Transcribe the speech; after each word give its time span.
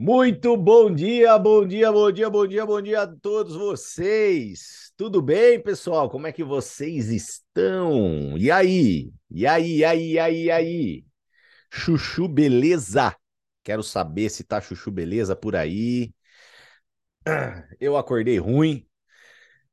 Muito 0.00 0.56
bom 0.56 0.94
dia, 0.94 1.36
bom 1.38 1.66
dia, 1.66 1.90
bom 1.90 2.12
dia, 2.12 2.30
bom 2.30 2.46
dia, 2.46 2.64
bom 2.64 2.80
dia 2.80 3.02
a 3.02 3.06
todos 3.08 3.56
vocês. 3.56 4.92
Tudo 4.96 5.20
bem, 5.20 5.60
pessoal? 5.60 6.08
Como 6.08 6.24
é 6.28 6.32
que 6.32 6.44
vocês 6.44 7.08
estão? 7.10 8.38
E 8.38 8.48
aí? 8.48 9.12
E 9.28 9.44
aí, 9.44 9.78
e 9.78 9.84
aí, 9.84 10.12
e 10.12 10.18
aí, 10.20 10.44
e 10.44 10.50
aí? 10.52 11.04
Chuchu, 11.72 12.28
beleza? 12.28 13.16
Quero 13.64 13.82
saber 13.82 14.30
se 14.30 14.44
tá 14.44 14.60
chuchu 14.60 14.90
beleza 14.92 15.36
por 15.36 15.56
aí. 15.56 16.12
Eu 17.80 17.96
acordei 17.96 18.38
ruim. 18.38 18.86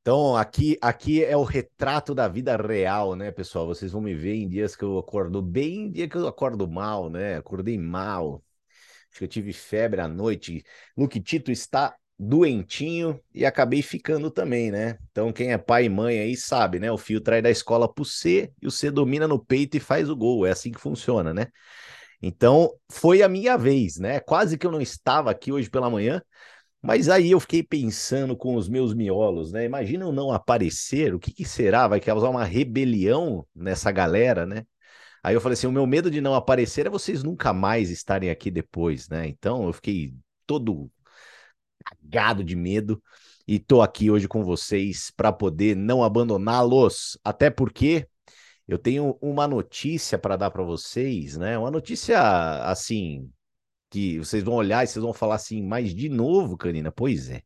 Então, 0.01 0.37
aqui, 0.37 0.77
aqui 0.81 1.25
é 1.25 1.37
o 1.37 1.43
retrato 1.43 2.15
da 2.15 2.27
vida 2.29 2.57
real, 2.57 3.15
né, 3.17 3.31
pessoal? 3.31 3.67
Vocês 3.67 3.91
vão 3.93 4.01
me 4.01 4.15
ver 4.15 4.35
em 4.35 4.49
dias 4.49 4.75
que 4.77 4.85
eu 4.85 4.99
acordo 4.99 5.41
bem, 5.41 5.91
dia 5.91 6.09
que 6.09 6.17
eu 6.17 6.27
acordo 6.27 6.69
mal, 6.69 7.09
né? 7.09 7.37
Acordei 7.37 7.77
mal. 7.79 8.44
Acho 9.15 9.19
que 9.19 9.23
eu 9.23 9.29
tive 9.29 9.53
febre 9.53 10.01
à 10.01 10.09
noite. 10.09 10.61
Luke 10.97 11.21
Tito 11.21 11.49
está 11.49 11.95
doentinho 12.19 13.17
e 13.33 13.45
acabei 13.45 13.81
ficando 13.81 14.29
também, 14.29 14.71
né? 14.71 14.97
Então, 15.09 15.31
quem 15.31 15.53
é 15.53 15.57
pai 15.57 15.85
e 15.85 15.89
mãe 15.89 16.19
aí 16.19 16.35
sabe, 16.35 16.79
né? 16.79 16.91
O 16.91 16.97
fio 16.97 17.21
traz 17.21 17.41
da 17.41 17.49
escola 17.49 17.91
pro 17.91 18.03
C 18.03 18.51
e 18.61 18.67
o 18.67 18.71
C 18.71 18.91
domina 18.91 19.25
no 19.25 19.39
peito 19.39 19.77
e 19.77 19.79
faz 19.79 20.09
o 20.09 20.15
gol. 20.17 20.45
É 20.45 20.51
assim 20.51 20.69
que 20.69 20.81
funciona, 20.81 21.33
né? 21.33 21.47
Então, 22.21 22.73
foi 22.91 23.21
a 23.21 23.29
minha 23.29 23.55
vez, 23.57 23.97
né? 23.97 24.19
Quase 24.19 24.57
que 24.57 24.67
eu 24.67 24.71
não 24.71 24.81
estava 24.81 25.31
aqui 25.31 25.49
hoje 25.49 25.69
pela 25.69 25.89
manhã, 25.89 26.21
mas 26.81 27.07
aí 27.07 27.31
eu 27.31 27.39
fiquei 27.39 27.63
pensando 27.63 28.35
com 28.35 28.55
os 28.55 28.67
meus 28.67 28.93
miolos, 28.93 29.53
né? 29.53 29.63
Imagina 29.63 30.03
eu 30.03 30.11
não 30.11 30.33
aparecer, 30.33 31.15
o 31.15 31.19
que, 31.19 31.31
que 31.31 31.45
será? 31.45 31.87
Vai 31.87 32.01
causar 32.01 32.29
uma 32.29 32.43
rebelião 32.43 33.47
nessa 33.55 33.91
galera, 33.91 34.45
né? 34.45 34.65
Aí 35.25 35.33
eu 35.33 35.41
falei 35.41 35.53
assim: 35.55 35.65
o 35.65 35.71
meu 35.71 35.87
medo 35.87 36.11
de 36.11 36.21
não 36.21 36.35
aparecer 36.35 36.85
é 36.85 36.89
vocês 36.89 37.23
nunca 37.23 37.51
mais 37.51 37.89
estarem 37.89 38.29
aqui 38.29 38.51
depois, 38.51 39.09
né? 39.09 39.27
Então 39.27 39.65
eu 39.65 39.73
fiquei 39.73 40.13
todo 40.45 40.87
cagado 41.83 42.43
de 42.43 42.55
medo 42.55 43.01
e 43.47 43.57
tô 43.57 43.81
aqui 43.81 44.11
hoje 44.11 44.27
com 44.27 44.43
vocês 44.43 45.09
para 45.17 45.31
poder 45.31 45.75
não 45.75 46.03
abandoná-los, 46.03 47.17
até 47.23 47.49
porque 47.49 48.07
eu 48.67 48.77
tenho 48.77 49.17
uma 49.19 49.47
notícia 49.47 50.19
para 50.19 50.35
dar 50.35 50.51
para 50.51 50.61
vocês, 50.61 51.37
né? 51.37 51.57
Uma 51.57 51.71
notícia 51.71 52.19
assim 52.63 53.31
que 53.89 54.19
vocês 54.19 54.43
vão 54.43 54.53
olhar 54.53 54.83
e 54.83 54.87
vocês 54.87 55.03
vão 55.03 55.13
falar 55.13 55.35
assim, 55.35 55.63
mas 55.63 55.95
de 55.95 56.07
novo, 56.07 56.55
Canina? 56.55 56.91
Pois 56.91 57.31
é. 57.31 57.41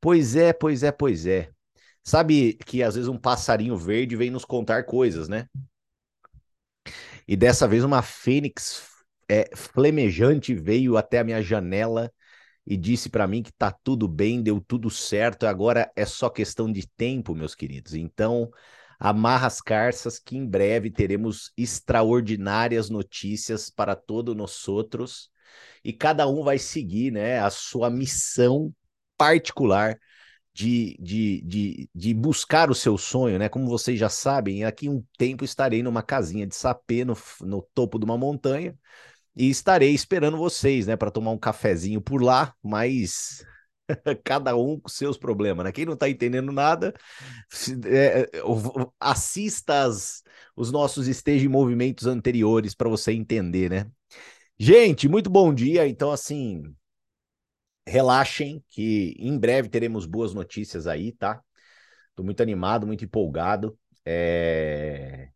Pois 0.00 0.36
é, 0.36 0.54
pois 0.54 0.82
é, 0.82 0.90
pois 0.90 1.26
é. 1.26 1.50
Sabe 2.02 2.54
que 2.64 2.82
às 2.82 2.94
vezes 2.94 3.08
um 3.08 3.18
passarinho 3.18 3.76
verde 3.76 4.16
vem 4.16 4.30
nos 4.30 4.46
contar 4.46 4.84
coisas, 4.84 5.28
né? 5.28 5.46
E 7.28 7.36
dessa 7.36 7.68
vez 7.68 7.84
uma 7.84 8.00
fênix 8.00 8.88
é, 9.28 9.54
flamejante 9.54 10.54
veio 10.54 10.96
até 10.96 11.18
a 11.18 11.24
minha 11.24 11.42
janela 11.42 12.10
e 12.66 12.74
disse 12.74 13.10
para 13.10 13.26
mim 13.26 13.42
que 13.42 13.52
tá 13.52 13.70
tudo 13.70 14.08
bem, 14.08 14.42
deu 14.42 14.60
tudo 14.66 14.88
certo, 14.88 15.46
agora 15.46 15.92
é 15.94 16.06
só 16.06 16.30
questão 16.30 16.72
de 16.72 16.88
tempo, 16.96 17.34
meus 17.34 17.54
queridos. 17.54 17.92
Então, 17.92 18.50
amarra 18.98 19.46
as 19.46 19.60
carças 19.60 20.18
que 20.18 20.38
em 20.38 20.46
breve 20.46 20.90
teremos 20.90 21.52
extraordinárias 21.54 22.88
notícias 22.88 23.68
para 23.68 23.94
todos 23.94 24.34
nós 24.34 24.66
outros 24.66 25.30
e 25.84 25.92
cada 25.92 26.26
um 26.26 26.42
vai 26.42 26.58
seguir, 26.58 27.12
né, 27.12 27.40
a 27.40 27.50
sua 27.50 27.90
missão 27.90 28.72
particular 29.18 29.98
de, 30.58 30.96
de, 30.98 31.40
de, 31.42 31.90
de 31.94 32.12
buscar 32.12 32.68
o 32.68 32.74
seu 32.74 32.98
sonho, 32.98 33.38
né? 33.38 33.48
Como 33.48 33.68
vocês 33.68 33.96
já 33.96 34.08
sabem, 34.08 34.64
aqui 34.64 34.88
um 34.88 35.04
tempo 35.16 35.44
estarei 35.44 35.84
numa 35.84 36.02
casinha 36.02 36.44
de 36.48 36.56
sapê 36.56 37.04
no, 37.04 37.16
no 37.42 37.62
topo 37.72 37.96
de 37.96 38.04
uma 38.04 38.18
montanha 38.18 38.76
e 39.36 39.48
estarei 39.48 39.94
esperando 39.94 40.36
vocês, 40.36 40.88
né, 40.88 40.96
para 40.96 41.12
tomar 41.12 41.30
um 41.30 41.38
cafezinho 41.38 42.00
por 42.00 42.20
lá, 42.20 42.52
mas 42.60 43.46
cada 44.24 44.56
um 44.56 44.80
com 44.80 44.88
seus 44.88 45.16
problemas, 45.16 45.64
né? 45.64 45.70
Quem 45.70 45.86
não 45.86 45.94
está 45.94 46.08
entendendo 46.08 46.50
nada, 46.50 46.92
é, 47.86 48.22
é 48.22 48.30
assista 48.98 49.84
as, 49.84 50.24
os 50.56 50.72
nossos 50.72 51.06
esteja 51.06 51.46
em 51.46 51.48
movimentos 51.48 52.06
anteriores 52.08 52.74
para 52.74 52.88
você 52.88 53.12
entender, 53.12 53.70
né? 53.70 53.86
Gente, 54.58 55.08
muito 55.08 55.30
bom 55.30 55.54
dia. 55.54 55.86
Então, 55.86 56.10
assim, 56.10 56.64
relaxem 57.88 58.62
que 58.68 59.14
em 59.18 59.38
breve 59.38 59.68
teremos 59.68 60.06
boas 60.06 60.34
notícias 60.34 60.86
aí, 60.86 61.12
tá? 61.12 61.42
Tô 62.14 62.22
muito 62.22 62.42
animado, 62.42 62.86
muito 62.86 63.04
empolgado. 63.04 63.78
É... 64.04 65.28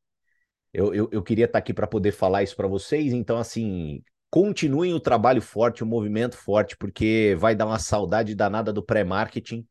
Eu, 0.72 0.94
eu, 0.94 1.08
eu 1.12 1.22
queria 1.22 1.44
estar 1.44 1.54
tá 1.54 1.58
aqui 1.58 1.74
para 1.74 1.86
poder 1.86 2.12
falar 2.12 2.42
isso 2.42 2.56
para 2.56 2.68
vocês. 2.68 3.12
Então, 3.12 3.38
assim, 3.38 4.02
continuem 4.30 4.94
o 4.94 5.00
trabalho 5.00 5.42
forte, 5.42 5.82
o 5.82 5.86
movimento 5.86 6.36
forte, 6.36 6.76
porque 6.76 7.36
vai 7.38 7.54
dar 7.54 7.66
uma 7.66 7.78
saudade 7.78 8.34
danada 8.34 8.72
do 8.72 8.82
pré-marketing, 8.82 9.66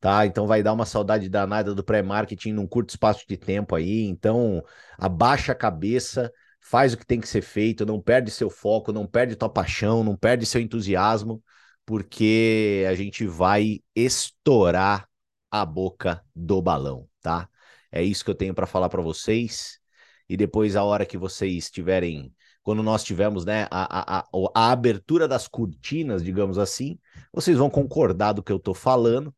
tá? 0.00 0.26
Então 0.26 0.46
vai 0.46 0.62
dar 0.62 0.72
uma 0.72 0.86
saudade 0.86 1.28
danada 1.28 1.74
do 1.74 1.84
pré-marketing 1.84 2.52
num 2.52 2.66
curto 2.66 2.90
espaço 2.90 3.24
de 3.28 3.36
tempo 3.36 3.74
aí. 3.74 4.02
Então, 4.06 4.62
abaixa 4.98 5.52
a 5.52 5.54
cabeça, 5.54 6.32
faz 6.60 6.94
o 6.94 6.98
que 6.98 7.06
tem 7.06 7.20
que 7.20 7.28
ser 7.28 7.42
feito, 7.42 7.86
não 7.86 8.00
perde 8.00 8.30
seu 8.30 8.50
foco, 8.50 8.92
não 8.92 9.06
perde 9.06 9.36
tua 9.36 9.48
paixão, 9.48 10.02
não 10.02 10.16
perde 10.16 10.46
seu 10.46 10.60
entusiasmo 10.60 11.42
porque 11.86 12.84
a 12.88 12.94
gente 12.94 13.26
vai 13.26 13.80
estourar 13.94 15.08
a 15.50 15.64
boca 15.64 16.24
do 16.34 16.60
balão, 16.60 17.08
tá? 17.20 17.48
É 17.92 18.02
isso 18.02 18.24
que 18.24 18.30
eu 18.30 18.34
tenho 18.34 18.54
para 18.54 18.66
falar 18.66 18.88
para 18.88 19.02
vocês. 19.02 19.78
E 20.28 20.36
depois, 20.36 20.74
a 20.74 20.82
hora 20.82 21.06
que 21.06 21.18
vocês 21.18 21.70
tiverem, 21.70 22.34
quando 22.62 22.82
nós 22.82 23.04
tivermos 23.04 23.44
né, 23.44 23.68
a, 23.70 24.18
a, 24.18 24.20
a, 24.20 24.28
a 24.54 24.72
abertura 24.72 25.28
das 25.28 25.46
cortinas, 25.46 26.24
digamos 26.24 26.58
assim, 26.58 26.98
vocês 27.32 27.56
vão 27.58 27.70
concordar 27.70 28.32
do 28.32 28.42
que 28.42 28.50
eu 28.50 28.56
estou 28.56 28.74
falando. 28.74 29.34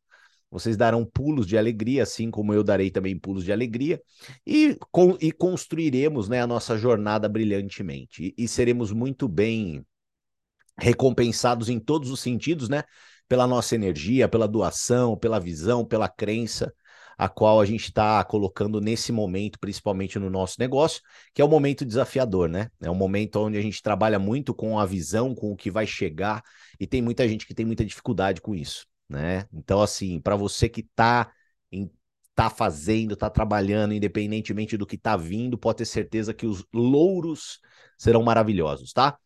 Vocês 0.51 0.77
darão 0.77 1.05
pulos 1.05 1.47
de 1.47 1.59
alegria, 1.59 2.05
assim 2.05 2.31
como 2.31 2.55
eu 2.55 2.63
darei 2.63 2.91
também 2.91 3.19
pulos 3.19 3.45
de 3.45 3.53
alegria, 3.53 4.01
e, 4.47 4.79
com, 4.93 5.19
e 5.21 5.33
construiremos 5.33 6.29
né, 6.29 6.41
a 6.41 6.47
nossa 6.47 6.79
jornada 6.79 7.29
brilhantemente. 7.29 8.35
E, 8.39 8.45
e 8.45 8.49
seremos 8.49 8.93
muito 8.93 9.29
bem 9.29 9.85
recompensados 10.79 11.69
em 11.69 11.79
todos 11.79 12.11
os 12.11 12.21
sentidos, 12.21 12.69
né? 12.69 12.83
Pela 13.29 13.47
nossa 13.47 13.75
energia, 13.75 14.29
pela 14.29 14.47
doação, 14.47 15.17
pela 15.17 15.41
visão, 15.41 15.85
pela 15.85 16.09
crença, 16.09 16.73
a 17.19 17.29
qual 17.29 17.61
a 17.61 17.65
gente 17.65 17.85
está 17.85 18.23
colocando 18.25 18.81
nesse 18.81 19.11
momento, 19.11 19.59
principalmente 19.59 20.19
no 20.19 20.29
nosso 20.29 20.57
negócio, 20.59 21.01
que 21.35 21.41
é 21.41 21.45
um 21.45 21.49
momento 21.49 21.85
desafiador, 21.85 22.49
né? 22.49 22.69
É 22.81 22.91
um 22.91 22.95
momento 22.95 23.37
onde 23.37 23.57
a 23.57 23.63
gente 23.63 23.83
trabalha 23.83 24.19
muito 24.19 24.55
com 24.55 24.79
a 24.79 24.85
visão, 24.85 25.35
com 25.35 25.51
o 25.53 25.57
que 25.57 25.71
vai 25.71 25.87
chegar, 25.87 26.43
e 26.79 26.87
tem 26.87 27.01
muita 27.01 27.27
gente 27.27 27.47
que 27.47 27.55
tem 27.55 27.65
muita 27.65 27.85
dificuldade 27.85 28.41
com 28.41 28.55
isso, 28.55 28.87
né? 29.09 29.47
Então, 29.53 29.81
assim, 29.81 30.21
para 30.21 30.37
você 30.37 30.69
que 30.69 30.81
está 30.81 31.33
tá 32.35 32.51
fazendo, 32.51 33.17
tá 33.17 33.31
trabalhando, 33.31 33.95
independentemente 33.95 34.77
do 34.77 34.87
que 34.87 34.99
tá 34.99 35.17
vindo, 35.17 35.57
pode 35.57 35.79
ter 35.79 35.87
certeza 35.87 36.35
que 36.35 36.47
os 36.47 36.63
louros 36.73 37.59
serão 37.97 38.23
maravilhosos, 38.23 38.93
tá? 38.93 39.17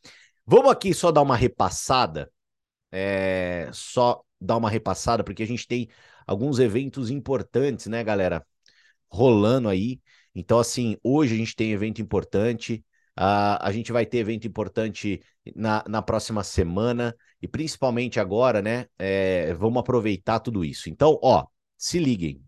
Vamos 0.53 0.73
aqui 0.73 0.93
só 0.93 1.13
dar 1.13 1.23
uma 1.23 1.37
repassada, 1.37 2.29
é, 2.91 3.71
só 3.73 4.21
dar 4.41 4.57
uma 4.57 4.69
repassada, 4.69 5.23
porque 5.23 5.45
a 5.45 5.47
gente 5.47 5.65
tem 5.65 5.89
alguns 6.27 6.59
eventos 6.59 7.09
importantes, 7.09 7.87
né, 7.87 8.03
galera, 8.03 8.45
rolando 9.09 9.69
aí. 9.69 10.01
Então, 10.35 10.59
assim, 10.59 10.97
hoje 11.05 11.35
a 11.35 11.37
gente 11.37 11.55
tem 11.55 11.71
evento 11.71 12.03
importante, 12.03 12.85
uh, 13.17 13.63
a 13.63 13.71
gente 13.71 13.93
vai 13.93 14.05
ter 14.05 14.19
evento 14.19 14.45
importante 14.45 15.23
na, 15.55 15.85
na 15.87 16.03
próxima 16.03 16.43
semana, 16.43 17.15
e 17.41 17.47
principalmente 17.47 18.19
agora, 18.19 18.61
né, 18.61 18.87
é, 18.99 19.55
vamos 19.55 19.79
aproveitar 19.79 20.41
tudo 20.41 20.65
isso. 20.65 20.91
Então, 20.91 21.17
ó, 21.23 21.47
se 21.79 22.01
liguem. 22.01 22.43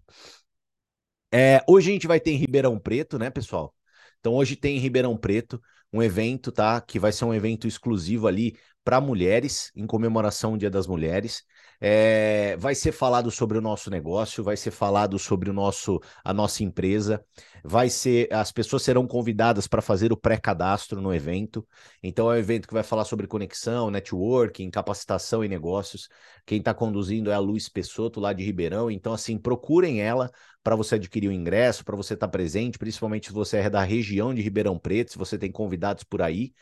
É, 1.33 1.63
hoje 1.69 1.91
a 1.91 1.93
gente 1.93 2.09
vai 2.09 2.19
ter 2.19 2.33
em 2.33 2.37
Ribeirão 2.37 2.81
Preto, 2.81 3.17
né, 3.17 3.31
pessoal? 3.31 3.73
Então, 4.19 4.35
hoje 4.35 4.57
tem 4.57 4.77
em 4.77 4.81
Ribeirão 4.81 5.17
Preto 5.17 5.63
um 5.93 6.03
evento, 6.03 6.51
tá? 6.53 6.81
Que 6.81 6.99
vai 6.99 7.13
ser 7.13 7.25
um 7.25 7.35
evento 7.35 7.67
exclusivo 7.67 8.27
ali 8.27 8.57
para 8.85 9.01
mulheres, 9.01 9.71
em 9.77 9.87
comemoração 9.87 10.53
ao 10.53 10.57
Dia 10.57 10.71
das 10.71 10.87
Mulheres. 10.87 11.45
É, 11.85 12.57
vai 12.59 12.77
ser 12.77 12.93
falado 12.93 13.29
sobre 13.29 13.59
o 13.59 13.61
nosso 13.61 13.91
negócio, 13.91 14.45
vai 14.45 14.57
ser 14.57 14.71
falado 14.71 15.19
sobre 15.19 15.51
o 15.51 15.53
nosso, 15.53 16.01
a 16.25 16.33
nossa 16.33 16.63
empresa, 16.63 17.25
vai 17.65 17.91
ser, 17.91 18.33
as 18.33 18.53
pessoas 18.53 18.85
serão 18.85 19.05
convidadas 19.05 19.67
para 19.67 19.83
fazer 19.83 20.13
o 20.13 20.17
pré-cadastro 20.17 21.03
no 21.03 21.13
evento. 21.13 21.67
Então 22.01 22.31
é 22.31 22.37
um 22.37 22.39
evento 22.39 22.69
que 22.69 22.75
vai 22.75 22.85
falar 22.85 23.05
sobre 23.05 23.27
conexão, 23.27 23.91
networking, 23.91 24.71
capacitação 24.71 25.45
e 25.45 25.49
negócios. 25.49 26.09
Quem 26.47 26.59
está 26.59 26.73
conduzindo 26.73 27.33
é 27.33 27.35
a 27.35 27.41
Luiz 27.41 27.69
Pessoto 27.69 28.21
lá 28.21 28.33
de 28.33 28.45
Ribeirão. 28.45 28.89
Então 28.89 29.13
assim, 29.13 29.37
procurem 29.37 30.01
ela 30.01 30.31
para 30.63 30.77
você 30.77 30.95
adquirir 30.95 31.27
o 31.31 31.33
ingresso, 31.33 31.85
para 31.85 31.97
você 31.97 32.15
estar 32.15 32.29
tá 32.29 32.31
presente, 32.31 32.79
principalmente 32.79 33.27
se 33.27 33.33
você 33.33 33.57
é 33.57 33.69
da 33.69 33.83
região 33.83 34.33
de 34.33 34.41
Ribeirão 34.41 34.79
Preto, 34.79 35.11
se 35.11 35.19
você 35.19 35.37
tem 35.37 35.51
convidados 35.51 36.05
por 36.05 36.23
aí 36.23 36.53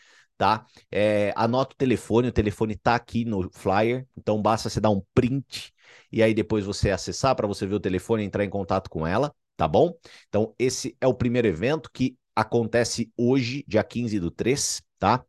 tá? 0.41 0.65
É, 0.91 1.35
anota 1.37 1.75
o 1.75 1.77
telefone, 1.77 2.29
o 2.29 2.33
telefone 2.33 2.75
tá 2.75 2.95
aqui 2.95 3.27
no 3.27 3.51
flyer, 3.53 4.07
então 4.17 4.41
basta 4.41 4.71
você 4.71 4.81
dar 4.81 4.89
um 4.89 5.03
print 5.13 5.71
e 6.11 6.23
aí 6.23 6.33
depois 6.33 6.65
você 6.65 6.91
acessar 6.91 7.37
para 7.37 7.47
você 7.47 7.67
ver 7.67 7.75
o 7.75 7.81
telefone 7.81 8.23
e 8.23 8.27
entrar 8.27 8.43
em 8.43 8.49
contato 8.49 8.89
com 8.89 9.07
ela, 9.07 9.35
tá 9.55 9.69
bom? 9.69 9.93
Então 10.31 10.55
esse 10.59 10.97
é 10.99 11.07
o 11.07 11.13
primeiro 11.13 11.47
evento 11.47 11.91
que 11.93 12.17
acontece 12.35 13.13
hoje, 13.19 13.63
dia 13.69 13.85
15 13.85 14.19
do 14.19 14.31
3, 14.31 14.81
tá? 14.99 15.23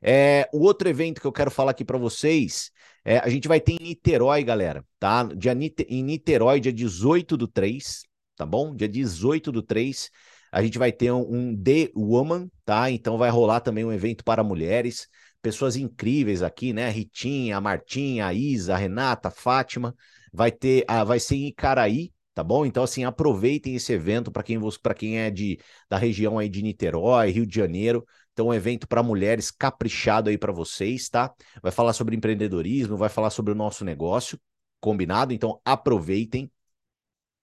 É, 0.00 0.48
o 0.52 0.60
outro 0.60 0.88
evento 0.88 1.20
que 1.20 1.26
eu 1.26 1.32
quero 1.32 1.50
falar 1.50 1.72
aqui 1.72 1.84
para 1.84 1.98
vocês, 1.98 2.70
é, 3.04 3.18
a 3.18 3.28
gente 3.28 3.48
vai 3.48 3.60
ter 3.60 3.72
em 3.72 3.82
Niterói, 3.82 4.44
galera, 4.44 4.84
tá? 5.00 5.24
Dia, 5.24 5.54
em 5.88 6.04
Niterói, 6.04 6.60
dia 6.60 6.72
18 6.72 7.36
do 7.36 7.48
3, 7.48 8.04
tá 8.36 8.46
bom? 8.46 8.76
Dia 8.76 8.88
18 8.88 9.50
do 9.50 9.60
3, 9.60 10.08
a 10.52 10.62
gente 10.62 10.78
vai 10.78 10.92
ter 10.92 11.10
um, 11.10 11.56
The 11.56 11.90
Woman, 11.96 12.50
tá? 12.64 12.90
Então 12.90 13.16
vai 13.16 13.30
rolar 13.30 13.60
também 13.60 13.84
um 13.84 13.92
evento 13.92 14.22
para 14.22 14.44
mulheres, 14.44 15.08
pessoas 15.40 15.76
incríveis 15.76 16.42
aqui, 16.42 16.74
né? 16.74 16.86
A 16.86 16.90
Ritinha, 16.90 17.56
a 17.56 17.60
Martinha, 17.60 18.26
a 18.26 18.34
Isa, 18.34 18.74
a 18.74 18.76
Renata, 18.76 19.28
a 19.28 19.30
Fátima, 19.30 19.96
vai 20.32 20.52
ter, 20.52 20.84
ah, 20.86 21.04
vai 21.04 21.18
ser 21.18 21.36
em 21.36 21.48
Icaraí, 21.48 22.12
tá 22.34 22.44
bom? 22.44 22.66
Então, 22.66 22.84
assim, 22.84 23.02
aproveitem 23.02 23.74
esse 23.74 23.92
evento 23.94 24.30
para 24.30 24.42
quem, 24.42 24.58
para 24.82 24.94
quem 24.94 25.18
é 25.18 25.30
de, 25.30 25.58
da 25.88 25.96
região 25.96 26.38
aí 26.38 26.48
de 26.50 26.62
Niterói, 26.62 27.30
Rio 27.30 27.46
de 27.46 27.54
Janeiro. 27.54 28.04
Então, 28.34 28.48
um 28.48 28.54
evento 28.54 28.86
para 28.86 29.02
mulheres 29.02 29.50
caprichado 29.50 30.28
aí 30.28 30.36
para 30.36 30.52
vocês, 30.52 31.08
tá? 31.08 31.32
Vai 31.62 31.72
falar 31.72 31.94
sobre 31.94 32.14
empreendedorismo, 32.14 32.96
vai 32.96 33.08
falar 33.08 33.30
sobre 33.30 33.52
o 33.52 33.54
nosso 33.54 33.84
negócio, 33.84 34.38
combinado? 34.80 35.32
Então, 35.32 35.60
aproveitem. 35.64 36.50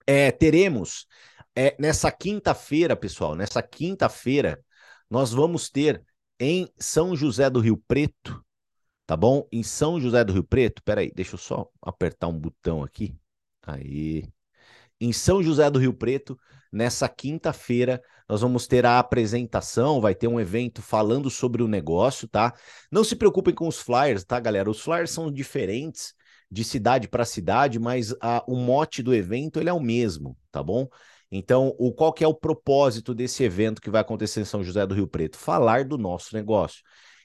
É, 0.05 0.31
teremos 0.31 1.05
é, 1.59 1.75
nessa 1.77 2.09
quinta-feira, 2.09 2.95
pessoal, 2.95 3.35
nessa 3.35 3.61
quinta-feira, 3.61 4.63
nós 5.09 5.33
vamos 5.33 5.69
ter 5.69 6.01
em 6.39 6.69
São 6.77 7.17
José 7.17 7.49
do 7.49 7.59
Rio 7.59 7.75
Preto, 7.85 8.41
tá 9.05 9.17
bom? 9.17 9.45
Em 9.51 9.61
São 9.61 9.99
José 9.99 10.23
do 10.23 10.31
Rio 10.31 10.43
Preto, 10.45 10.81
peraí, 10.83 11.11
deixa 11.13 11.33
eu 11.35 11.37
só 11.37 11.69
apertar 11.81 12.29
um 12.29 12.39
botão 12.39 12.81
aqui. 12.81 13.13
Aí, 13.61 14.23
em 15.01 15.11
São 15.11 15.43
José 15.43 15.69
do 15.69 15.79
Rio 15.79 15.93
Preto, 15.93 16.39
nessa 16.71 17.09
quinta-feira. 17.09 18.01
Nós 18.27 18.41
vamos 18.41 18.67
ter 18.67 18.85
a 18.85 18.99
apresentação, 18.99 19.99
vai 19.99 20.13
ter 20.15 20.27
um 20.27 20.39
evento 20.39 20.81
falando 20.81 21.29
sobre 21.29 21.63
o 21.63 21.67
negócio, 21.67 22.27
tá? 22.27 22.53
Não 22.91 23.03
se 23.03 23.15
preocupem 23.15 23.53
com 23.53 23.67
os 23.67 23.79
flyers, 23.79 24.23
tá, 24.23 24.39
galera? 24.39 24.69
Os 24.69 24.79
flyers 24.79 25.11
são 25.11 25.31
diferentes 25.31 26.13
de 26.49 26.63
cidade 26.63 27.07
para 27.07 27.25
cidade, 27.25 27.79
mas 27.79 28.13
a, 28.21 28.43
o 28.47 28.55
mote 28.55 29.03
do 29.03 29.13
evento 29.13 29.59
ele 29.59 29.69
é 29.69 29.73
o 29.73 29.79
mesmo, 29.79 30.37
tá 30.51 30.63
bom? 30.63 30.87
Então, 31.31 31.75
o 31.77 31.93
qual 31.93 32.11
que 32.11 32.23
é 32.23 32.27
o 32.27 32.33
propósito 32.33 33.13
desse 33.13 33.43
evento 33.43 33.81
que 33.81 33.89
vai 33.89 34.01
acontecer 34.01 34.41
em 34.41 34.45
São 34.45 34.63
José 34.63 34.85
do 34.85 34.95
Rio 34.95 35.07
Preto? 35.07 35.37
Falar 35.37 35.85
do 35.85 35.97
nosso 35.97 36.35
negócio. 36.35 36.81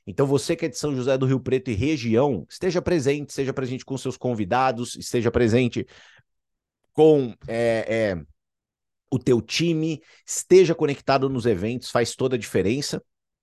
Então, 0.07 0.27
você 0.27 0.55
que 0.55 0.67
é 0.67 0.69
de 0.69 0.77
São 0.77 0.95
José 0.95 1.17
do 1.17 1.25
Rio 1.25 1.41
Preto 1.41 1.71
e 1.71 1.75
região, 1.75 2.47
esteja 2.49 2.83
presente, 2.83 3.31
esteja 3.31 3.53
presente 3.55 3.85
com 3.85 3.97
seus 3.97 4.17
convidados, 4.19 4.95
esteja 4.97 5.31
presente 5.31 5.87
com 6.93 7.35
é, 7.49 8.13
é, 8.13 8.23
o 9.11 9.19
teu 9.19 9.41
time, 9.41 10.03
esteja 10.27 10.75
conectado 10.75 11.29
nos 11.29 11.47
eventos, 11.47 11.91
faz 11.91 12.15
toda 12.15 12.37
a 12.37 12.39
diferença. 12.39 13.03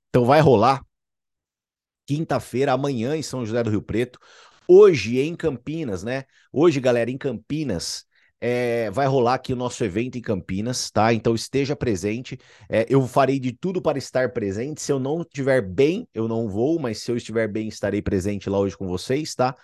Então 0.10 0.26
vai 0.26 0.40
rolar 0.40 0.84
quinta-feira, 2.06 2.74
amanhã 2.74 3.16
em 3.16 3.24
São 3.24 3.46
José 3.46 3.64
do 3.64 3.70
Rio 3.70 3.82
Preto, 3.82 4.20
hoje 4.68 5.20
em 5.20 5.36
Campinas, 5.36 6.04
né? 6.04 6.26
Hoje, 6.52 6.80
galera, 6.80 7.10
em 7.10 7.18
Campinas, 7.18 8.06
é, 8.42 8.90
vai 8.92 9.06
rolar 9.08 9.36
aqui 9.36 9.54
o 9.54 9.56
nosso 9.56 9.84
evento 9.84 10.18
em 10.18 10.22
Campinas, 10.22 10.90
tá? 10.90 11.14
Então 11.14 11.36
esteja 11.36 11.76
presente. 11.76 12.40
É, 12.68 12.86
eu 12.90 13.08
farei 13.08 13.40
de 13.40 13.52
tudo 13.52 13.82
para 13.82 14.00
estar 14.00 14.34
presente. 14.34 14.82
Se 14.82 14.92
eu 14.92 15.00
não 15.00 15.22
estiver 15.22 15.62
bem, 15.62 16.08
eu 16.14 16.28
não 16.28 16.50
vou, 16.50 16.80
mas 16.80 16.98
se 17.00 17.12
eu 17.12 17.18
estiver 17.18 17.48
bem, 17.48 17.68
estarei 17.68 18.02
presente 18.02 18.50
lá 18.50 18.58
hoje 18.60 18.76
com 18.76 18.88
vocês, 18.88 19.36
tá? 19.36 19.56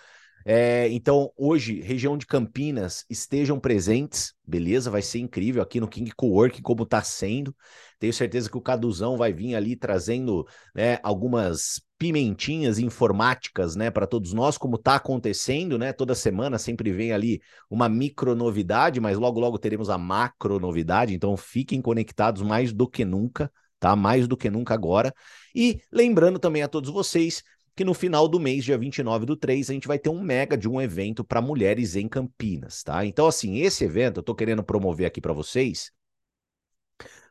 É, 0.50 0.88
então, 0.88 1.30
hoje, 1.36 1.78
região 1.82 2.16
de 2.16 2.24
Campinas, 2.24 3.04
estejam 3.10 3.60
presentes, 3.60 4.32
beleza? 4.46 4.90
Vai 4.90 5.02
ser 5.02 5.18
incrível 5.18 5.62
aqui 5.62 5.78
no 5.78 5.86
King 5.86 6.10
Cowork, 6.16 6.62
como 6.62 6.84
está 6.84 7.02
sendo. 7.02 7.54
Tenho 7.98 8.14
certeza 8.14 8.48
que 8.48 8.56
o 8.56 8.62
Caduzão 8.62 9.18
vai 9.18 9.30
vir 9.30 9.54
ali 9.54 9.76
trazendo 9.76 10.46
né, 10.74 10.98
algumas 11.02 11.82
pimentinhas 11.98 12.78
informáticas, 12.78 13.76
né, 13.76 13.90
para 13.90 14.06
todos 14.06 14.32
nós, 14.32 14.56
como 14.56 14.76
está 14.76 14.94
acontecendo, 14.94 15.76
né? 15.76 15.92
Toda 15.92 16.14
semana 16.14 16.56
sempre 16.56 16.92
vem 16.92 17.12
ali 17.12 17.42
uma 17.68 17.86
micro 17.86 18.34
novidade, 18.34 19.00
mas 19.00 19.18
logo 19.18 19.38
logo 19.38 19.58
teremos 19.58 19.90
a 19.90 19.98
macro 19.98 20.58
novidade, 20.58 21.12
então 21.12 21.36
fiquem 21.36 21.82
conectados 21.82 22.40
mais 22.40 22.72
do 22.72 22.88
que 22.88 23.04
nunca, 23.04 23.52
tá? 23.78 23.94
Mais 23.94 24.26
do 24.26 24.34
que 24.34 24.48
nunca 24.48 24.72
agora. 24.72 25.12
E 25.54 25.78
lembrando 25.92 26.38
também 26.38 26.62
a 26.62 26.68
todos 26.68 26.88
vocês 26.88 27.42
que 27.78 27.84
no 27.84 27.94
final 27.94 28.26
do 28.26 28.40
mês, 28.40 28.64
dia 28.64 28.76
29 28.76 29.24
do 29.24 29.36
3, 29.36 29.70
a 29.70 29.72
gente 29.72 29.86
vai 29.86 30.00
ter 30.00 30.10
um 30.10 30.20
mega 30.20 30.58
de 30.58 30.68
um 30.68 30.82
evento 30.82 31.22
para 31.22 31.40
mulheres 31.40 31.94
em 31.94 32.08
Campinas, 32.08 32.82
tá? 32.82 33.06
Então, 33.06 33.28
assim, 33.28 33.58
esse 33.58 33.84
evento 33.84 34.18
eu 34.18 34.22
tô 34.24 34.34
querendo 34.34 34.64
promover 34.64 35.06
aqui 35.06 35.20
para 35.20 35.32
vocês, 35.32 35.92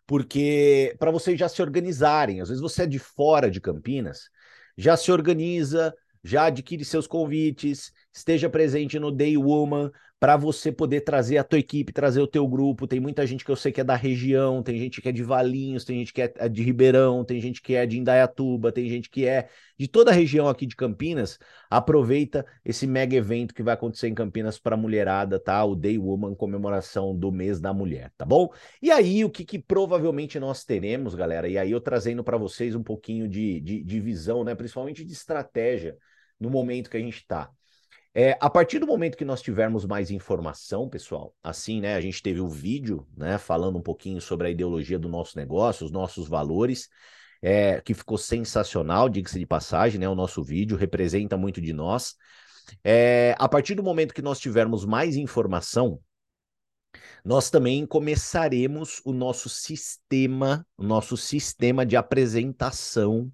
porque 0.06 0.96
para 1.00 1.12
vocês 1.12 1.38
já 1.38 1.50
se 1.50 1.62
organizarem. 1.62 2.40
Às 2.40 2.48
vezes 2.48 2.62
você 2.62 2.84
é 2.84 2.88
de 2.88 2.98
fora 2.98 3.52
de 3.52 3.60
Campinas, 3.60 4.30
já 4.78 4.96
se 4.96 5.12
organiza, 5.12 5.94
já 6.24 6.46
adquire 6.46 6.86
seus 6.86 7.08
convites, 7.08 7.92
esteja 8.14 8.50
presente 8.50 8.98
no 8.98 9.12
Day 9.12 9.36
Woman, 9.36 9.92
para 10.20 10.36
você 10.36 10.72
poder 10.72 11.02
trazer 11.02 11.38
a 11.38 11.44
tua 11.44 11.60
equipe, 11.60 11.94
trazer 11.94 12.20
o 12.20 12.28
teu 12.28 12.48
grupo. 12.48 12.88
Tem 12.88 13.00
muita 13.00 13.26
gente 13.28 13.46
que 13.46 13.52
eu 13.52 13.56
sei 13.56 13.72
que 13.72 13.82
é 13.82 13.84
da 13.84 13.96
região, 13.96 14.64
tem 14.64 14.78
gente 14.80 15.00
que 15.00 15.10
é 15.10 15.12
de 15.12 15.22
Valinhos, 15.22 15.86
tem 15.86 16.00
gente 16.00 16.12
que 16.12 16.22
é 16.22 16.50
de 16.50 16.64
Ribeirão, 16.64 17.24
tem 17.24 17.40
gente 17.40 17.62
que 17.62 17.76
é 17.76 17.86
de 17.86 18.00
Indaiatuba, 18.00 18.72
tem 18.72 18.90
gente 18.90 19.10
que 19.12 19.28
é 19.28 19.48
de 19.78 19.88
toda 19.88 20.10
a 20.10 20.14
região 20.14 20.48
aqui 20.48 20.66
de 20.66 20.76
Campinas. 20.76 21.38
Aproveita 21.70 22.46
esse 22.66 22.88
mega 22.88 23.16
evento 23.16 23.54
que 23.54 23.62
vai 23.62 23.76
acontecer 23.76 24.08
em 24.08 24.16
Campinas 24.16 24.58
para 24.58 24.76
mulherada, 24.76 25.40
tá? 25.40 25.64
O 25.64 25.76
Day 25.76 26.00
Woman, 26.00 26.34
comemoração 26.34 27.16
do 27.16 27.32
mês 27.32 27.60
da 27.60 27.72
mulher, 27.72 28.12
tá 28.18 28.26
bom? 28.26 28.50
E 28.82 28.90
aí, 28.90 29.24
o 29.24 29.30
que, 29.30 29.46
que 29.46 29.60
provavelmente 29.60 30.40
nós 30.40 30.64
teremos, 30.64 31.14
galera? 31.14 31.48
E 31.48 31.60
aí 31.60 31.72
eu 31.72 31.80
trazendo 31.80 32.24
para 32.24 32.38
vocês 32.38 32.74
um 32.74 32.84
pouquinho 32.84 33.28
de, 33.28 33.60
de, 33.60 33.84
de 33.84 34.00
visão, 34.00 34.44
né? 34.44 34.56
Principalmente 34.56 35.06
de 35.06 35.14
estratégia 35.14 35.96
no 36.40 36.50
momento 36.50 36.90
que 36.90 36.98
a 36.98 37.00
gente 37.00 37.18
está. 37.18 37.52
É, 38.20 38.36
a 38.42 38.50
partir 38.50 38.80
do 38.80 38.88
momento 38.88 39.16
que 39.16 39.24
nós 39.24 39.44
tivermos 39.44 39.86
mais 39.86 40.10
informação, 40.10 40.90
pessoal, 40.90 41.36
assim, 41.44 41.80
né? 41.80 41.94
A 41.94 42.02
gente 42.02 42.20
teve 42.20 42.40
o 42.40 42.50
vídeo, 42.50 43.08
né? 43.16 43.38
Falando 43.38 43.78
um 43.78 43.82
pouquinho 43.82 44.20
sobre 44.20 44.48
a 44.48 44.50
ideologia 44.50 44.98
do 44.98 45.08
nosso 45.08 45.38
negócio, 45.38 45.86
os 45.86 45.92
nossos 45.92 46.28
valores, 46.28 46.90
é, 47.44 47.80
que 47.80 47.94
ficou 47.94 48.18
sensacional, 48.18 49.08
diga-se 49.08 49.38
de 49.38 49.46
passagem, 49.46 50.00
né? 50.00 50.10
O 50.10 50.16
nosso 50.16 50.44
vídeo 50.44 50.76
representa 50.76 51.38
muito 51.38 51.62
de 51.62 51.72
nós. 51.72 52.16
É, 52.84 53.36
a 53.38 53.48
partir 53.48 53.76
do 53.76 53.84
momento 53.84 54.16
que 54.16 54.22
nós 54.24 54.40
tivermos 54.40 54.84
mais 54.84 55.16
informação, 55.16 56.00
nós 57.24 57.52
também 57.52 57.86
começaremos 57.86 59.00
o 59.06 59.14
nosso 59.14 59.48
sistema, 59.48 60.66
o 60.76 60.82
nosso 60.82 61.16
sistema 61.16 61.86
de 61.86 61.96
apresentação 61.96 63.32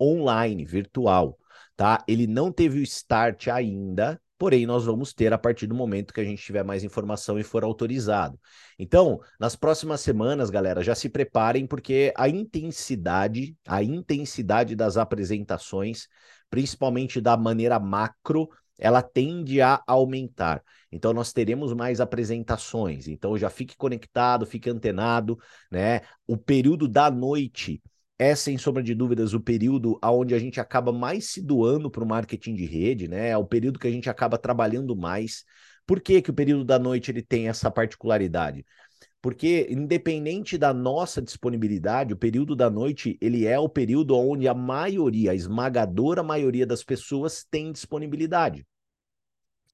online, 0.00 0.64
virtual 0.64 1.38
tá? 1.80 2.04
Ele 2.06 2.26
não 2.26 2.52
teve 2.52 2.78
o 2.78 2.82
start 2.82 3.48
ainda, 3.48 4.20
porém 4.36 4.66
nós 4.66 4.84
vamos 4.84 5.14
ter 5.14 5.32
a 5.32 5.38
partir 5.38 5.66
do 5.66 5.74
momento 5.74 6.12
que 6.12 6.20
a 6.20 6.24
gente 6.24 6.42
tiver 6.42 6.62
mais 6.62 6.84
informação 6.84 7.38
e 7.38 7.42
for 7.42 7.64
autorizado. 7.64 8.38
Então, 8.78 9.18
nas 9.38 9.56
próximas 9.56 10.02
semanas, 10.02 10.50
galera, 10.50 10.82
já 10.82 10.94
se 10.94 11.08
preparem 11.08 11.66
porque 11.66 12.12
a 12.18 12.28
intensidade, 12.28 13.56
a 13.66 13.82
intensidade 13.82 14.76
das 14.76 14.98
apresentações, 14.98 16.06
principalmente 16.50 17.18
da 17.18 17.34
maneira 17.34 17.80
macro, 17.80 18.50
ela 18.76 19.00
tende 19.00 19.62
a 19.62 19.82
aumentar. 19.86 20.62
Então 20.92 21.14
nós 21.14 21.32
teremos 21.32 21.72
mais 21.72 21.98
apresentações. 21.98 23.08
Então 23.08 23.38
já 23.38 23.48
fique 23.48 23.74
conectado, 23.74 24.44
fique 24.44 24.68
antenado, 24.68 25.38
né? 25.70 26.02
O 26.26 26.36
período 26.36 26.86
da 26.86 27.10
noite 27.10 27.80
é, 28.20 28.34
sem 28.34 28.58
sombra 28.58 28.82
de 28.82 28.94
dúvidas, 28.94 29.32
o 29.32 29.40
período 29.40 29.98
onde 30.04 30.34
a 30.34 30.38
gente 30.38 30.60
acaba 30.60 30.92
mais 30.92 31.30
se 31.30 31.40
doando 31.40 31.90
para 31.90 32.04
o 32.04 32.06
marketing 32.06 32.54
de 32.54 32.66
rede, 32.66 33.08
né? 33.08 33.30
É 33.30 33.36
o 33.38 33.46
período 33.46 33.78
que 33.78 33.88
a 33.88 33.90
gente 33.90 34.10
acaba 34.10 34.36
trabalhando 34.36 34.94
mais. 34.94 35.42
Por 35.86 36.02
que, 36.02 36.20
que 36.20 36.30
o 36.30 36.34
período 36.34 36.62
da 36.62 36.78
noite 36.78 37.10
ele 37.10 37.22
tem 37.22 37.48
essa 37.48 37.70
particularidade? 37.70 38.66
Porque, 39.22 39.66
independente 39.70 40.58
da 40.58 40.74
nossa 40.74 41.22
disponibilidade, 41.22 42.12
o 42.12 42.16
período 42.16 42.54
da 42.54 42.68
noite 42.68 43.16
ele 43.22 43.46
é 43.46 43.58
o 43.58 43.70
período 43.70 44.14
onde 44.14 44.46
a 44.46 44.52
maioria, 44.52 45.30
a 45.30 45.34
esmagadora 45.34 46.22
maioria 46.22 46.66
das 46.66 46.84
pessoas 46.84 47.42
tem 47.50 47.72
disponibilidade. 47.72 48.66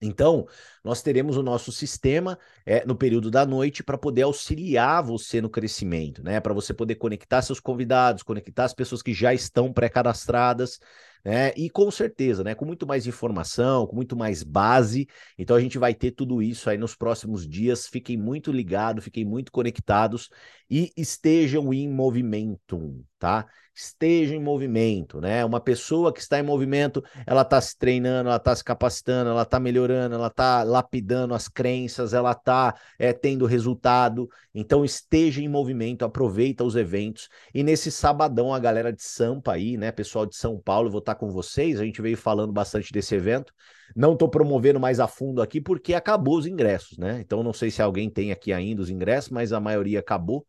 Então, 0.00 0.46
nós 0.84 1.02
teremos 1.02 1.36
o 1.36 1.42
nosso 1.42 1.72
sistema 1.72 2.38
é, 2.66 2.84
no 2.84 2.94
período 2.94 3.30
da 3.30 3.46
noite 3.46 3.82
para 3.82 3.96
poder 3.96 4.22
auxiliar 4.22 5.02
você 5.02 5.40
no 5.40 5.48
crescimento, 5.48 6.22
né? 6.22 6.38
Para 6.38 6.52
você 6.52 6.74
poder 6.74 6.96
conectar 6.96 7.40
seus 7.40 7.60
convidados, 7.60 8.22
conectar 8.22 8.64
as 8.64 8.74
pessoas 8.74 9.02
que 9.02 9.14
já 9.14 9.32
estão 9.32 9.72
pré-cadastradas, 9.72 10.78
né? 11.24 11.52
E 11.56 11.70
com 11.70 11.90
certeza, 11.90 12.44
né? 12.44 12.54
Com 12.54 12.66
muito 12.66 12.86
mais 12.86 13.06
informação, 13.06 13.86
com 13.86 13.96
muito 13.96 14.14
mais 14.14 14.42
base. 14.42 15.08
Então 15.38 15.56
a 15.56 15.60
gente 15.60 15.78
vai 15.78 15.94
ter 15.94 16.10
tudo 16.10 16.42
isso 16.42 16.68
aí 16.68 16.76
nos 16.76 16.94
próximos 16.94 17.48
dias. 17.48 17.86
Fiquem 17.88 18.16
muito 18.18 18.52
ligados, 18.52 19.02
fiquem 19.02 19.24
muito 19.24 19.50
conectados 19.50 20.28
e 20.70 20.92
estejam 20.96 21.72
em 21.72 21.88
movimento, 21.88 23.02
tá? 23.18 23.46
esteja 23.76 24.34
em 24.34 24.40
movimento, 24.40 25.20
né? 25.20 25.44
Uma 25.44 25.60
pessoa 25.60 26.10
que 26.10 26.18
está 26.18 26.38
em 26.38 26.42
movimento, 26.42 27.04
ela 27.26 27.42
está 27.42 27.60
se 27.60 27.76
treinando, 27.76 28.30
ela 28.30 28.38
está 28.38 28.56
se 28.56 28.64
capacitando, 28.64 29.28
ela 29.28 29.42
está 29.42 29.60
melhorando, 29.60 30.14
ela 30.14 30.28
está 30.28 30.62
lapidando 30.62 31.34
as 31.34 31.46
crenças, 31.46 32.14
ela 32.14 32.32
está 32.32 32.74
é, 32.98 33.12
tendo 33.12 33.44
resultado. 33.44 34.30
Então 34.54 34.82
esteja 34.82 35.42
em 35.42 35.48
movimento, 35.48 36.06
aproveita 36.06 36.64
os 36.64 36.74
eventos. 36.74 37.28
E 37.52 37.62
nesse 37.62 37.92
sabadão, 37.92 38.54
a 38.54 38.58
galera 38.58 38.90
de 38.90 39.02
Sampa 39.02 39.52
aí, 39.52 39.76
né? 39.76 39.92
Pessoal 39.92 40.24
de 40.24 40.36
São 40.36 40.58
Paulo, 40.58 40.90
vou 40.90 41.00
estar 41.00 41.14
com 41.14 41.30
vocês. 41.30 41.78
A 41.78 41.84
gente 41.84 42.00
veio 42.00 42.16
falando 42.16 42.54
bastante 42.54 42.90
desse 42.90 43.14
evento. 43.14 43.52
Não 43.94 44.14
estou 44.14 44.28
promovendo 44.28 44.80
mais 44.80 44.98
a 45.00 45.06
fundo 45.06 45.42
aqui 45.42 45.60
porque 45.60 45.92
acabou 45.92 46.38
os 46.38 46.46
ingressos, 46.46 46.96
né? 46.96 47.20
Então 47.20 47.42
não 47.42 47.52
sei 47.52 47.70
se 47.70 47.82
alguém 47.82 48.08
tem 48.08 48.32
aqui 48.32 48.54
ainda 48.54 48.80
os 48.80 48.88
ingressos, 48.88 49.30
mas 49.30 49.52
a 49.52 49.60
maioria 49.60 50.00
acabou. 50.00 50.46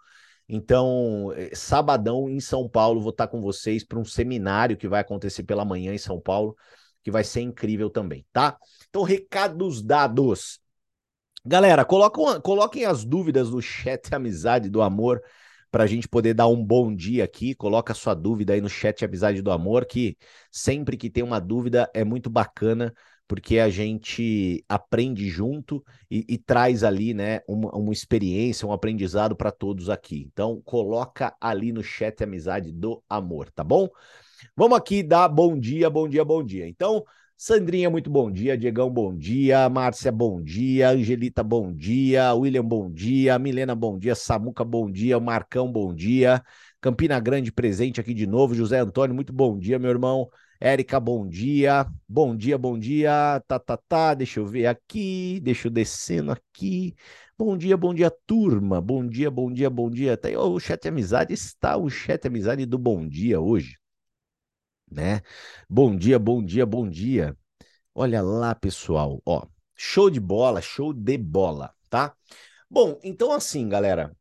Então, 0.50 1.34
eh, 1.34 1.54
sabadão 1.54 2.30
em 2.30 2.40
São 2.40 2.70
Paulo, 2.70 3.02
vou 3.02 3.10
estar 3.10 3.28
com 3.28 3.42
vocês 3.42 3.84
para 3.84 4.00
um 4.00 4.06
seminário 4.06 4.78
que 4.78 4.88
vai 4.88 5.02
acontecer 5.02 5.44
pela 5.44 5.66
manhã 5.66 5.94
em 5.94 5.98
São 5.98 6.20
Paulo, 6.20 6.56
que 7.04 7.12
vai 7.12 7.24
ser 7.24 7.42
incrível 7.42 7.90
também, 7.90 8.26
tá? 8.32 8.58
Então, 8.90 9.04
recados 9.04 9.82
dados. 9.82 10.60
Galera, 11.46 11.86
colocam, 11.86 12.40
coloquem 12.42 12.86
as 12.86 13.04
dúvidas 13.06 13.50
no 13.50 13.62
chat 13.62 14.12
Amizade 14.16 14.70
do 14.70 14.82
Amor 14.82 15.22
para 15.70 15.84
a 15.84 15.88
gente 15.88 16.08
poder 16.08 16.34
dar 16.34 16.48
um 16.48 16.64
bom 16.64 16.96
dia 16.96 17.24
aqui. 17.24 17.54
Coloca 17.54 17.94
sua 17.94 18.14
dúvida 18.14 18.54
aí 18.54 18.62
no 18.62 18.70
chat 18.70 19.04
Amizade 19.04 19.42
do 19.42 19.52
Amor, 19.52 19.86
que 19.86 20.18
sempre 20.52 20.98
que 20.98 21.10
tem 21.10 21.24
uma 21.24 21.40
dúvida 21.40 21.90
é 21.94 22.04
muito 22.04 22.30
bacana 22.30 22.94
porque 23.28 23.60
a 23.60 23.70
gente 23.70 24.64
aprende 24.70 25.30
junto 25.30 25.84
e, 26.10 26.26
e 26.30 26.38
traz 26.38 26.84
ali, 26.84 27.14
né, 27.14 27.42
uma, 27.48 27.70
uma 27.76 27.94
experiência, 27.94 28.68
um 28.68 28.72
aprendizado 28.72 29.36
para 29.36 29.52
todos 29.52 29.90
aqui. 29.90 30.28
Então, 30.32 30.62
coloca 30.64 31.36
ali 31.42 31.72
no 31.72 31.84
chat 31.84 32.24
Amizade 32.24 32.72
do 32.72 33.04
Amor, 33.10 33.52
tá 33.52 33.64
bom? 33.64 33.90
Vamos 34.56 34.78
aqui 34.78 35.04
dar 35.04 35.28
bom 35.28 35.58
dia, 35.60 35.90
bom 35.90 36.08
dia, 36.08 36.24
bom 36.24 36.44
dia. 36.44 36.68
Então, 36.68 37.04
Sandrinha, 37.38 37.90
muito 37.90 38.10
bom 38.10 38.32
dia. 38.32 38.58
Diegão, 38.58 38.90
bom 38.90 39.16
dia. 39.16 39.70
Márcia, 39.70 40.12
bom 40.12 40.42
dia. 40.42 40.90
Angelita, 40.90 41.44
bom 41.44 41.72
dia. 41.74 42.34
William, 42.34 42.64
bom 42.64 42.90
dia. 42.92 43.38
Milena, 43.38 43.76
bom 43.76 43.98
dia. 43.98 44.16
Samuca, 44.16 44.64
bom 44.64 44.90
dia. 44.90 45.20
Marcão, 45.20 45.72
bom 45.72 45.94
dia. 45.94 46.44
Campina 46.82 47.20
Grande 47.20 47.52
presente 47.52 48.00
aqui 48.02 48.14
de 48.14 48.26
novo. 48.26 48.56
José 48.56 48.80
Antônio, 48.80 49.16
muito 49.16 49.32
bom 49.34 49.58
dia, 49.58 49.78
meu 49.78 49.92
irmão. 49.92 50.30
Érica, 50.60 51.00
bom 51.00 51.28
dia. 51.28 51.86
Bom 52.08 52.36
dia, 52.36 52.58
bom 52.58 52.78
dia. 52.78 53.42
Tá, 53.48 53.60
tá, 53.60 53.78
tá. 53.78 54.14
Deixa 54.14 54.40
eu 54.40 54.46
ver 54.46 54.68
aqui. 54.68 55.40
Deixa 55.42 55.68
eu 55.68 55.72
descendo 55.72 56.32
aqui. 56.32 56.96
Bom 57.38 57.58
dia, 57.58 57.78
bom 57.78 57.94
dia, 57.94 58.10
turma. 58.26 58.82
Bom 58.82 59.06
dia, 59.08 59.30
bom 59.32 59.52
dia, 59.52 59.70
bom 59.70 59.90
dia. 59.90 60.18
Tá 60.18 60.28
aí, 60.28 60.36
o 60.38 60.60
chat 60.60 60.88
amizade 60.88 61.34
está 61.34 61.78
o 61.78 61.90
chat 61.90 62.26
amizade 62.28 62.66
do 62.66 62.78
bom 62.78 63.08
dia 63.08 63.40
hoje, 63.40 63.76
né? 64.92 65.22
Bom 65.70 65.96
dia, 65.96 66.20
bom 66.20 66.44
dia, 66.44 66.66
bom 66.66 66.88
dia. 66.90 67.38
Olha 67.96 68.22
lá, 68.24 68.56
pessoal, 68.56 69.22
ó. 69.26 69.48
Show 69.76 70.10
de 70.10 70.20
bola, 70.20 70.62
show 70.62 70.94
de 70.94 71.18
bola, 71.18 71.74
tá? 71.90 72.16
Bom, 72.70 73.00
então 73.04 73.32
assim, 73.34 73.70
galera, 73.70 74.16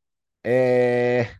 é 0.44 1.36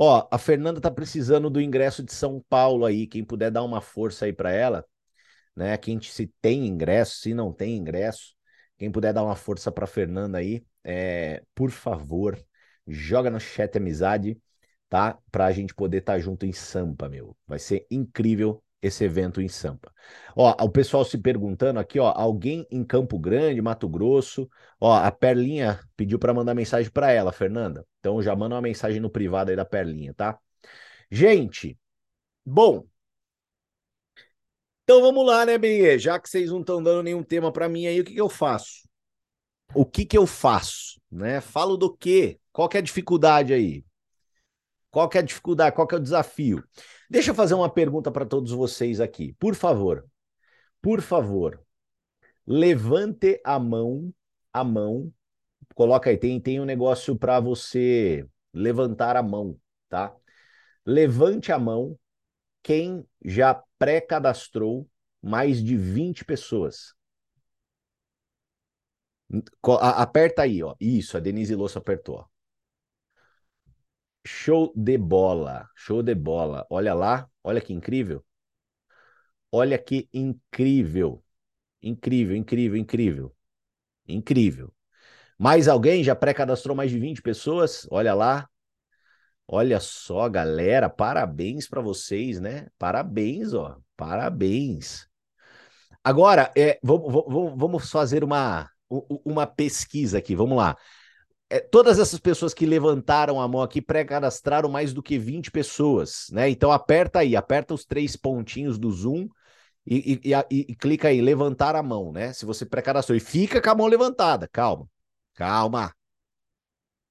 Ó, 0.00 0.28
a 0.30 0.38
Fernanda 0.38 0.80
tá 0.80 0.90
precisando 0.90 1.50
do 1.50 1.60
ingresso 1.60 2.04
de 2.04 2.12
São 2.12 2.40
Paulo 2.48 2.84
aí, 2.86 3.04
quem 3.06 3.24
puder 3.24 3.50
dar 3.50 3.64
uma 3.64 3.80
força 3.80 4.26
aí 4.26 4.32
para 4.32 4.52
ela, 4.52 4.84
né? 5.56 5.76
Quem 5.78 6.00
se 6.02 6.28
tem 6.40 6.66
ingresso, 6.66 7.18
se 7.18 7.34
não 7.34 7.52
tem 7.52 7.76
ingresso, 7.76 8.34
quem 8.78 8.90
puder 8.92 9.12
dar 9.14 9.24
uma 9.24 9.36
força 9.36 9.72
para 9.72 9.86
Fernanda 9.86 10.38
aí, 10.38 10.64
é, 10.84 11.42
por 11.54 11.70
favor, 11.70 12.38
joga 12.86 13.30
no 13.30 13.40
chat 13.40 13.76
amizade, 13.78 14.40
tá? 14.88 15.18
Pra 15.32 15.52
gente 15.52 15.74
poder 15.74 15.98
estar 15.98 16.14
tá 16.14 16.20
junto 16.20 16.46
em 16.46 16.52
Sampa, 16.52 17.08
meu. 17.08 17.36
Vai 17.46 17.58
ser 17.58 17.86
incrível 17.90 18.62
esse 18.80 19.04
evento 19.04 19.40
em 19.40 19.48
Sampa. 19.48 19.92
Ó, 20.36 20.54
o 20.64 20.70
pessoal 20.70 21.04
se 21.04 21.18
perguntando 21.18 21.80
aqui, 21.80 21.98
ó, 21.98 22.12
alguém 22.14 22.66
em 22.70 22.84
Campo 22.84 23.18
Grande, 23.18 23.60
Mato 23.60 23.88
Grosso, 23.88 24.48
ó, 24.80 24.94
a 24.94 25.10
Perlinha 25.10 25.80
pediu 25.96 26.18
para 26.18 26.32
mandar 26.32 26.54
mensagem 26.54 26.90
para 26.90 27.10
ela, 27.10 27.32
Fernanda. 27.32 27.84
Então 27.98 28.22
já 28.22 28.34
manda 28.36 28.54
uma 28.54 28.62
mensagem 28.62 29.00
no 29.00 29.10
privado 29.10 29.50
aí 29.50 29.56
da 29.56 29.64
Perlinha, 29.64 30.14
tá? 30.14 30.38
Gente, 31.10 31.76
bom. 32.44 32.86
Então 34.84 35.02
vamos 35.02 35.26
lá, 35.26 35.44
né, 35.44 35.58
Benê? 35.58 35.98
Já 35.98 36.18
que 36.18 36.28
vocês 36.28 36.50
não 36.50 36.60
estão 36.60 36.82
dando 36.82 37.02
nenhum 37.02 37.22
tema 37.22 37.52
para 37.52 37.68
mim 37.68 37.86
aí, 37.86 38.00
o 38.00 38.04
que, 38.04 38.14
que 38.14 38.20
eu 38.20 38.28
faço? 38.28 38.88
O 39.74 39.84
que 39.84 40.06
que 40.06 40.16
eu 40.16 40.26
faço, 40.26 41.00
né? 41.10 41.40
Falo 41.40 41.76
do 41.76 41.94
quê? 41.94 42.40
Qual 42.52 42.68
que 42.68 42.76
é 42.78 42.80
a 42.80 42.82
dificuldade 42.82 43.52
aí? 43.52 43.84
Qual 44.90 45.08
que 45.08 45.18
é 45.18 45.20
a 45.20 45.24
dificuldade? 45.24 45.76
Qual 45.76 45.86
que 45.86 45.94
é 45.94 45.98
o 45.98 46.02
desafio? 46.02 46.64
Deixa 47.08 47.30
eu 47.30 47.34
fazer 47.34 47.54
uma 47.54 47.70
pergunta 47.72 48.10
para 48.10 48.26
todos 48.26 48.52
vocês 48.52 49.00
aqui. 49.00 49.32
Por 49.34 49.54
favor, 49.54 50.06
por 50.82 51.00
favor, 51.00 51.62
levante 52.46 53.40
a 53.44 53.58
mão, 53.58 54.12
a 54.52 54.64
mão. 54.64 55.12
Coloca 55.74 56.10
aí, 56.10 56.18
tem, 56.18 56.40
tem 56.40 56.60
um 56.60 56.64
negócio 56.64 57.16
para 57.16 57.40
você 57.40 58.28
levantar 58.52 59.16
a 59.16 59.22
mão, 59.22 59.58
tá? 59.88 60.14
Levante 60.84 61.52
a 61.52 61.58
mão 61.58 61.98
quem 62.62 63.06
já 63.24 63.62
pré-cadastrou 63.78 64.88
mais 65.22 65.62
de 65.62 65.76
20 65.76 66.24
pessoas. 66.24 66.94
Aperta 69.80 70.42
aí, 70.42 70.62
ó. 70.62 70.74
Isso, 70.80 71.16
a 71.16 71.20
Denise 71.20 71.54
Louça 71.54 71.78
apertou. 71.78 72.27
Show 74.30 74.74
de 74.76 74.98
bola, 74.98 75.70
show 75.74 76.02
de 76.02 76.14
bola. 76.14 76.66
Olha 76.68 76.92
lá, 76.92 77.26
olha 77.42 77.62
que 77.62 77.72
incrível. 77.72 78.22
Olha 79.50 79.78
que 79.78 80.06
incrível. 80.12 81.24
Incrível, 81.82 82.36
incrível, 82.36 82.76
incrível. 82.76 83.34
Incrível. 84.06 84.70
Mais 85.38 85.66
alguém 85.66 86.04
já 86.04 86.14
pré-cadastrou 86.14 86.76
mais 86.76 86.90
de 86.90 86.98
20 86.98 87.22
pessoas? 87.22 87.88
Olha 87.90 88.12
lá. 88.12 88.46
Olha 89.46 89.80
só, 89.80 90.28
galera, 90.28 90.90
parabéns 90.90 91.66
para 91.66 91.80
vocês, 91.80 92.38
né? 92.38 92.66
Parabéns, 92.78 93.54
ó. 93.54 93.78
Parabéns. 93.96 95.08
Agora, 96.04 96.52
é, 96.54 96.78
vamos, 96.82 97.56
vamos, 97.56 97.90
fazer 97.90 98.22
uma, 98.22 98.68
uma 99.24 99.46
pesquisa 99.46 100.18
aqui. 100.18 100.36
Vamos 100.36 100.58
lá 100.58 100.76
é, 101.50 101.60
todas 101.60 101.98
essas 101.98 102.18
pessoas 102.20 102.52
que 102.52 102.66
levantaram 102.66 103.40
a 103.40 103.48
mão 103.48 103.62
aqui 103.62 103.80
pré-cadastraram 103.80 104.68
mais 104.68 104.92
do 104.92 105.02
que 105.02 105.18
20 105.18 105.50
pessoas, 105.50 106.26
né? 106.30 106.48
Então 106.50 106.70
aperta 106.70 107.20
aí, 107.20 107.34
aperta 107.34 107.72
os 107.74 107.84
três 107.84 108.16
pontinhos 108.16 108.78
do 108.78 108.90
Zoom 108.90 109.28
e, 109.86 110.20
e, 110.24 110.32
e, 110.50 110.66
e 110.68 110.74
clica 110.76 111.08
aí, 111.08 111.20
levantar 111.20 111.74
a 111.74 111.82
mão, 111.82 112.12
né? 112.12 112.32
Se 112.32 112.44
você 112.44 112.66
pré-cadastrou. 112.66 113.16
E 113.16 113.20
fica 113.20 113.62
com 113.62 113.70
a 113.70 113.74
mão 113.74 113.86
levantada, 113.86 114.46
calma, 114.48 114.88
calma, 115.34 115.94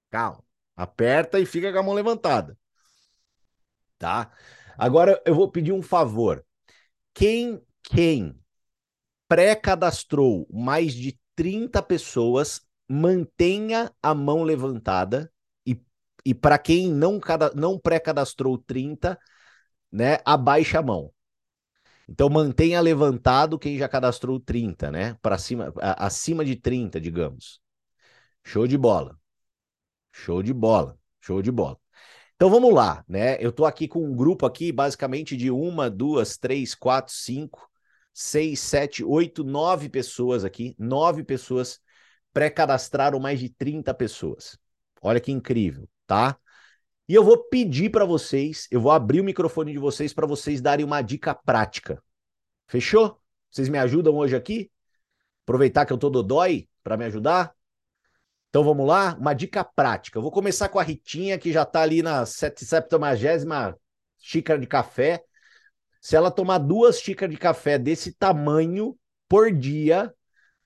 calma. 0.10 0.44
Aperta 0.75 1.39
e 1.39 1.46
fica 1.46 1.74
com 1.74 1.79
a 1.79 1.84
mão 1.84 1.94
levantada, 1.94 2.56
tá? 3.98 4.32
Agora 4.77 5.20
eu 5.25 5.34
vou 5.34 5.50
pedir 5.50 5.72
um 5.72 5.82
favor. 5.82 6.46
Quem, 7.13 7.60
quem 7.82 8.39
pré-cadastrou 9.27 10.48
mais 10.51 10.94
de 10.94 11.20
30 11.36 11.82
pessoas, 11.82 12.67
mantenha 12.88 13.91
a 14.01 14.13
mão 14.15 14.44
levantada 14.44 15.32
e, 15.65 15.79
e 16.25 16.34
para 16.34 16.58
quem 16.58 16.91
não, 16.91 17.20
cada, 17.20 17.51
não 17.53 17.79
pré-cadastrou 17.79 18.58
30, 18.58 19.20
né, 19.91 20.20
abaixa 20.25 20.79
a 20.79 20.84
mão. 20.84 21.13
Então 22.10 22.29
mantenha 22.29 22.79
levantado 22.79 23.60
quem 23.60 23.77
já 23.77 23.88
cadastrou 23.89 24.39
30, 24.39 24.89
né? 24.89 25.15
Para 25.22 25.38
cima, 25.38 25.74
a, 25.82 26.06
acima 26.06 26.46
de 26.46 26.56
30, 26.56 27.01
digamos. 27.01 27.60
Show 28.44 28.67
de 28.67 28.77
bola. 28.77 29.17
Show 30.12 30.41
de 30.41 30.53
bola. 30.53 30.98
Show 31.20 31.41
de 31.41 31.51
bola. 31.51 31.77
Então 32.36 32.50
vamos 32.50 32.74
lá, 32.74 33.03
né? 33.08 33.38
Eu 33.39 33.51
tô 33.51 33.65
aqui 33.65 33.88
com 33.88 34.06
um 34.06 34.15
grupo 34.15 34.46
aqui, 34.46 34.72
basicamente 34.72 35.36
de 35.36 35.51
uma, 35.51 35.89
duas, 35.89 36.38
três, 36.38 36.75
quatro, 36.75 37.13
cinco, 37.13 37.67
seis, 38.13 38.60
sete, 38.60 39.03
oito, 39.03 39.44
nove 39.44 39.89
pessoas 39.89 40.46
aqui, 40.46 40.75
nove 40.79 41.24
pessoas 41.24 41.79
pré-cadastraram 42.38 43.20
mais 43.20 43.39
de 43.39 43.50
30 43.50 43.91
pessoas. 43.96 44.60
Olha 45.01 45.20
que 45.20 45.32
incrível, 45.32 45.89
tá? 46.06 46.38
E 47.10 47.15
eu 47.15 47.24
vou 47.24 47.36
pedir 47.46 47.89
para 47.89 48.06
vocês, 48.06 48.67
eu 48.70 48.79
vou 48.79 48.91
abrir 48.91 49.22
o 49.22 49.24
microfone 49.24 49.72
de 49.72 49.79
vocês 49.79 50.13
para 50.13 50.27
vocês 50.27 50.62
darem 50.62 50.86
uma 50.86 51.01
dica 51.01 51.34
prática. 51.34 52.00
Fechou? 52.67 53.20
Vocês 53.50 53.67
me 53.70 53.79
ajudam 53.79 54.15
hoje 54.15 54.36
aqui? 54.36 54.70
Aproveitar 55.46 55.84
que 55.88 55.91
eu 55.91 55.98
tô 55.98 56.12
dodói 56.12 56.70
para 56.84 56.96
me 56.96 57.06
ajudar? 57.06 57.56
Então 58.50 58.63
vamos 58.63 58.86
lá, 58.86 59.17
uma 59.20 59.34
dica 59.34 59.63
prática. 59.63 60.20
Eu 60.20 60.22
vou 60.22 60.29
começar 60.32 60.70
com 60.70 60.77
a 60.77 60.84
Ritinha, 60.84 61.39
que 61.39 61.51
já 61.51 61.65
tá 61.65 61.82
ali 61.82 62.03
na 62.03 62.24
70 62.24 63.00
xícara 64.20 64.60
de 64.60 64.67
café. 64.67 65.24
Se 66.00 66.15
ela 66.15 66.29
tomar 66.29 66.60
duas 66.60 67.00
xícaras 67.00 67.34
de 67.34 67.41
café 67.41 67.79
desse 67.79 68.13
tamanho 68.13 68.96
por 69.27 69.51
dia, 69.51 70.13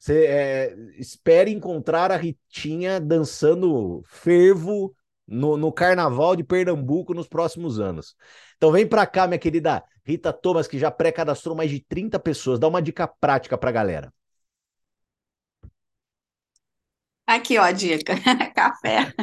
você 0.02 0.26
é, 0.26 0.76
espere 0.98 1.52
encontrar 1.52 2.12
a 2.12 2.18
Ritinha 2.18 3.00
dançando 3.00 4.02
fervo 4.08 4.96
no, 5.28 5.56
no 5.56 5.72
Carnaval 5.72 6.36
de 6.36 6.44
Pernambuco 6.44 7.14
nos 7.14 7.28
próximos 7.28 7.80
anos. 7.80 8.16
Então 8.58 8.72
vem 8.72 8.88
para 8.88 9.06
cá, 9.06 9.28
minha 9.28 9.38
querida 9.38 9.84
Rita 10.04 10.34
Thomas, 10.34 10.68
que 10.68 10.80
já 10.80 10.90
pré-cadastrou 10.90 11.56
mais 11.56 11.70
de 11.70 11.80
30 11.82 12.20
pessoas. 12.20 12.58
Dá 12.58 12.68
uma 12.68 12.82
dica 12.82 13.08
prática 13.08 13.56
para 13.56 13.70
a 13.70 13.74
galera. 13.74 14.12
Aqui, 17.28 17.60
ó, 17.60 17.62
a 17.62 17.72
dica. 17.72 18.16
Café. 18.56 19.14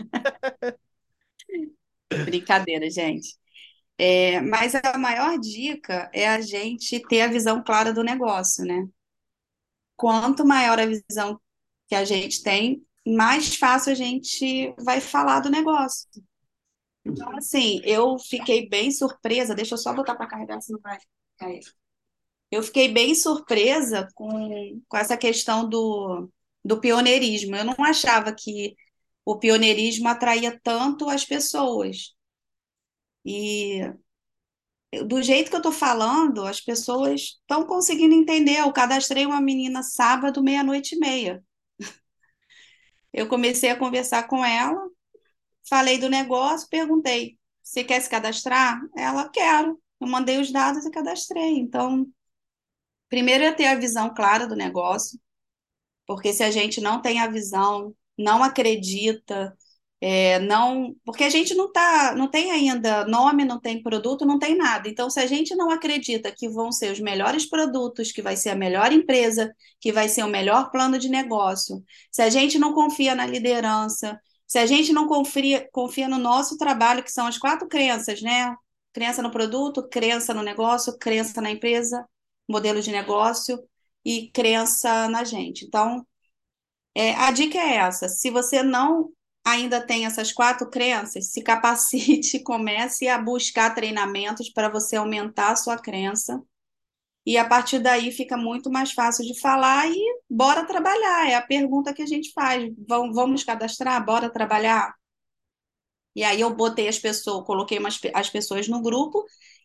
Brincadeira, 2.25 2.89
gente. 2.89 3.37
É, 3.99 4.41
mas 4.41 4.77
a 4.77 4.97
maior 4.97 5.41
dica 5.41 6.09
é 6.15 6.29
a 6.29 6.41
gente 6.41 7.03
ter 7.09 7.23
a 7.23 7.27
visão 7.27 7.65
clara 7.65 7.93
do 7.93 8.05
negócio, 8.05 8.65
né? 8.65 8.87
Quanto 9.99 10.47
maior 10.47 10.79
a 10.79 10.87
visão 10.87 11.41
que 11.89 11.95
a 11.97 12.05
gente 12.05 12.43
tem, 12.43 12.87
mais 13.05 13.57
fácil 13.57 13.93
a 13.93 13.95
gente 13.97 14.73
vai 14.79 15.01
falar 15.01 15.41
do 15.41 15.51
negócio. 15.51 16.09
Então, 17.05 17.37
assim, 17.37 17.81
eu 17.85 18.17
fiquei 18.19 18.69
bem 18.69 18.93
surpresa. 18.93 19.57
Deixa 19.57 19.75
eu 19.75 19.79
só 19.79 19.93
botar 19.93 20.15
para 20.15 20.29
carregar, 20.29 20.61
se 20.61 20.73
não 20.73 20.81
vai 20.81 20.99
cair. 21.37 21.65
Eu 22.51 22.63
fiquei 22.63 22.89
bem 22.93 23.13
surpresa 23.15 24.09
com, 24.15 24.81
com 24.89 24.97
essa 24.97 25.17
questão 25.17 25.69
do, 25.69 26.31
do 26.65 26.81
pioneirismo. 26.81 27.57
Eu 27.57 27.65
não 27.65 27.77
achava 27.85 28.33
que 28.33 28.77
o 29.25 29.37
pioneirismo 29.37 30.09
atraía 30.09 30.59
tanto 30.63 31.09
as 31.11 31.25
pessoas. 31.25 32.15
E 33.25 33.81
do 35.07 35.23
jeito 35.23 35.51
que 35.51 35.57
eu 35.57 35.61
estou 35.61 35.73
falando, 35.73 36.45
as 36.47 36.61
pessoas 36.61 37.21
estão 37.41 37.65
conseguindo 37.67 38.15
entender. 38.15 38.59
Eu 38.59 38.73
cadastrei 38.73 39.27
uma 39.27 39.41
menina 39.41 39.83
sábado, 39.83 40.43
meia-noite 40.43 40.95
e 40.95 40.99
meia. 40.99 41.45
Eu 43.13 43.29
comecei 43.29 43.71
a 43.71 43.77
conversar 43.77 44.29
com 44.29 44.45
ela, 44.45 44.81
falei 45.69 45.99
do 45.99 46.09
negócio, 46.09 46.69
perguntei: 46.71 47.39
você 47.63 47.85
quer 47.85 48.01
se 48.01 48.09
cadastrar? 48.09 48.81
Ela, 48.97 49.29
quero. 49.29 49.81
Eu 50.01 50.07
mandei 50.09 50.41
os 50.41 50.51
dados 50.51 50.87
e 50.87 50.91
cadastrei. 50.91 51.59
Então, 51.59 52.07
primeiro 53.09 53.45
é 53.45 53.53
ter 53.53 53.67
a 53.67 53.75
visão 53.75 54.15
clara 54.15 54.47
do 54.47 54.57
negócio, 54.57 55.21
porque 56.07 56.33
se 56.33 56.43
a 56.43 56.51
gente 56.51 56.81
não 56.81 57.03
tem 57.03 57.21
a 57.21 57.29
visão, 57.29 57.95
não 58.17 58.43
acredita, 58.43 59.57
é, 60.01 60.39
não, 60.39 60.95
porque 61.05 61.25
a 61.25 61.29
gente 61.29 61.55
não 61.55 61.73
tá, 61.73 62.15
não 62.15 62.29
tem 62.31 62.53
ainda 62.53 63.05
nome, 63.07 63.45
não 63.45 63.61
tem 63.61 63.83
produto, 63.83 64.25
não 64.25 64.39
tem 64.39 64.57
nada. 64.57 64.89
Então, 64.89 65.11
se 65.11 65.19
a 65.19 65.27
gente 65.27 65.57
não 65.57 65.71
acredita 65.71 66.31
que 66.31 66.49
vão 66.49 66.71
ser 66.71 66.93
os 66.93 67.01
melhores 67.01 67.47
produtos, 67.47 68.13
que 68.13 68.23
vai 68.23 68.37
ser 68.37 68.51
a 68.51 68.55
melhor 68.55 68.93
empresa, 68.93 69.53
que 69.81 69.93
vai 69.93 70.09
ser 70.09 70.23
o 70.23 70.29
melhor 70.29 70.71
plano 70.71 70.99
de 70.99 71.09
negócio, 71.09 71.83
se 72.13 72.23
a 72.23 72.31
gente 72.31 72.59
não 72.61 72.73
confia 72.73 73.15
na 73.15 73.27
liderança, 73.27 74.21
se 74.47 74.59
a 74.59 74.67
gente 74.67 74.93
não 74.93 75.09
confia, 75.09 75.69
confia 75.73 76.09
no 76.09 76.19
nosso 76.19 76.57
trabalho, 76.57 77.03
que 77.03 77.13
são 77.13 77.27
as 77.27 77.37
quatro 77.37 77.67
crenças, 77.69 78.23
né? 78.23 78.55
Crença 78.93 79.21
no 79.21 79.31
produto, 79.33 79.89
crença 79.89 80.33
no 80.33 80.43
negócio, 80.43 80.97
crença 80.99 81.41
na 81.41 81.51
empresa, 81.51 82.07
modelo 82.49 82.81
de 82.81 82.91
negócio 82.93 83.59
e 84.05 84.31
crença 84.31 85.09
na 85.09 85.25
gente. 85.25 85.65
Então, 85.67 86.07
é, 86.95 87.15
a 87.15 87.31
dica 87.31 87.59
é 87.59 87.77
essa: 87.77 88.09
se 88.09 88.31
você 88.31 88.63
não 88.63 89.11
ainda 89.45 89.81
tem 89.81 90.07
essas 90.07 90.33
quatro 90.33 90.69
crenças, 90.71 91.33
se 91.33 91.43
capacite, 91.43 92.41
comece 92.45 93.09
a 93.09 93.19
buscar 93.19 93.75
treinamentos 93.75 94.51
para 94.51 94.69
você 94.69 94.97
aumentar 94.97 95.53
a 95.53 95.57
sua 95.57 95.79
crença. 95.79 96.43
E 97.27 97.37
a 97.39 97.47
partir 97.47 97.79
daí 97.81 98.11
fica 98.13 98.37
muito 98.37 98.71
mais 98.71 98.93
fácil 98.93 99.25
de 99.27 99.39
falar 99.41 99.87
e 99.89 99.97
bora 100.31 100.67
trabalhar. 100.67 101.29
É 101.31 101.35
a 101.35 101.43
pergunta 101.43 101.93
que 101.95 102.03
a 102.03 102.07
gente 102.07 102.33
faz. 102.33 102.73
Vamos, 102.89 103.15
vamos 103.15 103.45
cadastrar? 103.45 104.05
Bora 104.05 104.31
trabalhar? 104.31 104.95
E 106.15 106.25
aí 106.25 106.41
eu 106.41 106.55
botei 106.55 106.89
as 106.89 106.99
pessoas, 106.99 107.47
coloquei 107.47 107.79
umas, 107.79 108.01
as 108.15 108.29
pessoas 108.31 108.69
no 108.69 108.83
grupo 108.83 109.25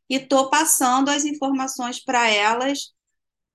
e 0.09 0.15
estou 0.15 0.49
passando 0.49 1.09
as 1.09 1.25
informações 1.25 2.03
para 2.03 2.29
elas 2.29 2.93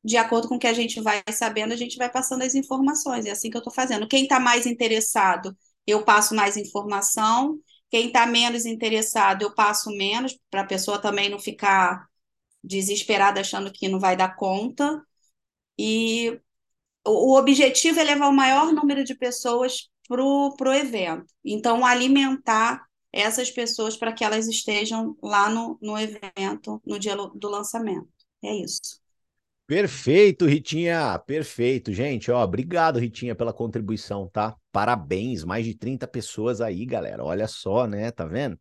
de 0.04 0.16
acordo 0.16 0.48
com 0.48 0.56
o 0.56 0.58
que 0.58 0.66
a 0.66 0.72
gente 0.74 1.00
vai 1.00 1.22
sabendo, 1.32 1.72
a 1.74 1.76
gente 1.76 1.96
vai 1.98 2.10
passando 2.10 2.42
as 2.42 2.54
informações. 2.54 3.26
É 3.26 3.32
assim 3.32 3.50
que 3.50 3.56
eu 3.56 3.60
estou 3.60 3.72
fazendo. 3.74 4.08
Quem 4.08 4.24
está 4.24 4.40
mais 4.40 4.66
interessado 4.66 5.56
eu 5.90 6.04
passo 6.04 6.34
mais 6.34 6.56
informação. 6.56 7.58
Quem 7.90 8.08
está 8.08 8.26
menos 8.26 8.66
interessado, 8.66 9.42
eu 9.42 9.54
passo 9.54 9.90
menos, 9.90 10.38
para 10.50 10.62
a 10.62 10.66
pessoa 10.66 11.00
também 11.00 11.30
não 11.30 11.38
ficar 11.38 12.06
desesperada 12.62 13.40
achando 13.40 13.72
que 13.72 13.88
não 13.88 13.98
vai 14.00 14.16
dar 14.16 14.36
conta. 14.36 15.02
E 15.78 16.40
o 17.06 17.36
objetivo 17.36 18.00
é 18.00 18.04
levar 18.04 18.28
o 18.28 18.32
maior 18.32 18.72
número 18.72 19.04
de 19.04 19.14
pessoas 19.16 19.90
para 20.08 20.22
o 20.22 20.74
evento. 20.74 21.26
Então, 21.44 21.84
alimentar 21.84 22.86
essas 23.12 23.50
pessoas 23.50 23.96
para 23.96 24.12
que 24.12 24.24
elas 24.24 24.46
estejam 24.48 25.16
lá 25.22 25.48
no, 25.48 25.78
no 25.82 25.98
evento, 25.98 26.82
no 26.86 26.98
dia 26.98 27.16
do 27.16 27.48
lançamento. 27.48 28.08
É 28.42 28.54
isso. 28.54 28.97
Perfeito, 29.68 30.46
Ritinha, 30.46 31.18
perfeito. 31.26 31.92
Gente, 31.92 32.30
ó, 32.30 32.42
obrigado, 32.42 32.98
Ritinha, 32.98 33.34
pela 33.34 33.52
contribuição, 33.52 34.26
tá? 34.26 34.56
Parabéns, 34.72 35.44
mais 35.44 35.66
de 35.66 35.74
30 35.74 36.08
pessoas 36.08 36.62
aí, 36.62 36.86
galera. 36.86 37.22
Olha 37.22 37.46
só, 37.46 37.86
né? 37.86 38.10
Tá 38.10 38.24
vendo? 38.24 38.58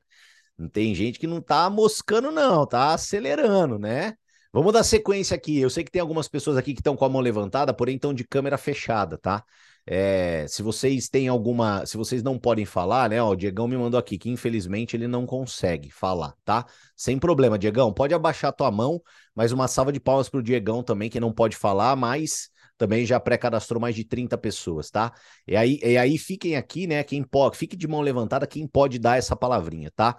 Não 0.58 0.70
tem 0.70 0.96
gente 0.96 1.20
que 1.20 1.28
não 1.28 1.42
tá 1.42 1.70
moscando, 1.70 2.32
não, 2.32 2.66
tá 2.68 2.94
acelerando, 2.94 3.80
né? 3.80 4.16
Vamos 4.54 4.74
dar 4.74 4.84
sequência 4.84 5.36
aqui. 5.36 5.60
Eu 5.60 5.70
sei 5.70 5.84
que 5.84 5.92
tem 5.92 6.02
algumas 6.02 6.28
pessoas 6.28 6.58
aqui 6.58 6.74
que 6.74 6.82
estão 6.82 6.98
com 6.98 7.06
a 7.06 7.10
mão 7.10 7.22
levantada, 7.22 7.74
porém 7.74 7.96
estão 7.96 8.14
de 8.14 8.26
câmera 8.26 8.58
fechada, 8.58 9.18
tá? 9.18 9.44
É, 9.90 10.46
se 10.50 10.62
vocês 10.62 11.08
têm 11.08 11.30
alguma. 11.30 11.86
Se 11.86 11.96
vocês 11.96 12.22
não 12.22 12.38
podem 12.38 12.66
falar, 12.66 13.10
né? 13.10 13.22
Ó, 13.22 13.32
o 13.32 13.36
Diegão 13.36 13.70
me 13.70 13.78
mandou 13.78 13.98
aqui 13.98 14.18
que 14.18 14.30
infelizmente 14.30 14.98
ele 14.98 15.08
não 15.08 15.26
consegue 15.26 15.90
falar, 15.90 16.34
tá? 16.44 16.66
Sem 16.94 17.18
problema, 17.18 17.58
Diegão. 17.58 17.94
Pode 17.94 18.14
abaixar 18.14 18.52
tua 18.52 18.70
mão, 18.70 19.02
mas 19.34 19.54
uma 19.54 19.68
salva 19.68 19.94
de 19.94 20.00
palmas 20.00 20.28
pro 20.28 20.44
Diegão 20.44 20.84
também, 20.84 21.10
que 21.10 21.22
não 21.22 21.32
pode 21.32 21.56
falar, 21.56 21.96
mas 21.96 22.50
também 22.78 23.06
já 23.06 23.18
pré-cadastrou 23.18 23.80
mais 23.82 23.96
de 23.96 24.04
30 24.04 24.38
pessoas, 24.38 24.92
tá? 24.92 25.14
E 25.48 25.56
aí, 25.56 25.80
e 25.82 25.98
aí 25.98 26.18
fiquem 26.18 26.58
aqui, 26.58 26.86
né? 26.86 27.02
Quem 27.04 27.24
pode, 27.24 27.58
fique 27.58 27.78
de 27.78 27.88
mão 27.88 28.02
levantada, 28.02 28.46
quem 28.46 28.68
pode 28.68 29.00
dar 29.00 29.18
essa 29.18 29.38
palavrinha, 29.38 29.90
tá? 29.96 30.18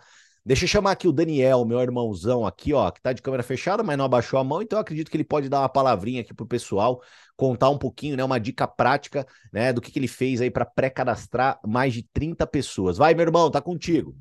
Deixa 0.48 0.64
eu 0.64 0.68
chamar 0.68 0.92
aqui 0.92 1.06
o 1.06 1.12
Daniel, 1.12 1.62
meu 1.66 1.78
irmãozão 1.78 2.46
aqui, 2.46 2.72
ó, 2.72 2.90
que 2.90 3.02
tá 3.02 3.12
de 3.12 3.20
câmera 3.20 3.42
fechada, 3.42 3.82
mas 3.82 3.98
não 3.98 4.06
abaixou 4.06 4.40
a 4.40 4.44
mão, 4.44 4.62
então 4.62 4.78
eu 4.78 4.80
acredito 4.80 5.10
que 5.10 5.16
ele 5.18 5.24
pode 5.24 5.46
dar 5.46 5.60
uma 5.60 5.68
palavrinha 5.68 6.22
aqui 6.22 6.32
pro 6.32 6.46
pessoal, 6.46 7.02
contar 7.38 7.70
um 7.70 7.78
pouquinho, 7.78 8.18
né, 8.18 8.24
uma 8.24 8.40
dica 8.40 8.68
prática, 8.68 9.26
né, 9.52 9.72
do 9.72 9.80
que, 9.80 9.92
que 9.92 10.00
ele 10.00 10.08
fez 10.08 10.42
aí 10.42 10.50
para 10.50 10.66
pré-cadastrar 10.66 11.60
mais 11.66 11.94
de 11.94 12.02
30 12.12 12.46
pessoas. 12.46 12.98
Vai, 12.98 13.14
meu 13.14 13.24
irmão, 13.24 13.50
tá 13.50 13.62
contigo. 13.62 14.16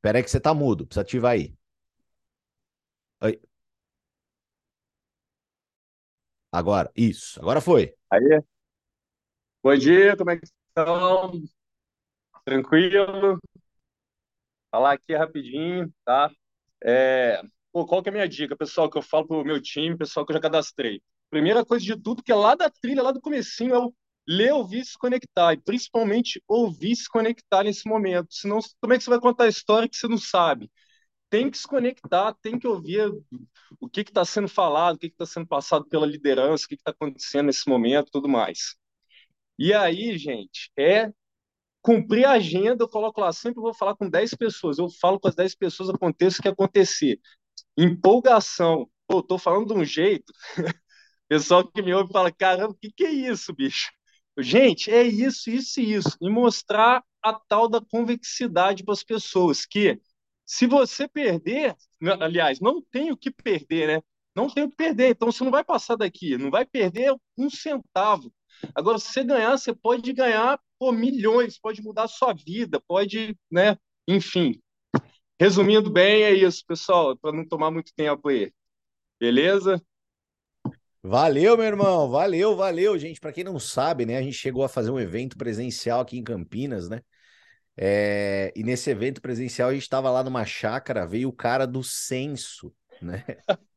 Pera 0.00 0.18
aí 0.18 0.22
que 0.24 0.30
você 0.30 0.38
tá 0.38 0.54
mudo, 0.54 0.86
precisa 0.86 1.00
ativar 1.02 1.32
aí. 1.32 1.52
aí. 3.20 3.38
Agora, 6.52 6.90
isso, 6.96 7.40
agora 7.40 7.60
foi. 7.60 7.94
Aí, 8.10 8.22
Bom 9.62 9.76
dia, 9.76 10.16
como 10.16 10.30
é 10.30 10.36
que 10.38 10.44
estão? 10.46 11.32
Tranquilo? 12.44 13.38
Falar 14.74 14.94
aqui 14.94 15.14
rapidinho, 15.14 15.88
tá? 16.04 16.28
É, 16.82 17.40
pô, 17.72 17.86
qual 17.86 18.02
que 18.02 18.08
é 18.08 18.10
a 18.10 18.12
minha 18.12 18.28
dica, 18.28 18.56
pessoal, 18.56 18.90
que 18.90 18.98
eu 18.98 19.02
falo 19.02 19.24
pro 19.24 19.44
meu 19.44 19.62
time, 19.62 19.96
pessoal 19.96 20.26
que 20.26 20.32
eu 20.32 20.34
já 20.34 20.40
cadastrei? 20.40 21.00
Primeira 21.30 21.64
coisa 21.64 21.84
de 21.84 21.96
tudo, 21.96 22.24
que 22.24 22.32
é 22.32 22.34
lá 22.34 22.56
da 22.56 22.68
trilha, 22.68 23.00
lá 23.00 23.12
do 23.12 23.20
comecinho, 23.20 23.72
é 23.72 23.78
o 23.78 23.94
ler, 24.26 24.52
ouvir, 24.52 24.84
se 24.84 24.98
conectar. 24.98 25.52
E 25.52 25.58
principalmente 25.58 26.42
ouvir, 26.48 26.96
se 26.96 27.08
conectar 27.08 27.62
nesse 27.62 27.88
momento. 27.88 28.34
Senão, 28.34 28.58
como 28.80 28.92
é 28.92 28.98
que 28.98 29.04
você 29.04 29.10
vai 29.10 29.20
contar 29.20 29.44
a 29.44 29.48
história 29.48 29.88
que 29.88 29.96
você 29.96 30.08
não 30.08 30.18
sabe? 30.18 30.68
Tem 31.30 31.48
que 31.48 31.56
se 31.56 31.68
conectar, 31.68 32.34
tem 32.42 32.58
que 32.58 32.66
ouvir 32.66 33.12
o 33.80 33.88
que 33.88 34.00
está 34.00 34.24
sendo 34.24 34.48
falado, 34.48 34.96
o 34.96 34.98
que 34.98 35.06
está 35.06 35.24
sendo 35.24 35.46
passado 35.46 35.84
pela 35.86 36.04
liderança, 36.04 36.66
o 36.66 36.68
que 36.68 36.74
está 36.74 36.90
acontecendo 36.90 37.46
nesse 37.46 37.68
momento 37.68 38.10
tudo 38.10 38.28
mais. 38.28 38.74
E 39.56 39.72
aí, 39.72 40.18
gente, 40.18 40.72
é 40.76 41.12
cumprir 41.84 42.24
a 42.24 42.32
agenda, 42.32 42.82
eu 42.82 42.88
coloco 42.88 43.20
lá, 43.20 43.30
sempre 43.30 43.60
vou 43.60 43.74
falar 43.74 43.94
com 43.94 44.08
10 44.08 44.34
pessoas, 44.34 44.78
eu 44.78 44.88
falo 44.88 45.20
com 45.20 45.28
as 45.28 45.34
10 45.34 45.54
pessoas, 45.54 45.90
aconteça 45.90 46.38
o 46.38 46.42
que 46.42 46.48
acontecer. 46.48 47.20
Empolgação. 47.76 48.90
Pô, 49.06 49.22
tô 49.22 49.36
falando 49.38 49.68
de 49.68 49.80
um 49.80 49.84
jeito, 49.84 50.32
pessoal 51.28 51.70
que 51.70 51.82
me 51.82 51.92
ouve 51.92 52.10
fala, 52.10 52.32
caramba, 52.32 52.72
o 52.72 52.74
que, 52.74 52.90
que 52.90 53.04
é 53.04 53.12
isso, 53.12 53.52
bicho? 53.54 53.90
Gente, 54.38 54.90
é 54.90 55.02
isso, 55.02 55.50
isso 55.50 55.78
e 55.78 55.92
isso. 55.92 56.16
E 56.22 56.30
mostrar 56.30 57.04
a 57.22 57.34
tal 57.34 57.68
da 57.68 57.82
convexidade 57.82 58.82
para 58.82 58.94
as 58.94 59.04
pessoas, 59.04 59.66
que 59.66 60.00
se 60.46 60.66
você 60.66 61.06
perder, 61.06 61.76
aliás, 62.20 62.60
não 62.60 62.80
tem 62.80 63.12
o 63.12 63.16
que 63.16 63.30
perder, 63.30 63.88
né? 63.88 64.02
Não 64.34 64.48
tem 64.48 64.64
o 64.64 64.70
que 64.70 64.76
perder, 64.76 65.10
então 65.10 65.30
você 65.30 65.44
não 65.44 65.50
vai 65.50 65.62
passar 65.62 65.96
daqui, 65.96 66.38
não 66.38 66.50
vai 66.50 66.64
perder 66.64 67.14
um 67.36 67.50
centavo 67.50 68.32
Agora, 68.74 68.98
se 68.98 69.12
você 69.12 69.24
ganhar, 69.24 69.56
você 69.56 69.74
pode 69.74 70.12
ganhar 70.12 70.60
por 70.78 70.92
milhões, 70.92 71.58
pode 71.58 71.82
mudar 71.82 72.04
a 72.04 72.08
sua 72.08 72.32
vida, 72.32 72.80
pode, 72.86 73.36
né? 73.50 73.76
Enfim. 74.06 74.60
Resumindo 75.40 75.90
bem, 75.90 76.22
é 76.22 76.32
isso, 76.32 76.64
pessoal, 76.66 77.16
para 77.16 77.32
não 77.32 77.46
tomar 77.46 77.70
muito 77.70 77.92
tempo 77.94 78.28
aí. 78.28 78.52
Beleza? 79.18 79.82
Valeu, 81.02 81.56
meu 81.56 81.66
irmão. 81.66 82.08
Valeu, 82.08 82.56
valeu, 82.56 82.98
gente. 82.98 83.20
Para 83.20 83.32
quem 83.32 83.44
não 83.44 83.58
sabe, 83.58 84.06
né, 84.06 84.16
a 84.16 84.22
gente 84.22 84.36
chegou 84.36 84.64
a 84.64 84.68
fazer 84.68 84.90
um 84.90 84.98
evento 84.98 85.36
presencial 85.36 86.00
aqui 86.00 86.18
em 86.18 86.24
Campinas, 86.24 86.88
né? 86.88 87.00
É, 87.76 88.52
e 88.54 88.62
nesse 88.62 88.88
evento 88.90 89.20
presencial 89.20 89.68
a 89.68 89.74
gente 89.74 89.82
estava 89.82 90.10
lá 90.10 90.22
numa 90.22 90.44
chácara, 90.44 91.06
veio 91.06 91.28
o 91.28 91.32
cara 91.32 91.66
do 91.66 91.82
censo, 91.82 92.72
né? 93.02 93.24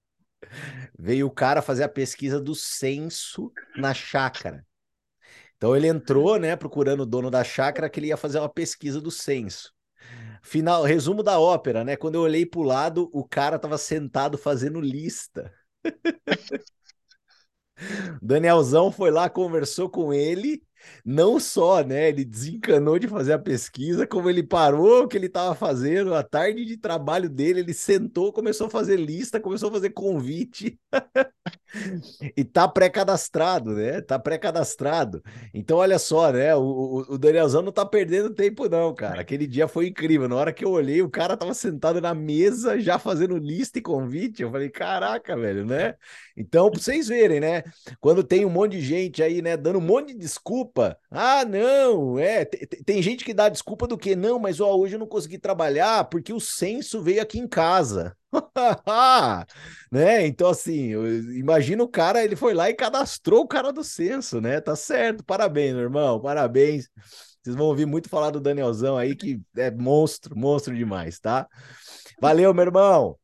veio 0.97 1.27
o 1.27 1.31
cara 1.31 1.61
fazer 1.61 1.83
a 1.83 1.89
pesquisa 1.89 2.39
do 2.39 2.53
censo 2.53 3.51
na 3.75 3.93
chácara. 3.93 4.65
Então 5.57 5.75
ele 5.75 5.87
entrou, 5.87 6.39
né, 6.39 6.55
procurando 6.55 7.01
o 7.01 7.05
dono 7.05 7.31
da 7.31 7.43
chácara 7.43 7.89
que 7.89 7.99
ele 7.99 8.07
ia 8.07 8.17
fazer 8.17 8.39
uma 8.39 8.49
pesquisa 8.49 9.01
do 9.01 9.09
censo. 9.11 9.73
Final, 10.41 10.83
resumo 10.83 11.23
da 11.23 11.39
ópera, 11.39 11.83
né? 11.83 11.95
Quando 11.95 12.15
eu 12.15 12.21
olhei 12.21 12.45
para 12.45 12.59
o 12.59 12.63
lado, 12.63 13.09
o 13.11 13.27
cara 13.27 13.57
estava 13.57 13.77
sentado 13.77 14.37
fazendo 14.37 14.79
lista. 14.79 15.51
Danielzão 18.21 18.91
foi 18.91 19.11
lá, 19.11 19.29
conversou 19.29 19.89
com 19.89 20.13
ele, 20.13 20.61
não 21.05 21.39
só, 21.39 21.83
né, 21.83 22.09
ele 22.09 22.25
desencanou 22.25 22.99
de 22.99 23.07
fazer 23.07 23.33
a 23.33 23.39
pesquisa, 23.39 24.07
como 24.07 24.29
ele 24.29 24.43
parou 24.43 25.03
o 25.03 25.07
que 25.07 25.17
ele 25.17 25.27
estava 25.27 25.55
fazendo, 25.55 26.13
a 26.13 26.23
tarde 26.23 26.65
de 26.65 26.77
trabalho 26.77 27.29
dele, 27.29 27.59
ele 27.61 27.73
sentou, 27.73 28.33
começou 28.33 28.67
a 28.67 28.69
fazer 28.69 28.97
lista, 28.97 29.39
começou 29.39 29.69
a 29.69 29.73
fazer 29.73 29.91
convite. 29.91 30.79
e 32.35 32.43
tá 32.43 32.67
pré-cadastrado, 32.67 33.73
né? 33.73 34.01
Tá 34.01 34.17
pré-cadastrado. 34.17 35.21
Então, 35.53 35.77
olha 35.77 35.99
só, 35.99 36.31
né? 36.31 36.55
O, 36.55 37.05
o, 37.09 37.17
Danielzão 37.17 37.61
não 37.61 37.71
tá 37.71 37.85
perdendo 37.85 38.33
tempo, 38.33 38.67
não, 38.69 38.93
cara. 38.93 39.21
Aquele 39.21 39.45
dia 39.45 39.67
foi 39.67 39.87
incrível. 39.87 40.27
Na 40.27 40.35
hora 40.35 40.53
que 40.53 40.63
eu 40.63 40.71
olhei, 40.71 41.01
o 41.01 41.09
cara 41.09 41.37
tava 41.37 41.53
sentado 41.53 42.01
na 42.01 42.13
mesa, 42.13 42.79
já 42.79 42.97
fazendo 42.97 43.37
lista 43.37 43.79
e 43.79 43.81
convite. 43.81 44.41
Eu 44.41 44.51
falei, 44.51 44.69
caraca, 44.69 45.35
velho, 45.35 45.65
né? 45.65 45.95
Então, 46.35 46.69
pra 46.69 46.79
vocês 46.79 47.07
verem, 47.07 47.39
né? 47.39 47.63
Quando 47.99 48.23
tem 48.23 48.45
um 48.45 48.49
monte 48.49 48.73
de 48.73 48.81
gente 48.81 49.21
aí, 49.23 49.41
né, 49.41 49.57
dando 49.57 49.79
um 49.79 49.81
monte 49.81 50.13
de 50.13 50.19
desculpa. 50.19 50.76
Ah, 51.09 51.45
não, 51.45 52.19
é. 52.19 52.45
Tem 52.45 53.01
gente 53.01 53.23
que 53.23 53.33
dá 53.33 53.49
desculpa 53.49 53.87
do 53.87 53.97
que? 53.97 54.15
Não, 54.15 54.39
mas 54.39 54.59
ó, 54.59 54.75
hoje 54.75 54.95
eu 54.95 54.99
não 54.99 55.07
consegui 55.07 55.37
trabalhar 55.37 56.05
porque 56.05 56.33
o 56.33 56.39
censo 56.39 57.01
veio 57.01 57.21
aqui 57.21 57.39
em 57.39 57.47
casa. 57.47 58.15
né? 59.91 60.25
Então, 60.27 60.49
assim, 60.49 60.91
imagina 61.37 61.83
o 61.83 61.87
cara, 61.87 62.23
ele 62.23 62.35
foi 62.35 62.53
lá 62.53 62.69
e 62.69 62.73
cadastrou 62.73 63.41
o 63.41 63.47
cara 63.47 63.71
do 63.71 63.83
censo, 63.83 64.41
né? 64.41 64.59
Tá 64.61 64.75
certo, 64.75 65.23
parabéns, 65.23 65.73
meu 65.73 65.83
irmão, 65.83 66.19
parabéns. 66.19 66.89
Vocês 67.41 67.55
vão 67.55 67.67
ouvir 67.67 67.85
muito 67.85 68.09
falar 68.09 68.29
do 68.29 68.41
Danielzão 68.41 68.97
aí, 68.97 69.15
que 69.15 69.39
é 69.55 69.71
monstro, 69.71 70.37
monstro 70.37 70.75
demais, 70.75 71.19
tá? 71.19 71.47
Valeu, 72.19 72.53
meu 72.53 72.65
irmão. 72.65 73.17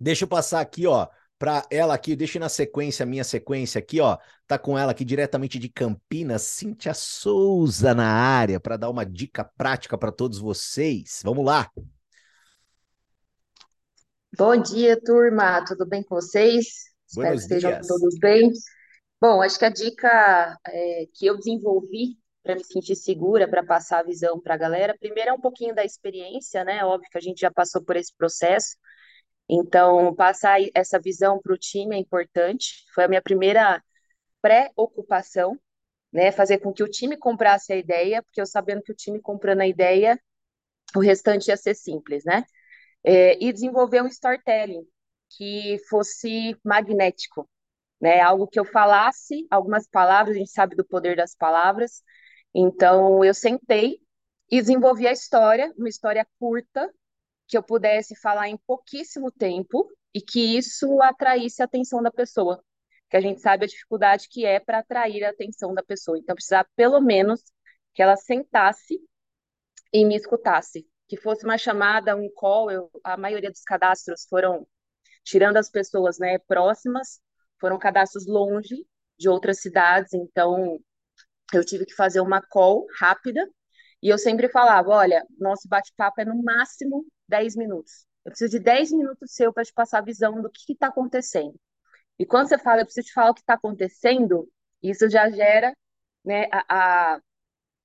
Deixa 0.00 0.24
eu 0.24 0.28
passar 0.28 0.60
aqui, 0.60 0.86
ó, 0.86 1.06
para 1.42 1.66
ela 1.72 1.92
aqui, 1.92 2.14
deixa 2.14 2.38
na 2.38 2.48
sequência, 2.48 3.04
minha 3.04 3.24
sequência 3.24 3.80
aqui, 3.80 4.00
ó. 4.00 4.16
Tá 4.46 4.56
com 4.56 4.78
ela 4.78 4.92
aqui 4.92 5.04
diretamente 5.04 5.58
de 5.58 5.68
Campinas, 5.68 6.42
Cíntia 6.42 6.94
Souza 6.94 7.92
na 7.92 8.06
área, 8.06 8.60
para 8.60 8.76
dar 8.76 8.88
uma 8.88 9.04
dica 9.04 9.42
prática 9.42 9.98
para 9.98 10.12
todos 10.12 10.38
vocês. 10.38 11.20
Vamos 11.24 11.44
lá. 11.44 11.68
Bom 14.38 14.56
dia, 14.56 14.96
turma. 15.00 15.64
Tudo 15.64 15.84
bem 15.84 16.04
com 16.04 16.14
vocês? 16.14 16.84
Espero 17.08 17.32
que 17.32 17.42
estejam 17.42 17.72
dias. 17.72 17.88
todos 17.88 18.16
bem. 18.20 18.48
Bom, 19.20 19.42
acho 19.42 19.58
que 19.58 19.64
a 19.64 19.70
dica 19.70 20.56
é, 20.68 21.06
que 21.12 21.26
eu 21.26 21.36
desenvolvi 21.36 22.18
para 22.44 22.54
me 22.54 22.62
sentir 22.62 22.94
segura, 22.94 23.48
para 23.48 23.64
passar 23.64 23.98
a 23.98 24.04
visão 24.04 24.40
para 24.40 24.54
a 24.54 24.58
galera, 24.58 24.96
primeiro 24.96 25.30
é 25.30 25.32
um 25.32 25.40
pouquinho 25.40 25.74
da 25.74 25.84
experiência, 25.84 26.62
né? 26.62 26.84
Óbvio 26.84 27.10
que 27.10 27.18
a 27.18 27.20
gente 27.20 27.40
já 27.40 27.50
passou 27.50 27.82
por 27.82 27.96
esse 27.96 28.14
processo. 28.16 28.76
Então, 29.48 30.14
passar 30.14 30.60
essa 30.74 30.98
visão 31.00 31.40
para 31.40 31.54
o 31.54 31.58
time 31.58 31.96
é 31.96 31.98
importante. 31.98 32.84
Foi 32.94 33.04
a 33.04 33.08
minha 33.08 33.22
primeira 33.22 33.82
pré-ocupação, 34.42 35.58
né? 36.12 36.32
Fazer 36.32 36.58
com 36.58 36.72
que 36.72 36.82
o 36.82 36.88
time 36.88 37.16
comprasse 37.16 37.72
a 37.72 37.76
ideia, 37.76 38.22
porque 38.22 38.40
eu 38.40 38.46
sabendo 38.46 38.82
que 38.82 38.92
o 38.92 38.96
time 38.96 39.20
comprando 39.20 39.62
a 39.62 39.66
ideia, 39.66 40.20
o 40.96 41.00
restante 41.00 41.48
ia 41.48 41.56
ser 41.56 41.74
simples, 41.74 42.24
né? 42.24 42.44
é, 43.04 43.42
e 43.44 43.52
desenvolver 43.52 44.02
um 44.02 44.06
storytelling 44.06 44.86
que 45.36 45.78
fosse 45.88 46.56
magnético, 46.64 47.48
né? 48.00 48.20
Algo 48.20 48.46
que 48.46 48.60
eu 48.60 48.64
falasse 48.64 49.46
algumas 49.50 49.88
palavras, 49.88 50.36
a 50.36 50.38
gente 50.38 50.50
sabe 50.50 50.76
do 50.76 50.84
poder 50.84 51.16
das 51.16 51.34
palavras. 51.34 52.02
Então 52.54 53.24
eu 53.24 53.34
sentei 53.34 54.00
e 54.50 54.60
desenvolvi 54.60 55.06
a 55.06 55.12
história, 55.12 55.72
uma 55.78 55.88
história 55.88 56.26
curta 56.38 56.92
que 57.52 57.58
eu 57.58 57.62
pudesse 57.62 58.16
falar 58.16 58.48
em 58.48 58.56
pouquíssimo 58.56 59.30
tempo 59.30 59.86
e 60.14 60.22
que 60.22 60.56
isso 60.56 61.02
atraísse 61.02 61.60
a 61.60 61.66
atenção 61.66 62.02
da 62.02 62.10
pessoa, 62.10 62.64
que 63.10 63.16
a 63.18 63.20
gente 63.20 63.42
sabe 63.42 63.66
a 63.66 63.68
dificuldade 63.68 64.26
que 64.30 64.46
é 64.46 64.58
para 64.58 64.78
atrair 64.78 65.22
a 65.22 65.28
atenção 65.28 65.74
da 65.74 65.82
pessoa. 65.82 66.18
Então 66.18 66.34
precisava 66.34 66.66
pelo 66.74 66.98
menos 66.98 67.42
que 67.92 68.00
ela 68.00 68.16
sentasse 68.16 68.98
e 69.92 70.02
me 70.06 70.16
escutasse. 70.16 70.88
Que 71.06 71.18
fosse 71.18 71.44
uma 71.44 71.58
chamada, 71.58 72.16
um 72.16 72.30
call, 72.34 72.70
eu, 72.70 72.90
a 73.04 73.18
maioria 73.18 73.50
dos 73.50 73.60
cadastros 73.60 74.24
foram, 74.30 74.66
tirando 75.22 75.58
as 75.58 75.68
pessoas 75.68 76.18
né, 76.18 76.38
próximas, 76.48 77.20
foram 77.60 77.78
cadastros 77.78 78.26
longe 78.26 78.86
de 79.18 79.28
outras 79.28 79.60
cidades, 79.60 80.14
então 80.14 80.80
eu 81.52 81.62
tive 81.66 81.84
que 81.84 81.94
fazer 81.94 82.20
uma 82.20 82.40
call 82.40 82.86
rápida, 82.98 83.46
e 84.02 84.08
eu 84.08 84.16
sempre 84.16 84.48
falava, 84.48 84.88
olha, 84.88 85.22
nosso 85.38 85.68
bate-papo 85.68 86.22
é 86.22 86.24
no 86.24 86.42
máximo 86.42 87.04
10 87.32 87.56
minutos. 87.56 88.06
Eu 88.24 88.30
preciso 88.30 88.50
de 88.50 88.58
10 88.58 88.92
minutos 88.92 89.32
seu 89.32 89.52
para 89.52 89.64
te 89.64 89.72
passar 89.72 89.98
a 89.98 90.02
visão 90.02 90.42
do 90.42 90.50
que 90.50 90.74
está 90.74 90.88
acontecendo. 90.88 91.58
E 92.18 92.26
quando 92.26 92.48
você 92.48 92.58
fala, 92.58 92.82
eu 92.82 92.84
preciso 92.84 93.06
te 93.06 93.12
falar 93.14 93.30
o 93.30 93.34
que 93.34 93.40
está 93.40 93.54
acontecendo, 93.54 94.46
isso 94.82 95.08
já 95.08 95.30
gera 95.30 95.74
né, 96.22 96.46
a, 96.52 97.14
a, 97.14 97.20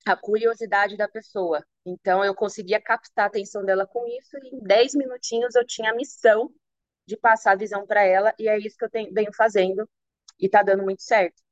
a 0.06 0.16
curiosidade 0.16 0.98
da 0.98 1.08
pessoa. 1.08 1.64
Então, 1.84 2.22
eu 2.22 2.34
conseguia 2.34 2.80
captar 2.80 3.24
a 3.24 3.28
atenção 3.28 3.64
dela 3.64 3.86
com 3.86 4.06
isso, 4.06 4.36
e 4.42 4.56
em 4.56 4.60
10 4.60 4.94
minutinhos 4.94 5.54
eu 5.54 5.66
tinha 5.66 5.90
a 5.90 5.96
missão 5.96 6.52
de 7.06 7.16
passar 7.16 7.52
a 7.52 7.56
visão 7.56 7.86
para 7.86 8.04
ela, 8.04 8.34
e 8.38 8.48
é 8.48 8.58
isso 8.58 8.76
que 8.76 8.84
eu 8.84 8.90
tenho, 8.90 9.12
venho 9.14 9.32
fazendo, 9.34 9.88
e 10.38 10.44
está 10.46 10.62
dando 10.62 10.82
muito 10.82 11.02
certo. 11.02 11.42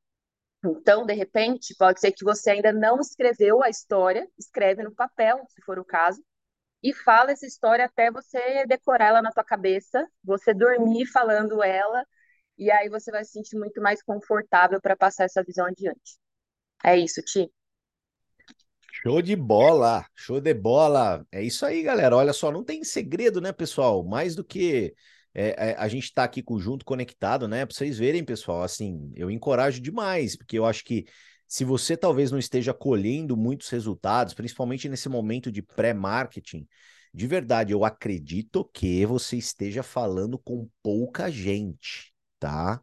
Então, 0.63 1.07
de 1.07 1.15
repente, 1.15 1.75
pode 1.79 1.99
ser 1.99 2.13
que 2.13 2.25
você 2.25 2.51
ainda 2.51 2.73
não 2.73 3.01
escreveu 3.01 3.63
a 3.63 3.71
história, 3.71 4.29
escreve 4.39 4.83
no 4.83 4.95
papel, 4.95 5.43
se 5.49 5.63
for 5.63 5.79
o 5.79 5.85
caso, 5.85 6.23
e 6.87 6.95
fala 6.95 7.33
essa 7.33 7.45
história 7.45 7.85
até 7.85 8.13
você 8.13 8.65
decorar 8.65 9.07
ela 9.07 9.21
na 9.23 9.33
tua 9.33 9.43
cabeça, 9.43 10.07
você 10.23 10.55
dormir 10.55 11.05
falando 11.07 11.61
ela, 11.61 12.05
e 12.57 12.71
aí 12.71 12.89
você 12.89 13.11
vai 13.11 13.25
se 13.25 13.33
sentir 13.33 13.59
muito 13.59 13.83
mais 13.83 14.01
confortável 14.05 14.81
para 14.81 14.97
passar 14.97 15.25
essa 15.25 15.43
visão 15.43 15.67
adiante. 15.67 16.17
É 16.85 16.97
isso, 16.97 17.21
Ti. 17.23 17.51
Show 19.03 19.21
de 19.21 19.35
bola, 19.35 20.07
show 20.15 20.41
de 20.41 20.55
bola. 20.55 21.27
É 21.33 21.43
isso 21.43 21.67
aí, 21.67 21.83
galera. 21.83 22.17
Olha 22.17 22.33
só, 22.33 22.53
não 22.53 22.63
tem 22.63 22.85
segredo, 22.85 23.41
né, 23.41 23.51
pessoal? 23.51 24.05
Mais 24.05 24.37
do 24.37 24.45
que 24.45 24.95
é, 25.35 25.71
é, 25.71 25.75
a 25.77 25.89
gente 25.89 26.15
tá 26.15 26.23
aqui 26.23 26.43
junto, 26.59 26.85
conectado, 26.85 27.49
né? 27.49 27.67
Para 27.67 27.75
vocês 27.75 27.99
verem, 27.99 28.25
pessoal. 28.25 28.63
Assim, 28.63 29.11
eu 29.17 29.29
encorajo 29.29 29.81
demais, 29.81 30.37
porque 30.37 30.57
eu 30.57 30.65
acho 30.65 30.85
que 30.85 31.05
se 31.49 31.65
você 31.65 31.97
talvez 31.97 32.31
não 32.31 32.39
esteja 32.39 32.75
colhendo 32.75 33.37
muitos 33.37 33.69
resultados, 33.69 34.35
principalmente 34.35 34.89
nesse 34.89 35.09
momento 35.09 35.51
de 35.51 35.63
pré-marketing, 35.63 36.67
de 37.15 37.27
verdade, 37.27 37.73
eu 37.73 37.85
acredito 37.85 38.65
que 38.73 39.07
você 39.07 39.37
esteja 39.37 39.83
falando 39.83 40.39
com 40.39 40.69
pouca 40.83 41.31
gente, 41.31 42.13
tá? 42.39 42.81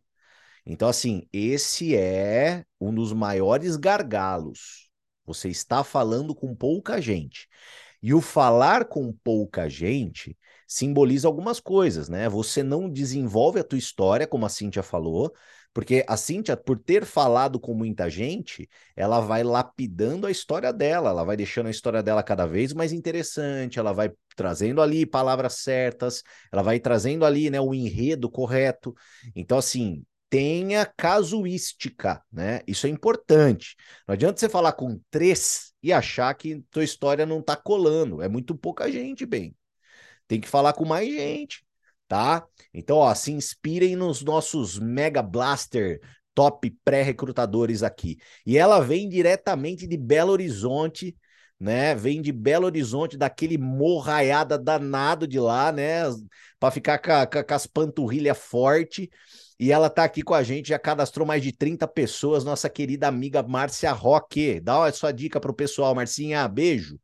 Então, 0.66 0.88
assim, 0.88 1.28
esse 1.32 1.96
é 1.96 2.66
um 2.80 2.94
dos 2.94 3.14
maiores 3.14 3.76
gargalos 3.76 4.90
você 5.26 5.50
está 5.50 5.84
falando 5.84 6.36
com 6.36 6.56
pouca 6.56 7.02
gente. 7.02 7.48
E 8.02 8.14
o 8.14 8.22
falar 8.22 8.86
com 8.86 9.14
pouca 9.24 9.70
gente 9.70 10.38
simboliza 10.68 11.28
algumas 11.28 11.60
coisas, 11.60 12.10
né? 12.10 12.28
Você 12.28 12.62
não 12.62 12.90
desenvolve 12.90 13.60
a 13.60 13.64
tua 13.64 13.78
história, 13.78 14.28
como 14.28 14.46
a 14.46 14.50
Cíntia 14.50 14.84
falou, 14.84 15.34
porque 15.74 16.06
a 16.08 16.16
Cíntia, 16.16 16.56
por 16.56 16.78
ter 16.78 17.04
falado 17.06 17.60
com 17.60 17.74
muita 17.74 18.10
gente, 18.10 18.70
ela 18.96 19.20
vai 19.20 19.44
lapidando 19.44 20.28
a 20.28 20.32
história 20.32 20.72
dela, 20.72 21.10
ela 21.10 21.24
vai 21.24 21.36
deixando 21.36 21.68
a 21.68 21.72
história 21.72 22.04
dela 22.04 22.22
cada 22.22 22.46
vez 22.46 22.74
mais 22.74 22.94
interessante, 22.94 23.80
ela 23.80 23.92
vai 23.92 24.12
trazendo 24.36 24.82
ali 24.82 25.06
palavras 25.06 25.54
certas, 25.54 26.22
ela 26.52 26.62
vai 26.62 26.80
trazendo 26.80 27.26
ali, 27.26 27.50
né, 27.50 27.60
o 27.60 27.74
enredo 27.74 28.30
correto. 28.30 28.94
Então, 29.36 29.58
assim, 29.58 30.04
tenha 30.30 30.86
casuística, 30.86 32.24
né? 32.32 32.62
Isso 32.68 32.88
é 32.88 32.90
importante. 32.90 33.76
Não 34.08 34.14
adianta 34.14 34.40
você 34.40 34.50
falar 34.50 34.74
com 34.74 35.00
três 35.12 35.74
e 35.82 35.94
achar 35.94 36.34
que 36.34 36.60
tua 36.72 36.84
história 36.84 37.26
não 37.26 37.42
tá 37.42 37.56
colando. 37.56 38.22
É 38.22 38.28
muito 38.28 38.56
pouca 38.56 38.92
gente, 38.92 39.26
bem. 39.26 39.56
Tem 40.28 40.42
que 40.42 40.48
falar 40.48 40.74
com 40.74 40.86
mais 40.86 41.08
gente, 41.08 41.64
tá? 42.08 42.46
Então, 42.74 42.98
ó, 42.98 43.14
se 43.14 43.32
inspirem 43.32 43.96
nos 43.96 44.22
nossos 44.24 44.80
Mega 44.80 45.22
Blaster 45.22 46.00
top 46.34 46.76
pré-recrutadores 46.84 47.84
aqui. 47.84 48.18
E 48.46 48.58
ela 48.58 48.80
vem 48.80 49.08
diretamente 49.08 49.88
de 49.88 49.98
Belo 49.98 50.32
Horizonte, 50.32 51.16
né? 51.60 51.96
Vem 51.96 52.22
de 52.22 52.32
Belo 52.32 52.66
Horizonte, 52.66 53.18
daquele 53.18 53.58
morraiada 53.58 54.58
danado 54.58 55.28
de 55.28 55.40
lá, 55.40 55.72
né? 55.72 56.04
Para 56.60 56.72
ficar 56.72 57.00
com, 57.00 57.54
as 57.54 57.68
panturrilhas 57.68 58.38
forte. 58.38 59.10
E 59.60 59.72
ela 59.72 59.90
tá 59.90 60.04
aqui 60.04 60.24
com 60.24 60.34
a 60.34 60.44
gente, 60.44 60.70
já 60.70 60.80
cadastrou 60.80 61.26
mais 61.26 61.42
de 61.42 61.52
30 61.52 61.88
pessoas, 61.88 62.44
nossa 62.44 62.70
querida 62.70 63.08
amiga 63.08 63.42
Márcia 63.44 63.92
Roque. 63.92 64.60
Dá 64.60 64.86
a 64.86 64.92
sua 64.92 65.12
dica 65.12 65.40
pro 65.40 65.54
pessoal, 65.54 65.94
Marcinha. 65.96 66.48
Beijo. 66.48 67.00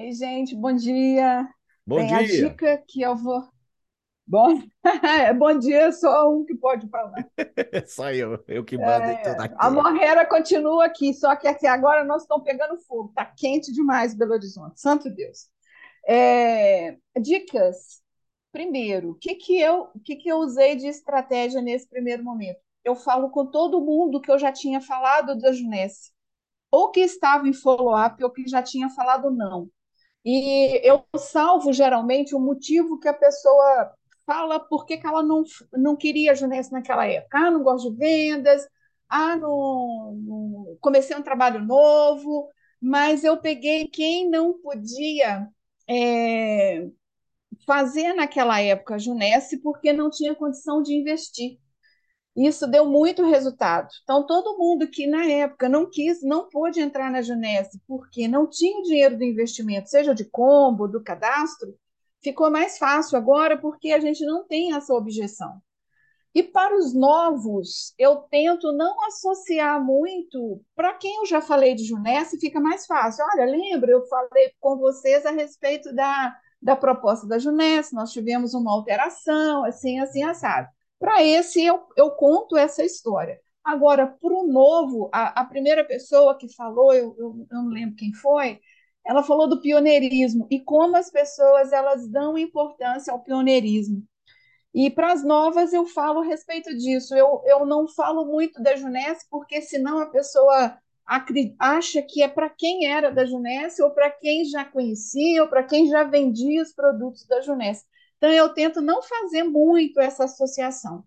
Ei, 0.00 0.14
gente, 0.14 0.56
bom 0.56 0.72
dia. 0.74 1.46
Bom 1.86 1.96
Bem, 1.96 2.06
dia. 2.06 2.16
A 2.16 2.22
dica 2.22 2.84
que 2.88 3.02
eu 3.02 3.14
vou. 3.14 3.46
Bom, 4.26 4.62
bom 5.38 5.58
dia, 5.58 5.92
só 5.92 6.32
um 6.32 6.42
que 6.42 6.54
pode 6.54 6.88
falar. 6.88 7.28
só 7.86 8.10
eu, 8.10 8.42
eu 8.48 8.64
que 8.64 8.78
mando 8.78 9.04
é, 9.04 9.16
tudo 9.16 9.42
aqui. 9.42 9.54
A 9.58 9.70
morreira 9.70 10.24
continua 10.24 10.86
aqui, 10.86 11.12
só 11.12 11.36
que 11.36 11.46
aqui 11.46 11.66
agora 11.66 12.02
nós 12.02 12.22
estamos 12.22 12.44
pegando 12.44 12.78
fogo. 12.78 13.10
Está 13.10 13.26
quente 13.26 13.70
demais 13.72 14.14
Belo 14.14 14.32
Horizonte, 14.32 14.80
santo 14.80 15.10
Deus. 15.10 15.48
É, 16.08 16.96
dicas. 17.20 18.00
Primeiro, 18.50 19.10
o 19.10 19.14
que, 19.16 19.34
que, 19.34 19.60
eu, 19.60 19.88
que, 20.02 20.16
que 20.16 20.30
eu 20.30 20.38
usei 20.38 20.76
de 20.76 20.86
estratégia 20.86 21.60
nesse 21.60 21.86
primeiro 21.86 22.24
momento? 22.24 22.58
Eu 22.82 22.96
falo 22.96 23.28
com 23.28 23.44
todo 23.44 23.84
mundo 23.84 24.18
que 24.18 24.30
eu 24.30 24.38
já 24.38 24.50
tinha 24.50 24.80
falado 24.80 25.38
da 25.38 25.52
Junesse, 25.52 26.10
ou 26.70 26.90
que 26.90 27.00
estava 27.00 27.46
em 27.46 27.52
follow-up, 27.52 28.24
ou 28.24 28.30
que 28.30 28.48
já 28.48 28.62
tinha 28.62 28.88
falado 28.88 29.30
não. 29.30 29.68
E 30.24 30.80
eu 30.86 31.04
salvo 31.16 31.72
geralmente 31.72 32.34
o 32.34 32.40
motivo 32.40 32.98
que 32.98 33.08
a 33.08 33.14
pessoa 33.14 33.92
fala 34.26 34.60
por 34.60 34.84
que, 34.86 35.00
ela 35.04 35.22
não, 35.22 35.42
não 35.72 35.96
queria 35.96 36.34
Junesse 36.34 36.72
naquela 36.72 37.06
época. 37.06 37.38
Ah, 37.38 37.50
não 37.50 37.62
gosto 37.62 37.90
de 37.90 37.96
vendas, 37.96 38.66
ah, 39.08 39.36
não, 39.36 40.14
não, 40.16 40.78
comecei 40.80 41.16
um 41.16 41.22
trabalho 41.22 41.64
novo, 41.64 42.48
mas 42.80 43.24
eu 43.24 43.38
peguei 43.40 43.88
quem 43.88 44.28
não 44.30 44.52
podia 44.58 45.48
é, 45.88 46.86
fazer 47.66 48.12
naquela 48.14 48.60
época 48.60 48.98
Junesse 48.98 49.58
porque 49.62 49.92
não 49.92 50.10
tinha 50.10 50.34
condição 50.34 50.82
de 50.82 50.94
investir. 50.94 51.58
Isso 52.36 52.66
deu 52.66 52.86
muito 52.86 53.24
resultado. 53.24 53.88
Então, 54.02 54.24
todo 54.24 54.56
mundo 54.56 54.88
que 54.88 55.06
na 55.06 55.24
época 55.26 55.68
não 55.68 55.90
quis, 55.90 56.22
não 56.22 56.48
pôde 56.48 56.80
entrar 56.80 57.10
na 57.10 57.22
Junesse 57.22 57.80
porque 57.86 58.28
não 58.28 58.48
tinha 58.48 58.82
dinheiro 58.82 59.18
do 59.18 59.24
investimento, 59.24 59.88
seja 59.90 60.14
de 60.14 60.24
combo, 60.24 60.86
do 60.86 61.02
cadastro, 61.02 61.74
ficou 62.22 62.50
mais 62.50 62.78
fácil 62.78 63.18
agora 63.18 63.58
porque 63.58 63.90
a 63.90 63.98
gente 64.00 64.24
não 64.24 64.46
tem 64.46 64.74
essa 64.74 64.94
objeção. 64.94 65.60
E 66.32 66.44
para 66.44 66.76
os 66.76 66.94
novos, 66.94 67.92
eu 67.98 68.18
tento 68.30 68.70
não 68.70 69.04
associar 69.06 69.84
muito. 69.84 70.62
Para 70.76 70.94
quem 70.94 71.16
eu 71.16 71.26
já 71.26 71.40
falei 71.40 71.74
de 71.74 71.84
Junesse, 71.84 72.38
fica 72.38 72.60
mais 72.60 72.86
fácil. 72.86 73.24
Olha, 73.34 73.44
lembra, 73.46 73.90
eu 73.90 74.06
falei 74.06 74.52
com 74.60 74.78
vocês 74.78 75.26
a 75.26 75.32
respeito 75.32 75.92
da, 75.92 76.36
da 76.62 76.76
proposta 76.76 77.26
da 77.26 77.38
Junesse, 77.38 77.94
nós 77.94 78.12
tivemos 78.12 78.54
uma 78.54 78.72
alteração, 78.72 79.64
assim, 79.64 79.98
assim, 79.98 80.22
assado. 80.22 80.68
Para 81.00 81.24
esse, 81.24 81.64
eu, 81.64 81.82
eu 81.96 82.10
conto 82.10 82.58
essa 82.58 82.84
história. 82.84 83.40
Agora, 83.64 84.06
para 84.06 84.34
o 84.34 84.46
novo, 84.46 85.08
a, 85.12 85.40
a, 85.40 85.44
primeira 85.46 85.82
pessoa 85.84 86.36
que 86.36 86.54
falou, 86.54 86.92
eu, 86.92 87.16
eu, 87.18 87.46
eu, 87.50 87.62
não 87.62 87.68
lembro 87.68 87.96
quem 87.96 88.12
foi, 88.12 88.60
ela 89.04 89.22
falou 89.22 89.48
do 89.48 89.60
pioneirismo 89.60 90.46
e 90.50 90.60
como 90.60 90.96
as 90.96 91.10
pessoas 91.10 91.72
elas 91.72 92.06
dão 92.06 92.36
importância 92.36 93.12
ao 93.12 93.22
pioneirismo. 93.22 94.04
E 94.74 94.90
para 94.90 95.12
as 95.12 95.24
novas 95.24 95.72
eu 95.72 95.86
falo 95.86 96.20
a 96.20 96.24
respeito 96.24 96.76
disso. 96.76 97.14
Eu, 97.14 97.42
eu 97.46 97.64
não 97.64 97.88
falo 97.88 98.26
muito 98.26 98.62
da 98.62 98.76
Junesse, 98.76 99.26
porque 99.30 99.62
senão 99.62 100.00
a 100.00 100.06
pessoa 100.06 100.78
acha 101.58 102.02
que 102.02 102.22
é 102.22 102.28
para 102.28 102.48
quem 102.50 102.86
era 102.86 103.10
da 103.10 103.24
Junesse, 103.24 103.82
ou 103.82 103.90
para 103.90 104.10
quem 104.10 104.44
já 104.44 104.64
conhecia, 104.64 105.42
ou 105.42 105.48
para 105.48 105.64
quem 105.64 105.88
já 105.88 106.04
vendia 106.04 106.62
os 106.62 106.72
produtos 106.72 107.26
da 107.26 107.40
Junesse. 107.40 107.84
Então, 108.20 108.30
eu 108.30 108.50
tento 108.50 108.82
não 108.82 109.00
fazer 109.02 109.44
muito 109.44 109.98
essa 109.98 110.24
associação. 110.24 111.02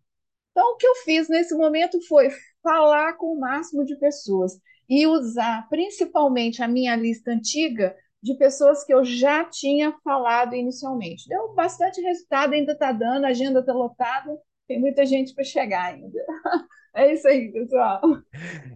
Então, 0.52 0.73
o 0.73 0.78
que 0.78 0.88
eu 0.88 0.95
fiz 1.06 1.30
nesse 1.30 1.54
momento 1.56 2.02
foi 2.08 2.30
falar 2.63 3.13
com 3.13 3.28
o 3.36 3.39
máximo 3.39 3.86
de 3.86 3.95
pessoas 3.97 4.54
e 4.89 5.06
usar 5.06 5.69
principalmente 5.69 6.63
a 6.63 6.67
minha 6.67 6.95
lista 6.95 7.30
antiga 7.32 7.95
de 8.21 8.34
pessoas 8.36 8.84
que 8.84 8.93
eu 8.93 9.04
já 9.04 9.45
tinha 9.45 9.95
falado 10.04 10.56
inicialmente. 10.56 11.28
Deu 11.30 11.54
bastante 11.54 12.02
resultado, 12.02 12.54
ainda 12.54 12.71
está 12.71 12.91
dando, 12.91 13.26
a 13.26 13.30
agenda 13.30 13.60
está 13.60 13.73
lotada, 13.73 14.36
tem 14.67 14.80
muita 14.80 15.06
gente 15.06 15.36
para 15.36 15.43
chegar 15.43 15.93
ainda. 15.93 16.19
É 16.95 17.12
isso 17.12 17.28
aí, 17.28 17.52
pessoal. 17.52 18.02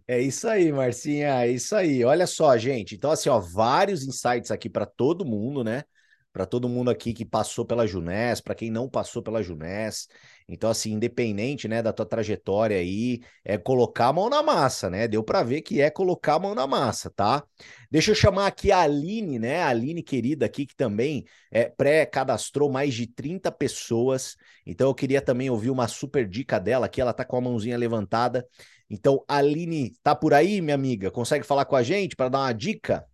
É 0.07 0.19
isso 0.19 0.47
aí, 0.47 0.71
Marcinha, 0.71 1.43
é 1.43 1.49
isso 1.49 1.75
aí. 1.75 2.03
Olha 2.03 2.25
só, 2.25 2.57
gente. 2.57 2.95
Então, 2.95 3.11
assim, 3.11 3.29
ó, 3.29 3.39
vários 3.39 4.03
insights 4.07 4.49
aqui 4.49 4.67
para 4.67 4.87
todo 4.87 5.23
mundo, 5.23 5.63
né? 5.63 5.83
Para 6.31 6.45
todo 6.45 6.69
mundo 6.69 6.91
aqui 6.91 7.13
que 7.13 7.25
passou 7.25 7.65
pela 7.65 7.87
Junés, 7.87 8.39
para 8.39 8.53
quem 8.53 8.69
não 8.69 8.87
passou 8.87 9.23
pela 9.23 9.41
Junés. 9.41 10.07
Então, 10.47 10.69
assim, 10.69 10.93
independente, 10.93 11.67
né, 11.67 11.81
da 11.81 11.91
tua 11.91 12.05
trajetória 12.05 12.77
aí, 12.77 13.21
é 13.43 13.57
colocar 13.57 14.07
a 14.07 14.13
mão 14.13 14.29
na 14.29 14.43
massa, 14.43 14.89
né? 14.89 15.07
Deu 15.07 15.23
para 15.23 15.43
ver 15.43 15.61
que 15.61 15.81
é 15.81 15.89
colocar 15.89 16.35
a 16.35 16.39
mão 16.39 16.55
na 16.55 16.67
massa, 16.67 17.09
tá? 17.09 17.43
Deixa 17.89 18.11
eu 18.11 18.15
chamar 18.15 18.47
aqui 18.47 18.71
a 18.71 18.81
Aline, 18.81 19.39
né? 19.39 19.61
A 19.63 19.69
Aline 19.69 20.03
querida 20.03 20.45
aqui, 20.45 20.65
que 20.65 20.75
também 20.75 21.25
é, 21.51 21.65
pré-cadastrou 21.65 22.71
mais 22.71 22.93
de 22.93 23.07
30 23.07 23.51
pessoas. 23.51 24.35
Então, 24.65 24.87
eu 24.89 24.95
queria 24.95 25.21
também 25.21 25.49
ouvir 25.49 25.69
uma 25.69 25.87
super 25.87 26.27
dica 26.27 26.59
dela 26.59 26.85
aqui. 26.85 27.01
Ela 27.01 27.13
tá 27.13 27.25
com 27.25 27.37
a 27.37 27.41
mãozinha 27.41 27.77
levantada. 27.77 28.47
Então, 28.89 29.23
Aline, 29.27 29.93
tá 30.01 30.15
por 30.15 30.33
aí, 30.33 30.61
minha 30.61 30.75
amiga? 30.75 31.11
Consegue 31.11 31.45
falar 31.45 31.65
com 31.65 31.75
a 31.75 31.83
gente 31.83 32.15
para 32.15 32.29
dar 32.29 32.39
uma 32.39 32.53
dica? 32.53 33.05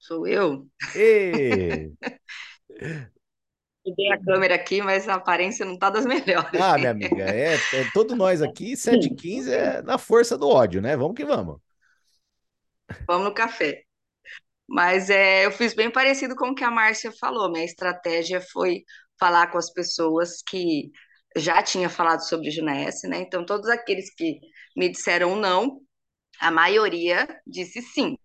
Sou 0.00 0.26
eu? 0.26 0.66
E... 0.96 1.92
Liguei 3.84 4.08
a 4.10 4.24
câmera 4.24 4.54
aqui, 4.54 4.80
mas 4.80 5.06
a 5.06 5.14
aparência 5.14 5.64
não 5.64 5.74
está 5.74 5.90
das 5.90 6.06
melhores. 6.06 6.58
Ah, 6.58 6.78
minha 6.78 6.90
amiga, 6.90 7.24
é, 7.24 7.54
é 7.54 7.90
todo 7.92 8.16
nós 8.16 8.40
aqui, 8.40 8.72
7h15 8.72 9.52
é 9.52 9.82
na 9.82 9.98
força 9.98 10.38
do 10.38 10.48
ódio, 10.48 10.80
né? 10.80 10.96
Vamos 10.96 11.14
que 11.14 11.24
vamos. 11.24 11.60
Vamos 13.06 13.26
no 13.26 13.34
café. 13.34 13.82
Mas 14.66 15.10
é, 15.10 15.44
eu 15.44 15.52
fiz 15.52 15.74
bem 15.74 15.90
parecido 15.90 16.34
com 16.34 16.48
o 16.48 16.54
que 16.54 16.64
a 16.64 16.70
Márcia 16.70 17.12
falou. 17.12 17.50
Minha 17.50 17.64
estratégia 17.64 18.40
foi 18.40 18.84
falar 19.18 19.48
com 19.48 19.58
as 19.58 19.70
pessoas 19.70 20.42
que 20.48 20.90
já 21.36 21.62
tinha 21.62 21.90
falado 21.90 22.20
sobre 22.20 22.50
Junesse, 22.50 23.06
né? 23.06 23.18
Então, 23.18 23.44
todos 23.44 23.68
aqueles 23.68 24.12
que 24.14 24.40
me 24.74 24.88
disseram 24.88 25.36
não, 25.36 25.80
a 26.40 26.50
maioria 26.50 27.28
disse 27.46 27.82
sim 27.82 28.16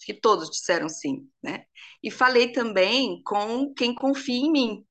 que 0.00 0.14
todos 0.14 0.50
disseram 0.50 0.88
sim, 0.88 1.28
né? 1.42 1.64
E 2.02 2.10
falei 2.10 2.52
também 2.52 3.22
com 3.24 3.72
quem 3.74 3.94
confia 3.94 4.36
em 4.36 4.52
mim. 4.52 4.86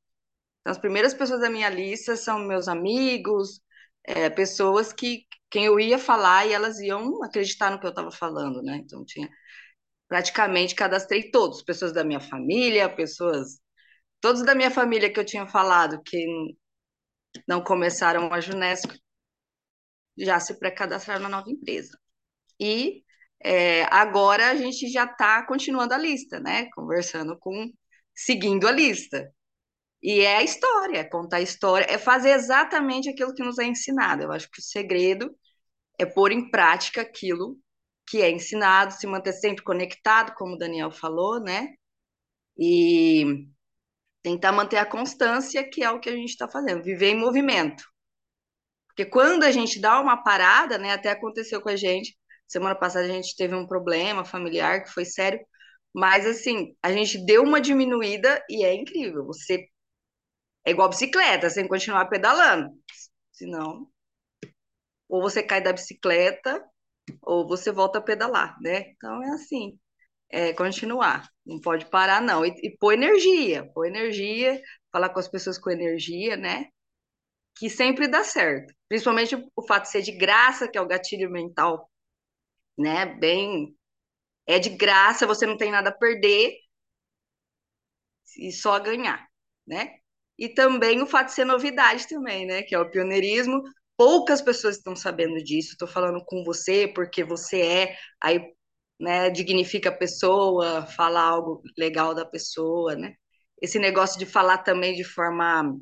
Então, 0.61 0.71
as 0.71 0.77
primeiras 0.77 1.13
pessoas 1.13 1.41
da 1.41 1.49
minha 1.49 1.69
lista 1.69 2.15
são 2.15 2.39
meus 2.39 2.67
amigos, 2.67 3.61
é, 4.05 4.29
pessoas 4.29 4.93
que 4.93 5.25
quem 5.49 5.65
eu 5.65 5.79
ia 5.79 5.99
falar 5.99 6.47
e 6.47 6.53
elas 6.53 6.79
iam 6.79 7.23
acreditar 7.23 7.69
no 7.71 7.79
que 7.79 7.85
eu 7.85 7.91
estava 7.91 8.11
falando, 8.11 8.61
né? 8.63 8.77
Então, 8.77 9.05
tinha 9.05 9.29
praticamente 10.07 10.75
cadastrei 10.75 11.31
todos, 11.31 11.63
pessoas 11.63 11.93
da 11.93 12.03
minha 12.03 12.19
família, 12.19 12.89
pessoas 12.89 13.59
todos 14.21 14.43
da 14.43 14.55
minha 14.55 14.71
família 14.71 15.11
que 15.11 15.19
eu 15.19 15.25
tinha 15.25 15.45
falado 15.47 16.01
que 16.03 16.25
não 17.47 17.63
começaram 17.63 18.31
a 18.33 18.39
Junesco 18.39 18.93
já 20.17 20.39
se 20.39 20.57
pré-cadastraram 20.59 21.23
na 21.23 21.29
nova 21.29 21.49
empresa. 21.49 21.97
E 22.59 23.02
é, 23.43 23.83
agora 23.91 24.49
a 24.51 24.55
gente 24.55 24.87
já 24.89 25.05
está 25.05 25.45
continuando 25.45 25.93
a 25.93 25.97
lista, 25.97 26.39
né? 26.39 26.69
Conversando 26.73 27.37
com, 27.37 27.71
seguindo 28.15 28.67
a 28.67 28.71
lista. 28.71 29.33
E 30.01 30.21
é 30.21 30.37
a 30.37 30.43
história, 30.43 30.99
é 30.99 31.03
contar 31.03 31.37
a 31.37 31.41
história, 31.41 31.85
é 31.89 31.97
fazer 31.97 32.31
exatamente 32.31 33.09
aquilo 33.09 33.33
que 33.33 33.43
nos 33.43 33.57
é 33.59 33.65
ensinado. 33.65 34.23
Eu 34.23 34.31
acho 34.31 34.49
que 34.51 34.59
o 34.59 34.63
segredo 34.63 35.33
é 35.99 36.05
pôr 36.05 36.31
em 36.31 36.49
prática 36.49 37.01
aquilo 37.01 37.57
que 38.07 38.21
é 38.21 38.29
ensinado, 38.29 38.93
se 38.93 39.07
manter 39.07 39.33
sempre 39.33 39.63
conectado, 39.63 40.33
como 40.35 40.55
o 40.55 40.57
Daniel 40.57 40.91
falou, 40.91 41.39
né? 41.39 41.69
E 42.57 43.47
tentar 44.21 44.51
manter 44.51 44.77
a 44.77 44.85
constância, 44.85 45.67
que 45.69 45.83
é 45.83 45.91
o 45.91 45.99
que 45.99 46.09
a 46.09 46.15
gente 46.15 46.29
está 46.29 46.47
fazendo, 46.49 46.83
viver 46.83 47.09
em 47.09 47.17
movimento. 47.17 47.83
Porque 48.87 49.05
quando 49.05 49.43
a 49.43 49.51
gente 49.51 49.79
dá 49.81 49.99
uma 49.99 50.17
parada, 50.23 50.77
né, 50.77 50.91
até 50.91 51.09
aconteceu 51.09 51.61
com 51.61 51.69
a 51.69 51.75
gente, 51.75 52.15
Semana 52.53 52.75
passada 52.75 53.05
a 53.05 53.09
gente 53.09 53.35
teve 53.35 53.55
um 53.55 53.65
problema 53.65 54.23
familiar 54.23 54.83
que 54.83 54.91
foi 54.91 55.05
sério, 55.05 55.43
mas 55.91 56.23
assim, 56.23 56.75
a 56.83 56.91
gente 56.93 57.17
deu 57.25 57.41
uma 57.41 57.59
diminuída 57.59 58.45
e 58.47 58.63
é 58.63 58.75
incrível. 58.75 59.25
Você 59.25 59.67
é 60.63 60.69
igual 60.69 60.87
bicicleta, 60.87 61.49
que 61.49 61.67
continuar 61.67 62.05
pedalando. 62.05 62.69
Senão, 63.31 63.87
ou 65.09 65.19
você 65.19 65.41
cai 65.41 65.61
da 65.63 65.73
bicicleta, 65.73 66.63
ou 67.23 67.47
você 67.47 67.71
volta 67.71 67.97
a 67.97 68.01
pedalar, 68.03 68.55
né? 68.61 68.91
Então 68.91 69.23
é 69.23 69.29
assim, 69.29 69.79
é 70.29 70.53
continuar. 70.53 71.27
Não 71.43 71.59
pode 71.59 71.87
parar, 71.87 72.21
não. 72.21 72.45
E, 72.45 72.49
e 72.61 72.77
pôr 72.77 72.93
energia, 72.93 73.67
pôr 73.73 73.87
energia, 73.87 74.61
falar 74.91 75.09
com 75.09 75.19
as 75.19 75.27
pessoas 75.27 75.57
com 75.57 75.71
energia, 75.71 76.37
né? 76.37 76.67
Que 77.55 77.67
sempre 77.67 78.07
dá 78.07 78.23
certo. 78.23 78.71
Principalmente 78.87 79.35
o 79.55 79.63
fato 79.67 79.85
de 79.85 79.89
ser 79.89 80.03
de 80.03 80.11
graça, 80.11 80.67
que 80.67 80.77
é 80.77 80.81
o 80.81 80.87
gatilho 80.87 81.31
mental, 81.31 81.89
né? 82.77 83.05
Bem. 83.05 83.75
É 84.47 84.59
de 84.59 84.69
graça, 84.69 85.27
você 85.27 85.45
não 85.45 85.57
tem 85.57 85.71
nada 85.71 85.89
a 85.89 85.93
perder 85.93 86.57
e 88.37 88.51
só 88.51 88.73
a 88.75 88.79
ganhar, 88.79 89.27
né? 89.67 89.95
E 90.37 90.49
também 90.49 91.01
o 91.01 91.07
fato 91.07 91.27
de 91.27 91.33
ser 91.33 91.45
novidade 91.45 92.07
também, 92.07 92.45
né? 92.45 92.63
Que 92.63 92.75
é 92.75 92.79
o 92.79 92.89
pioneirismo. 92.89 93.61
Poucas 93.97 94.41
pessoas 94.41 94.77
estão 94.77 94.95
sabendo 94.95 95.35
disso. 95.43 95.73
Estou 95.73 95.87
falando 95.87 96.23
com 96.25 96.43
você 96.43 96.87
porque 96.87 97.23
você 97.23 97.61
é, 97.61 97.97
aí, 98.21 98.39
né? 98.99 99.29
Dignifica 99.29 99.89
a 99.89 99.97
pessoa, 99.97 100.85
fala 100.87 101.21
algo 101.21 101.61
legal 101.77 102.13
da 102.15 102.25
pessoa, 102.25 102.95
né? 102.95 103.13
Esse 103.61 103.79
negócio 103.79 104.19
de 104.19 104.25
falar 104.25 104.59
também 104.59 104.95
de 104.95 105.03
forma 105.03 105.75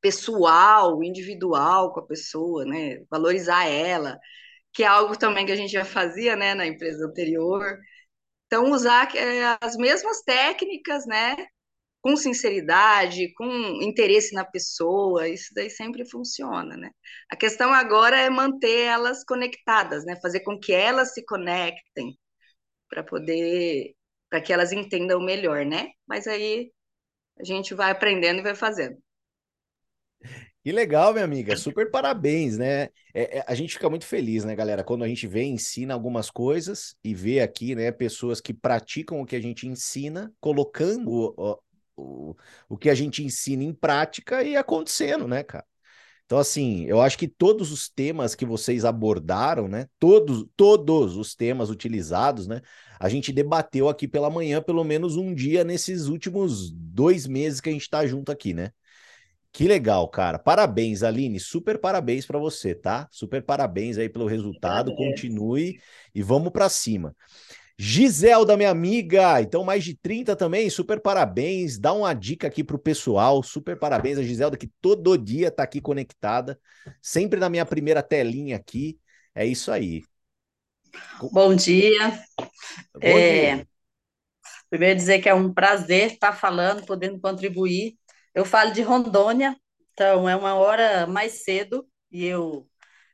pessoal, 0.00 1.02
individual 1.02 1.92
com 1.92 2.00
a 2.00 2.06
pessoa, 2.06 2.64
né? 2.64 3.00
Valorizar 3.10 3.66
ela, 3.66 4.18
que 4.72 4.82
é 4.84 4.86
algo 4.86 5.18
também 5.18 5.46
que 5.46 5.52
a 5.52 5.56
gente 5.56 5.72
já 5.72 5.84
fazia, 5.84 6.36
né? 6.36 6.54
Na 6.54 6.66
empresa 6.66 7.06
anterior. 7.06 7.78
Então, 8.46 8.70
usar 8.72 9.14
é, 9.16 9.58
as 9.60 9.76
mesmas 9.76 10.22
técnicas, 10.22 11.06
né? 11.06 11.36
com 12.00 12.16
sinceridade, 12.16 13.32
com 13.34 13.46
interesse 13.82 14.34
na 14.34 14.44
pessoa, 14.44 15.28
isso 15.28 15.52
daí 15.54 15.68
sempre 15.70 16.08
funciona, 16.08 16.76
né? 16.76 16.90
A 17.30 17.36
questão 17.36 17.72
agora 17.72 18.18
é 18.18 18.30
manter 18.30 18.82
elas 18.86 19.24
conectadas, 19.24 20.04
né? 20.04 20.16
Fazer 20.22 20.40
com 20.40 20.58
que 20.58 20.72
elas 20.72 21.12
se 21.14 21.24
conectem 21.24 22.16
para 22.90 23.04
poder, 23.04 23.94
para 24.30 24.40
que 24.42 24.52
elas 24.52 24.72
entendam 24.72 25.20
melhor, 25.20 25.64
né? 25.66 25.90
Mas 26.06 26.26
aí 26.26 26.72
a 27.40 27.44
gente 27.44 27.74
vai 27.74 27.90
aprendendo 27.92 28.40
e 28.40 28.42
vai 28.42 28.54
fazendo. 28.54 28.98
Que 30.68 30.72
legal, 30.72 31.14
minha 31.14 31.24
amiga. 31.24 31.56
Super 31.56 31.90
parabéns, 31.90 32.58
né? 32.58 32.90
É, 33.14 33.38
é, 33.38 33.44
a 33.46 33.54
gente 33.54 33.72
fica 33.72 33.88
muito 33.88 34.04
feliz, 34.04 34.44
né, 34.44 34.54
galera? 34.54 34.84
Quando 34.84 35.02
a 35.02 35.08
gente 35.08 35.26
vê, 35.26 35.42
ensina 35.42 35.94
algumas 35.94 36.30
coisas 36.30 36.94
e 37.02 37.14
vê 37.14 37.40
aqui, 37.40 37.74
né, 37.74 37.90
pessoas 37.90 38.38
que 38.38 38.52
praticam 38.52 39.18
o 39.18 39.24
que 39.24 39.34
a 39.34 39.40
gente 39.40 39.66
ensina, 39.66 40.30
colocando 40.38 41.34
o, 41.96 42.36
o 42.68 42.76
que 42.76 42.90
a 42.90 42.94
gente 42.94 43.24
ensina 43.24 43.64
em 43.64 43.72
prática 43.72 44.42
e 44.42 44.58
acontecendo, 44.58 45.26
né, 45.26 45.42
cara? 45.42 45.64
Então, 46.26 46.36
assim, 46.36 46.84
eu 46.84 47.00
acho 47.00 47.16
que 47.16 47.28
todos 47.28 47.72
os 47.72 47.88
temas 47.88 48.34
que 48.34 48.44
vocês 48.44 48.84
abordaram, 48.84 49.68
né? 49.68 49.86
Todos, 49.98 50.44
todos 50.54 51.16
os 51.16 51.34
temas 51.34 51.70
utilizados, 51.70 52.46
né? 52.46 52.60
A 53.00 53.08
gente 53.08 53.32
debateu 53.32 53.88
aqui 53.88 54.06
pela 54.06 54.28
manhã, 54.28 54.60
pelo 54.60 54.84
menos 54.84 55.16
um 55.16 55.34
dia 55.34 55.64
nesses 55.64 56.08
últimos 56.08 56.70
dois 56.70 57.26
meses 57.26 57.58
que 57.58 57.70
a 57.70 57.72
gente 57.72 57.80
está 57.80 58.06
junto 58.06 58.30
aqui, 58.30 58.52
né? 58.52 58.70
Que 59.58 59.66
legal, 59.66 60.06
cara. 60.06 60.38
Parabéns, 60.38 61.02
Aline. 61.02 61.40
Super 61.40 61.80
parabéns 61.80 62.24
para 62.24 62.38
você, 62.38 62.76
tá? 62.76 63.08
Super 63.10 63.42
parabéns 63.42 63.98
aí 63.98 64.08
pelo 64.08 64.24
resultado. 64.24 64.94
Continue 64.94 65.80
e 66.14 66.22
vamos 66.22 66.52
para 66.52 66.68
cima. 66.68 67.12
Giselda, 67.76 68.56
minha 68.56 68.70
amiga, 68.70 69.42
então 69.42 69.64
mais 69.64 69.82
de 69.82 69.96
30 69.96 70.36
também, 70.36 70.70
super 70.70 71.00
parabéns. 71.00 71.76
Dá 71.76 71.92
uma 71.92 72.14
dica 72.14 72.46
aqui 72.46 72.62
pro 72.62 72.78
pessoal, 72.78 73.42
super 73.42 73.76
parabéns 73.76 74.16
a 74.16 74.22
Giselda, 74.22 74.56
que 74.56 74.70
todo 74.80 75.18
dia 75.18 75.50
tá 75.50 75.64
aqui 75.64 75.80
conectada, 75.80 76.56
sempre 77.02 77.40
na 77.40 77.50
minha 77.50 77.66
primeira 77.66 78.00
telinha 78.00 78.54
aqui. 78.54 78.96
É 79.34 79.44
isso 79.44 79.72
aí. 79.72 80.04
Bom 81.32 81.52
dia. 81.56 82.10
Bom 82.94 83.00
é... 83.00 83.56
dia. 83.56 83.68
Primeiro 84.70 84.94
dizer 84.94 85.18
que 85.18 85.28
é 85.28 85.34
um 85.34 85.52
prazer 85.52 86.12
estar 86.12 86.32
falando, 86.32 86.86
podendo 86.86 87.18
contribuir. 87.18 87.98
Eu 88.38 88.44
falo 88.44 88.72
de 88.72 88.82
Rondônia, 88.82 89.56
então 89.92 90.28
é 90.28 90.36
uma 90.36 90.54
hora 90.54 91.06
mais 91.06 91.44
cedo 91.44 91.86
e 92.10 92.24
eu 92.24 92.68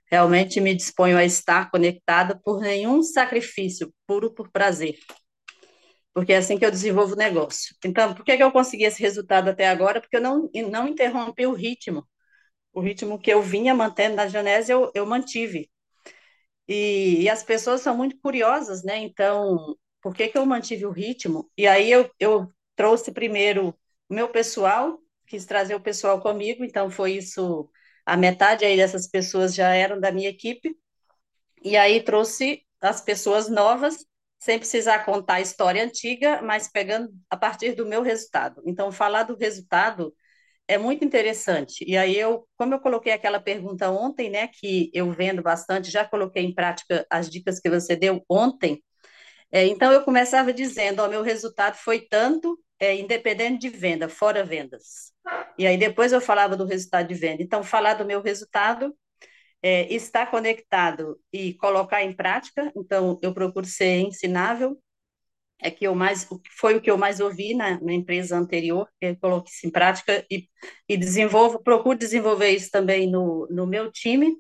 Realmente 0.07 0.61
me 0.61 0.75
disponho 0.75 1.17
a 1.19 1.25
estar 1.25 1.71
conectada 1.71 2.39
por 2.45 2.61
nenhum 2.61 3.03
sacrifício, 3.03 3.93
puro 4.07 4.33
por 4.33 4.51
prazer. 4.51 4.97
Porque 6.13 6.33
é 6.33 6.37
assim 6.37 6.57
que 6.59 6.65
eu 6.65 6.71
desenvolvo 6.71 7.15
o 7.15 7.17
negócio. 7.17 7.75
Então, 7.85 8.15
por 8.15 8.25
que, 8.25 8.37
que 8.37 8.43
eu 8.43 8.53
consegui 8.53 8.85
esse 8.85 9.03
resultado 9.03 9.49
até 9.49 9.69
agora? 9.69 10.01
Porque 10.01 10.17
eu 10.17 10.21
não, 10.21 10.49
não 10.71 10.87
interrompi 10.87 11.47
o 11.47 11.53
ritmo. 11.53 12.07
O 12.73 12.81
ritmo 12.81 13.19
que 13.19 13.33
eu 13.33 13.43
vinha 13.43 13.75
mantendo 13.75 14.17
na 14.17 14.29
Genese, 14.29 14.73
eu, 14.73 14.91
eu 14.95 15.07
mantive. 15.07 15.69
E, 16.69 17.23
e, 17.23 17.29
as 17.29 17.43
pessoas 17.43 17.81
são 17.81 17.97
muito 17.97 18.17
curiosas, 18.21 18.85
né? 18.85 18.99
Então, 18.99 19.77
por 20.03 20.15
que, 20.15 20.29
que 20.29 20.39
eu 20.39 20.47
mantive 20.47 20.87
o 20.87 20.93
ritmo? 20.93 21.51
E 21.59 21.67
aí 21.67 21.91
eu, 21.91 22.11
eu 22.21 22.49
trouxe 22.77 23.13
primeiro 23.13 23.75
o 24.09 24.15
meu 24.15 24.29
pessoal, 24.29 24.99
quis 25.35 25.45
trazer 25.45 25.75
o 25.75 25.81
pessoal 25.81 26.21
comigo, 26.21 26.65
então 26.65 26.89
foi 26.89 27.15
isso 27.15 27.69
a 28.07 28.17
metade 28.17 28.65
aí 28.65 28.77
dessas 28.77 29.09
pessoas 29.09 29.53
já 29.53 29.75
eram 29.75 29.99
da 29.99 30.13
minha 30.13 30.29
equipe, 30.29 30.77
e 31.63 31.77
aí 31.77 32.01
trouxe 32.03 32.65
as 32.81 33.01
pessoas 33.01 33.49
novas, 33.49 34.07
sem 34.39 34.59
precisar 34.59 35.05
contar 35.05 35.35
a 35.35 35.41
história 35.41 35.83
antiga, 35.83 36.41
mas 36.43 36.71
pegando 36.71 37.11
a 37.31 37.37
partir 37.37 37.73
do 37.75 37.87
meu 37.87 38.03
resultado. 38.03 38.63
Então, 38.67 38.93
falar 38.93 39.25
do 39.25 39.37
resultado 39.37 40.15
é 40.69 40.79
muito 40.79 41.05
interessante. 41.05 41.85
E 41.89 41.97
aí 41.97 42.17
eu, 42.17 42.47
como 42.57 42.75
eu 42.75 42.81
coloquei 42.81 43.13
aquela 43.13 43.41
pergunta 43.41 43.91
ontem, 43.91 44.31
né, 44.31 44.49
que 44.49 44.91
eu 44.95 45.11
vendo 45.13 45.43
bastante, 45.43 45.91
já 45.91 46.05
coloquei 46.05 46.45
em 46.45 46.55
prática 46.55 47.07
as 47.11 47.29
dicas 47.31 47.59
que 47.59 47.71
você 47.71 47.97
deu 47.97 48.23
ontem. 48.29 48.83
É, 49.51 49.67
então 49.67 49.91
eu 49.91 50.05
começava 50.05 50.53
dizendo, 50.53 51.03
o 51.03 51.09
meu 51.09 51.23
resultado 51.23 51.77
foi 51.77 52.01
tanto, 52.03 52.59
é, 52.79 52.95
independente 52.95 53.61
de 53.61 53.71
venda, 53.71 54.09
fora 54.09 54.45
vendas. 54.45 55.14
E 55.59 55.67
aí 55.67 55.77
depois 55.77 56.13
eu 56.13 56.21
falava 56.21 56.57
do 56.57 56.67
resultado 56.67 57.09
de 57.09 57.15
venda. 57.15 57.43
Então, 57.43 57.63
falar 57.63 57.95
do 57.95 58.05
meu 58.05 58.21
resultado, 58.21 58.95
é, 59.63 59.93
estar 59.93 60.31
conectado 60.31 61.19
e 61.33 61.55
colocar 61.55 62.03
em 62.03 62.13
prática. 62.13 62.71
Então, 62.77 63.19
eu 63.23 63.33
procuro 63.33 63.67
ser 63.67 64.01
ensinável. 64.01 64.79
É 65.61 65.71
que 65.71 65.87
eu 65.87 65.95
mais 65.95 66.29
foi 66.59 66.77
o 66.77 66.81
que 66.81 66.91
eu 66.91 66.99
mais 66.99 67.21
ouvi 67.21 67.55
na, 67.55 67.81
na 67.81 67.93
empresa 67.93 68.37
anterior, 68.37 68.87
que 69.01 69.07
eu 69.07 69.17
coloque 69.17 69.51
isso 69.51 69.67
em 69.67 69.71
prática 69.71 70.27
e, 70.31 70.49
e 70.89 70.97
desenvolvo, 70.97 71.63
procuro 71.63 71.97
desenvolver 71.97 72.51
isso 72.51 72.71
também 72.71 73.11
no, 73.11 73.47
no 73.51 73.67
meu 73.67 73.91
time. 73.91 74.37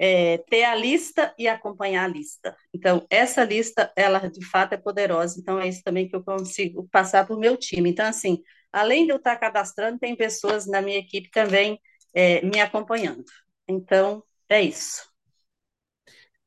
É, 0.00 0.38
ter 0.48 0.62
a 0.62 0.76
lista 0.76 1.34
e 1.36 1.48
acompanhar 1.48 2.04
a 2.04 2.08
lista. 2.08 2.56
Então, 2.72 3.04
essa 3.10 3.42
lista, 3.42 3.92
ela 3.96 4.20
de 4.28 4.44
fato 4.46 4.74
é 4.74 4.76
poderosa, 4.76 5.40
então 5.40 5.58
é 5.58 5.66
isso 5.66 5.82
também 5.82 6.08
que 6.08 6.14
eu 6.14 6.22
consigo 6.22 6.88
passar 6.92 7.26
para 7.26 7.34
o 7.34 7.40
meu 7.40 7.56
time. 7.56 7.90
Então, 7.90 8.06
assim, 8.06 8.40
além 8.72 9.06
de 9.06 9.12
eu 9.12 9.16
estar 9.16 9.36
cadastrando, 9.36 9.98
tem 9.98 10.16
pessoas 10.16 10.66
na 10.66 10.80
minha 10.82 10.98
equipe 10.98 11.30
também 11.30 11.80
é, 12.14 12.42
me 12.42 12.60
acompanhando. 12.60 13.24
Então, 13.66 14.22
é 14.48 14.62
isso. 14.62 15.08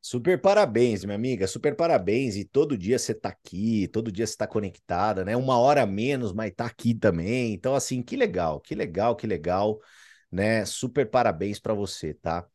Super 0.04 0.42
parabéns, 0.42 1.06
minha 1.06 1.16
amiga, 1.16 1.48
super 1.48 1.76
parabéns. 1.76 2.36
E 2.36 2.44
todo 2.44 2.78
dia 2.78 2.98
você 2.98 3.12
está 3.12 3.30
aqui, 3.30 3.88
todo 3.90 4.12
dia 4.12 4.26
você 4.26 4.34
está 4.34 4.48
conectada, 4.48 5.24
né? 5.24 5.38
Uma 5.38 5.60
hora 5.60 5.86
menos, 5.86 6.34
mas 6.34 6.50
está 6.50 6.66
aqui 6.66 6.96
também. 6.96 7.54
Então, 7.54 7.76
assim, 7.76 8.02
que 8.02 8.16
legal, 8.16 8.60
que 8.60 8.74
legal, 8.74 9.16
que 9.16 9.28
legal, 9.28 9.80
né? 10.32 10.66
Super 10.66 11.10
parabéns 11.10 11.60
para 11.60 11.74
você, 11.76 12.16
tá? 12.16 12.46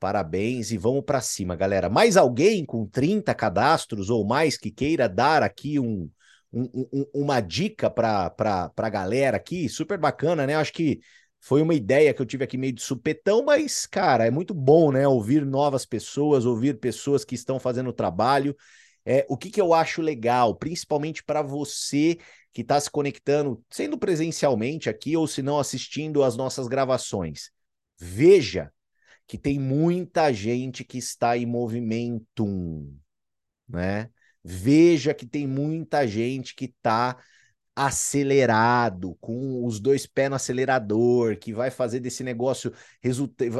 Parabéns 0.00 0.72
e 0.72 0.76
vamos 0.76 1.04
para 1.04 1.20
cima, 1.20 1.54
galera. 1.54 1.88
Mais 1.88 2.16
alguém 2.16 2.64
com 2.66 2.86
30 2.86 3.34
cadastros 3.34 4.10
ou 4.10 4.26
mais 4.26 4.58
que 4.58 4.70
queira 4.70 5.08
dar 5.08 5.42
aqui 5.42 5.78
um, 5.78 6.10
um, 6.56 6.88
um, 6.92 7.06
uma 7.12 7.40
dica 7.40 7.90
para 7.90 8.32
a 8.76 8.88
galera 8.88 9.36
aqui, 9.36 9.68
super 9.68 9.98
bacana, 9.98 10.46
né? 10.46 10.54
Acho 10.54 10.72
que 10.72 11.00
foi 11.38 11.60
uma 11.60 11.74
ideia 11.74 12.14
que 12.14 12.22
eu 12.22 12.26
tive 12.26 12.44
aqui 12.44 12.56
meio 12.56 12.72
de 12.72 12.82
supetão, 12.82 13.44
mas, 13.44 13.86
cara, 13.86 14.26
é 14.26 14.30
muito 14.30 14.54
bom, 14.54 14.90
né? 14.90 15.06
Ouvir 15.06 15.44
novas 15.44 15.84
pessoas, 15.84 16.46
ouvir 16.46 16.80
pessoas 16.80 17.24
que 17.24 17.34
estão 17.34 17.60
fazendo 17.60 17.90
o 17.90 17.92
trabalho. 17.92 18.56
É, 19.04 19.26
o 19.28 19.36
que, 19.36 19.50
que 19.50 19.60
eu 19.60 19.74
acho 19.74 20.00
legal, 20.00 20.54
principalmente 20.56 21.22
para 21.22 21.42
você 21.42 22.18
que 22.52 22.62
está 22.62 22.80
se 22.80 22.90
conectando, 22.90 23.62
sendo 23.70 23.98
presencialmente 23.98 24.88
aqui 24.88 25.14
ou 25.16 25.26
se 25.26 25.42
não 25.42 25.58
assistindo 25.58 26.24
às 26.24 26.36
nossas 26.36 26.66
gravações. 26.66 27.50
Veja 27.98 28.72
que 29.26 29.36
tem 29.36 29.58
muita 29.58 30.32
gente 30.32 30.84
que 30.84 30.96
está 30.96 31.36
em 31.36 31.44
movimento, 31.44 32.88
né? 33.68 34.10
Veja 34.48 35.12
que 35.12 35.26
tem 35.26 35.44
muita 35.44 36.06
gente 36.06 36.54
que 36.54 36.66
está 36.66 37.16
acelerado, 37.74 39.16
com 39.20 39.66
os 39.66 39.80
dois 39.80 40.06
pés 40.06 40.30
no 40.30 40.36
acelerador, 40.36 41.36
que 41.36 41.52
vai 41.52 41.68
fazer 41.68 41.98
desse 41.98 42.22
negócio, 42.22 42.72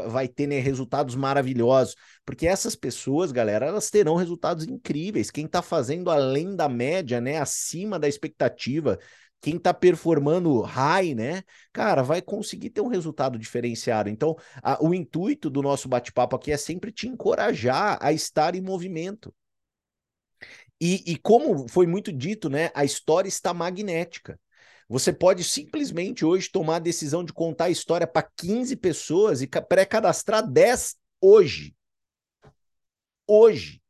vai 0.08 0.28
ter 0.28 0.46
né, 0.46 0.60
resultados 0.60 1.16
maravilhosos. 1.16 1.96
Porque 2.24 2.46
essas 2.46 2.76
pessoas, 2.76 3.32
galera, 3.32 3.66
elas 3.66 3.90
terão 3.90 4.14
resultados 4.14 4.64
incríveis. 4.64 5.28
Quem 5.28 5.46
está 5.46 5.60
fazendo 5.60 6.08
além 6.08 6.54
da 6.54 6.68
média, 6.68 7.20
né? 7.20 7.38
Acima 7.38 7.98
da 7.98 8.06
expectativa, 8.06 8.96
quem 9.40 9.56
está 9.56 9.74
performando 9.74 10.60
high, 10.60 11.16
né? 11.16 11.42
Cara, 11.72 12.00
vai 12.00 12.22
conseguir 12.22 12.70
ter 12.70 12.80
um 12.80 12.88
resultado 12.88 13.36
diferenciado. 13.36 14.08
Então, 14.08 14.36
a, 14.62 14.80
o 14.80 14.94
intuito 14.94 15.50
do 15.50 15.60
nosso 15.60 15.88
bate-papo 15.88 16.36
aqui 16.36 16.52
é 16.52 16.56
sempre 16.56 16.92
te 16.92 17.08
encorajar 17.08 17.98
a 18.00 18.12
estar 18.12 18.54
em 18.54 18.60
movimento. 18.60 19.34
E, 20.80 21.12
e 21.12 21.16
como 21.16 21.68
foi 21.68 21.86
muito 21.86 22.12
dito, 22.12 22.50
né, 22.50 22.70
a 22.74 22.84
história 22.84 23.28
está 23.28 23.54
magnética. 23.54 24.38
Você 24.88 25.12
pode 25.12 25.42
simplesmente 25.42 26.24
hoje 26.24 26.50
tomar 26.50 26.76
a 26.76 26.80
decisão 26.80 27.24
de 27.24 27.32
contar 27.32 27.64
a 27.64 27.70
história 27.70 28.06
para 28.06 28.28
15 28.36 28.76
pessoas 28.76 29.42
e 29.42 29.48
pré-cadastrar 29.48 30.46
10 30.46 30.96
hoje. 31.20 31.74
Hoje. 33.26 33.82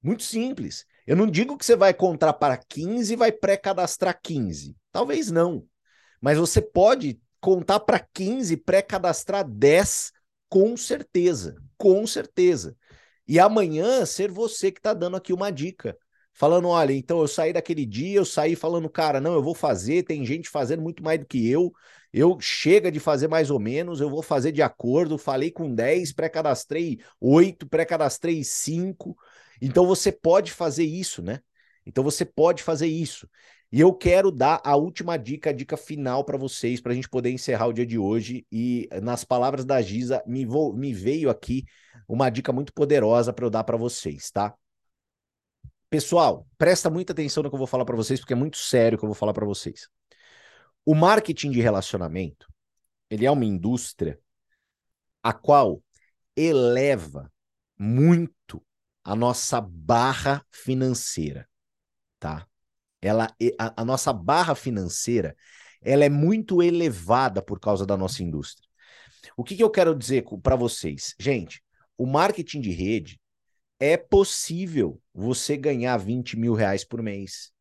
Muito 0.00 0.22
simples. 0.22 0.86
Eu 1.06 1.16
não 1.16 1.26
digo 1.26 1.58
que 1.58 1.64
você 1.66 1.74
vai 1.74 1.92
contar 1.92 2.34
para 2.34 2.56
15 2.56 3.12
e 3.12 3.16
vai 3.16 3.32
pré-cadastrar 3.32 4.18
15. 4.22 4.76
Talvez 4.92 5.30
não. 5.30 5.66
Mas 6.20 6.38
você 6.38 6.62
pode 6.62 7.20
contar 7.40 7.80
para 7.80 7.98
15 7.98 8.56
pré-cadastrar 8.56 9.48
10 9.48 10.12
com 10.48 10.76
certeza. 10.76 11.56
Com 11.76 12.06
certeza. 12.06 12.76
E 13.26 13.38
amanhã 13.38 14.04
ser 14.04 14.30
você 14.30 14.70
que 14.70 14.78
está 14.78 14.92
dando 14.94 15.16
aqui 15.16 15.32
uma 15.32 15.50
dica 15.50 15.96
falando: 16.32 16.68
olha, 16.68 16.92
então 16.92 17.20
eu 17.20 17.28
saí 17.28 17.52
daquele 17.52 17.86
dia, 17.86 18.18
eu 18.18 18.24
saí 18.24 18.54
falando, 18.56 18.88
cara, 18.90 19.20
não, 19.20 19.34
eu 19.34 19.42
vou 19.42 19.54
fazer, 19.54 20.02
tem 20.02 20.24
gente 20.24 20.48
fazendo 20.48 20.82
muito 20.82 21.02
mais 21.02 21.18
do 21.18 21.26
que 21.26 21.48
eu, 21.48 21.72
eu 22.12 22.38
chega 22.40 22.90
de 22.92 23.00
fazer 23.00 23.28
mais 23.28 23.50
ou 23.50 23.58
menos, 23.58 24.00
eu 24.00 24.10
vou 24.10 24.22
fazer 24.22 24.52
de 24.52 24.62
acordo, 24.62 25.16
falei 25.16 25.50
com 25.50 25.74
10, 25.74 26.12
pré-cadastrei 26.12 26.98
8, 27.20 27.66
pré-cadastrei 27.66 28.44
5. 28.44 29.16
Então 29.60 29.86
você 29.86 30.12
pode 30.12 30.52
fazer 30.52 30.84
isso, 30.84 31.22
né? 31.22 31.40
Então 31.86 32.02
você 32.02 32.24
pode 32.24 32.62
fazer 32.62 32.86
isso. 32.86 33.28
E 33.74 33.80
eu 33.80 33.92
quero 33.92 34.30
dar 34.30 34.60
a 34.62 34.76
última 34.76 35.16
dica, 35.16 35.50
a 35.50 35.52
dica 35.52 35.76
final 35.76 36.22
para 36.22 36.38
vocês, 36.38 36.80
para 36.80 36.92
a 36.92 36.94
gente 36.94 37.08
poder 37.08 37.30
encerrar 37.30 37.66
o 37.66 37.72
dia 37.72 37.84
de 37.84 37.98
hoje. 37.98 38.46
E 38.52 38.88
nas 39.02 39.24
palavras 39.24 39.64
da 39.64 39.82
Giza, 39.82 40.22
me, 40.28 40.46
vou, 40.46 40.72
me 40.72 40.94
veio 40.94 41.28
aqui 41.28 41.64
uma 42.06 42.30
dica 42.30 42.52
muito 42.52 42.72
poderosa 42.72 43.32
para 43.32 43.44
eu 43.44 43.50
dar 43.50 43.64
para 43.64 43.76
vocês, 43.76 44.30
tá? 44.30 44.54
Pessoal, 45.90 46.46
presta 46.56 46.88
muita 46.88 47.12
atenção 47.12 47.42
no 47.42 47.48
que 47.48 47.54
eu 47.56 47.58
vou 47.58 47.66
falar 47.66 47.84
para 47.84 47.96
vocês, 47.96 48.20
porque 48.20 48.32
é 48.32 48.36
muito 48.36 48.58
sério 48.58 48.94
o 48.94 48.98
que 49.00 49.04
eu 49.04 49.08
vou 49.08 49.16
falar 49.16 49.32
para 49.34 49.44
vocês. 49.44 49.88
O 50.86 50.94
marketing 50.94 51.50
de 51.50 51.60
relacionamento, 51.60 52.46
ele 53.10 53.26
é 53.26 53.30
uma 53.32 53.44
indústria 53.44 54.20
a 55.20 55.32
qual 55.32 55.82
eleva 56.36 57.28
muito 57.76 58.64
a 59.02 59.16
nossa 59.16 59.60
barra 59.60 60.46
financeira, 60.52 61.48
tá? 62.20 62.46
Ela, 63.06 63.34
a, 63.58 63.82
a 63.82 63.84
nossa 63.84 64.12
barra 64.12 64.54
financeira, 64.54 65.36
ela 65.82 66.04
é 66.04 66.08
muito 66.08 66.62
elevada 66.62 67.42
por 67.42 67.60
causa 67.60 67.84
da 67.84 67.96
nossa 67.96 68.22
indústria. 68.22 68.68
O 69.36 69.44
que, 69.44 69.56
que 69.56 69.62
eu 69.62 69.70
quero 69.70 69.94
dizer 69.94 70.24
para 70.42 70.56
vocês? 70.56 71.14
Gente, 71.18 71.62
o 71.96 72.06
marketing 72.06 72.60
de 72.60 72.70
rede, 72.70 73.20
é 73.78 73.96
possível 73.96 75.00
você 75.12 75.56
ganhar 75.56 75.96
20 75.96 76.38
mil 76.38 76.54
reais 76.54 76.84
por 76.84 77.02
mês, 77.02 77.52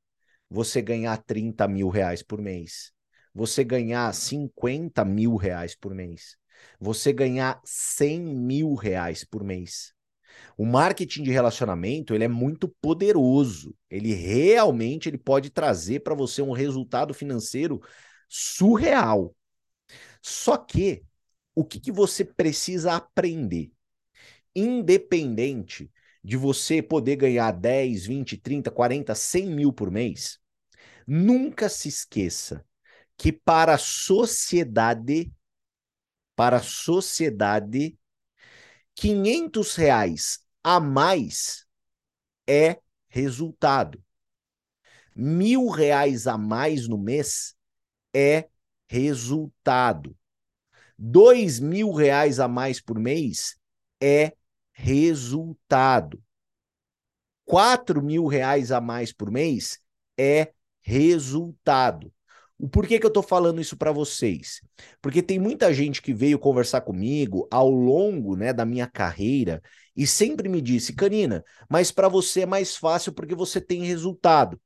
você 0.49 0.81
ganhar 0.81 1.17
30 1.17 1.67
mil 1.67 1.89
reais 1.89 2.23
por 2.23 2.39
mês, 2.41 2.91
você 3.33 3.63
ganhar 3.63 4.13
50 4.13 5.03
mil 5.03 5.35
reais 5.35 5.75
por 5.75 5.93
mês, 5.93 6.37
você 6.79 7.11
ganhar 7.11 7.59
100 7.65 8.21
mil 8.21 8.75
reais 8.75 9.23
por 9.23 9.43
mês. 9.43 9.93
O 10.57 10.65
marketing 10.65 11.23
de 11.23 11.31
relacionamento 11.31 12.13
ele 12.13 12.23
é 12.23 12.27
muito 12.27 12.67
poderoso. 12.67 13.75
Ele 13.89 14.13
realmente 14.13 15.09
ele 15.09 15.17
pode 15.17 15.49
trazer 15.49 16.01
para 16.01 16.15
você 16.15 16.41
um 16.41 16.51
resultado 16.51 17.13
financeiro 17.13 17.81
surreal. 18.29 19.35
Só 20.21 20.57
que 20.57 21.03
o 21.55 21.63
que, 21.63 21.79
que 21.79 21.91
você 21.91 22.23
precisa 22.25 22.93
aprender? 22.95 23.71
Independente 24.55 25.91
de 26.23 26.37
você 26.37 26.81
poder 26.81 27.17
ganhar 27.17 27.51
10, 27.51 28.05
20, 28.05 28.37
30, 28.37 28.71
40, 28.71 29.13
100 29.13 29.47
mil 29.47 29.73
por 29.73 29.91
mês, 29.91 30.39
nunca 31.05 31.67
se 31.67 31.89
esqueça 31.89 32.65
que 33.17 33.31
para 33.31 33.75
a 33.75 33.77
sociedade, 33.77 35.31
para 36.35 36.57
a 36.57 36.63
sociedade, 36.63 37.97
500 38.95 39.75
reais 39.75 40.39
a 40.63 40.79
mais 40.79 41.65
é 42.47 42.79
resultado. 43.09 44.03
Mil 45.15 45.67
reais 45.67 46.27
a 46.27 46.37
mais 46.37 46.87
no 46.87 46.97
mês 46.97 47.55
é 48.13 48.49
resultado. 48.87 50.15
Dois 50.97 51.59
mil 51.59 51.91
reais 51.91 52.39
a 52.39 52.47
mais 52.47 52.79
por 52.79 52.99
mês 52.99 53.57
é 54.01 54.33
resultado. 54.71 56.21
4 57.45 58.01
mil 58.01 58.25
reais 58.25 58.71
a 58.71 58.79
mais 58.79 59.11
por 59.11 59.29
mês 59.31 59.79
é 60.17 60.53
resultado. 60.81 62.12
O 62.63 62.69
porquê 62.69 62.97
que 62.97 63.05
eu 63.05 63.09
estou 63.09 63.21
falando 63.21 63.59
isso 63.59 63.75
para 63.75 63.91
vocês? 63.91 64.61
Porque 65.01 65.21
tem 65.21 65.37
muita 65.37 65.73
gente 65.73 66.01
que 66.01 66.13
veio 66.13 66.39
conversar 66.39 66.79
comigo 66.79 67.45
ao 67.51 67.69
longo 67.69 68.37
né, 68.37 68.53
da 68.53 68.65
minha 68.65 68.87
carreira 68.87 69.61
e 69.93 70.07
sempre 70.07 70.47
me 70.47 70.61
disse, 70.61 70.93
Canina, 70.93 71.43
mas 71.69 71.91
para 71.91 72.07
você 72.07 72.43
é 72.43 72.45
mais 72.45 72.77
fácil 72.77 73.11
porque 73.11 73.35
você 73.35 73.59
tem 73.59 73.83
resultado. 73.83 74.57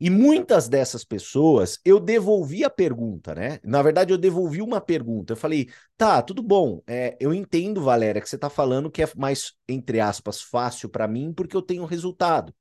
E 0.00 0.10
muitas 0.10 0.68
dessas 0.68 1.04
pessoas, 1.04 1.78
eu 1.84 2.00
devolvi 2.00 2.64
a 2.64 2.70
pergunta, 2.70 3.32
né? 3.32 3.60
Na 3.62 3.80
verdade, 3.80 4.12
eu 4.12 4.18
devolvi 4.18 4.60
uma 4.60 4.80
pergunta. 4.80 5.34
Eu 5.34 5.36
falei, 5.36 5.68
tá, 5.96 6.20
tudo 6.20 6.42
bom. 6.42 6.82
É, 6.84 7.16
eu 7.20 7.32
entendo, 7.32 7.80
Valéria, 7.80 8.20
que 8.20 8.28
você 8.28 8.34
está 8.34 8.50
falando 8.50 8.90
que 8.90 9.04
é 9.04 9.08
mais, 9.16 9.52
entre 9.68 10.00
aspas, 10.00 10.42
fácil 10.42 10.88
para 10.88 11.06
mim 11.06 11.32
porque 11.32 11.56
eu 11.56 11.62
tenho 11.62 11.84
resultado. 11.84 12.52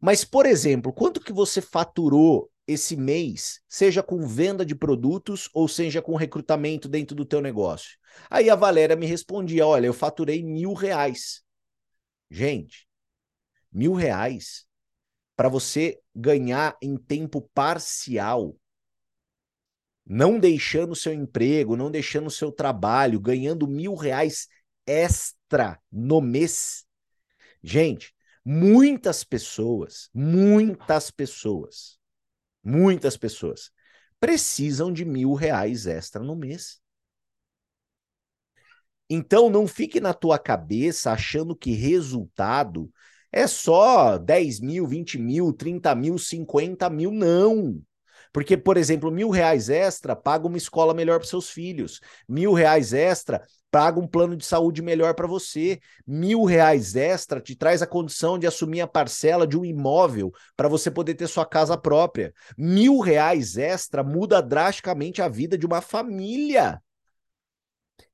Mas, 0.00 0.24
por 0.24 0.46
exemplo, 0.46 0.92
quanto 0.94 1.20
que 1.20 1.32
você 1.32 1.60
faturou 1.60 2.50
esse 2.70 2.96
mês, 2.96 3.60
seja 3.68 4.02
com 4.02 4.26
venda 4.26 4.64
de 4.64 4.74
produtos 4.74 5.50
ou 5.52 5.66
seja 5.66 6.00
com 6.00 6.14
recrutamento 6.14 6.88
dentro 6.88 7.16
do 7.16 7.24
teu 7.24 7.40
negócio? 7.40 7.98
Aí 8.30 8.48
a 8.48 8.54
Valéria 8.54 8.94
me 8.94 9.06
respondia, 9.06 9.66
olha, 9.66 9.86
eu 9.86 9.94
faturei 9.94 10.42
mil 10.42 10.72
reais. 10.72 11.42
Gente, 12.30 12.88
mil 13.72 13.92
reais 13.92 14.66
para 15.36 15.48
você 15.48 15.98
ganhar 16.14 16.76
em 16.80 16.96
tempo 16.96 17.40
parcial, 17.54 18.56
não 20.06 20.38
deixando 20.38 20.94
seu 20.94 21.12
emprego, 21.12 21.76
não 21.76 21.90
deixando 21.90 22.30
seu 22.30 22.52
trabalho, 22.52 23.20
ganhando 23.20 23.66
mil 23.66 23.94
reais 23.94 24.48
extra 24.86 25.80
no 25.90 26.20
mês. 26.20 26.84
Gente, 27.62 28.14
muitas 28.44 29.24
pessoas, 29.24 30.10
muitas 30.12 31.10
pessoas, 31.10 31.99
muitas 32.62 33.16
pessoas 33.16 33.70
precisam 34.18 34.92
de 34.92 35.04
mil 35.04 35.34
reais 35.34 35.86
extra 35.86 36.22
no 36.22 36.36
mês. 36.36 36.80
Então 39.08 39.50
não 39.50 39.66
fique 39.66 40.00
na 40.00 40.14
tua 40.14 40.38
cabeça 40.38 41.10
achando 41.12 41.56
que 41.56 41.72
resultado 41.72 42.90
é 43.32 43.46
só 43.46 44.18
10 44.18 44.60
mil, 44.60 44.86
20 44.86 45.18
mil, 45.18 45.52
30 45.52 45.94
mil, 45.94 46.18
50 46.18 46.88
mil, 46.90 47.10
não. 47.10 47.82
Porque, 48.32 48.56
por 48.56 48.76
exemplo, 48.76 49.10
mil 49.10 49.30
reais 49.30 49.68
extra 49.68 50.14
paga 50.14 50.46
uma 50.46 50.56
escola 50.56 50.94
melhor 50.94 51.18
para 51.18 51.28
seus 51.28 51.50
filhos. 51.50 52.00
Mil 52.28 52.52
reais 52.52 52.92
extra 52.92 53.42
paga 53.70 54.00
um 54.00 54.06
plano 54.06 54.36
de 54.36 54.44
saúde 54.44 54.82
melhor 54.82 55.14
para 55.14 55.26
você. 55.26 55.80
Mil 56.06 56.44
reais 56.44 56.94
extra 56.96 57.40
te 57.40 57.56
traz 57.56 57.82
a 57.82 57.86
condição 57.86 58.38
de 58.38 58.46
assumir 58.46 58.80
a 58.80 58.86
parcela 58.86 59.46
de 59.46 59.58
um 59.58 59.64
imóvel 59.64 60.32
para 60.56 60.68
você 60.68 60.90
poder 60.90 61.14
ter 61.14 61.26
sua 61.26 61.46
casa 61.46 61.76
própria. 61.76 62.32
Mil 62.56 62.98
reais 63.00 63.56
extra 63.56 64.02
muda 64.02 64.40
drasticamente 64.40 65.22
a 65.22 65.28
vida 65.28 65.58
de 65.58 65.66
uma 65.66 65.80
família. 65.80 66.80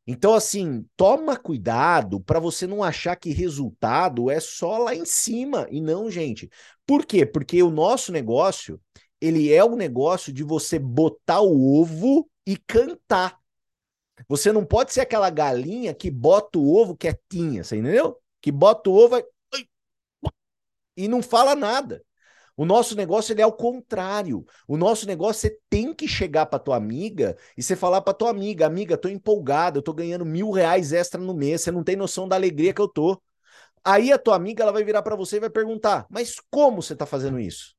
Então, 0.07 0.35
assim, 0.35 0.87
toma 0.97 1.37
cuidado 1.37 2.21
para 2.21 2.39
você 2.39 2.65
não 2.65 2.83
achar 2.83 3.17
que 3.17 3.33
resultado 3.33 4.31
é 4.31 4.39
só 4.39 4.79
lá 4.79 4.95
em 4.95 5.05
cima. 5.05 5.67
E 5.69 5.81
não, 5.81 6.09
gente. 6.09 6.49
Por 6.87 7.05
quê? 7.05 7.27
Porque 7.27 7.61
o 7.61 7.71
nosso 7.71 8.13
negócio, 8.13 8.81
ele 9.21 9.53
é 9.53 9.65
um 9.65 9.77
negócio 9.77 10.33
de 10.33 10.43
você 10.45 10.79
botar 10.79 11.41
o 11.41 11.81
ovo 11.81 12.29
e 12.47 12.57
cantar. 12.57 13.39
Você 14.29 14.53
não 14.53 14.65
pode 14.65 14.93
ser 14.93 15.03
aquela 15.03 15.31
galinha 15.31 15.95
que 15.95 16.11
bota 16.11 16.59
o 16.59 16.75
ovo 16.75 16.97
quietinha, 16.97 17.65
você 17.65 17.77
entendeu? 17.77 18.19
Que 18.41 18.51
bota 18.53 18.91
o 18.91 18.95
ovo 18.95 19.17
e 20.97 21.09
não 21.09 21.23
fala 21.23 21.55
nada. 21.55 22.03
O 22.57 22.65
nosso 22.65 22.97
negócio 22.97 23.33
ele 23.33 23.43
é 23.43 23.47
o 23.47 23.53
contrário. 23.53 24.45
O 24.67 24.77
nosso 24.77 25.07
negócio 25.07 25.43
você 25.43 25.59
tem 25.71 25.95
que 25.95 26.09
chegar 26.09 26.47
para 26.47 26.59
tua 26.59 26.77
amiga 26.77 27.37
e 27.57 27.63
você 27.63 27.77
falar 27.77 28.03
para 28.03 28.15
tua 28.15 28.31
amiga, 28.31 28.67
amiga, 28.67 28.99
tô 28.99 29.09
empolgado, 29.09 29.79
eu 29.79 29.83
tô 29.83 29.95
ganhando 29.95 30.27
mil 30.27 30.51
reais 30.51 30.93
extra 30.93 31.21
no 31.21 31.35
mês, 31.35 31.63
você 31.63 31.71
não 31.71 31.85
tem 31.85 31.97
noção 31.97 32.27
da 32.29 32.37
alegria 32.37 32.75
que 32.75 32.81
eu 32.81 32.89
tô. 32.89 33.21
Aí 33.85 34.13
a 34.13 34.19
tua 34.19 34.37
amiga 34.37 34.65
ela 34.65 34.73
vai 34.73 34.85
virar 34.85 35.03
para 35.03 35.17
você 35.17 35.39
e 35.39 35.41
vai 35.41 35.51
perguntar, 35.51 36.07
mas 36.11 36.37
como 36.51 36.83
você 36.83 36.97
tá 36.97 37.07
fazendo 37.07 37.41
isso? 37.41 37.76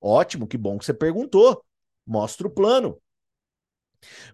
Ótimo, 0.00 0.46
que 0.46 0.56
bom 0.58 0.78
que 0.78 0.84
você 0.84 0.94
perguntou. 0.94 1.64
Mostra 2.06 2.46
o 2.46 2.50
plano. 2.50 3.00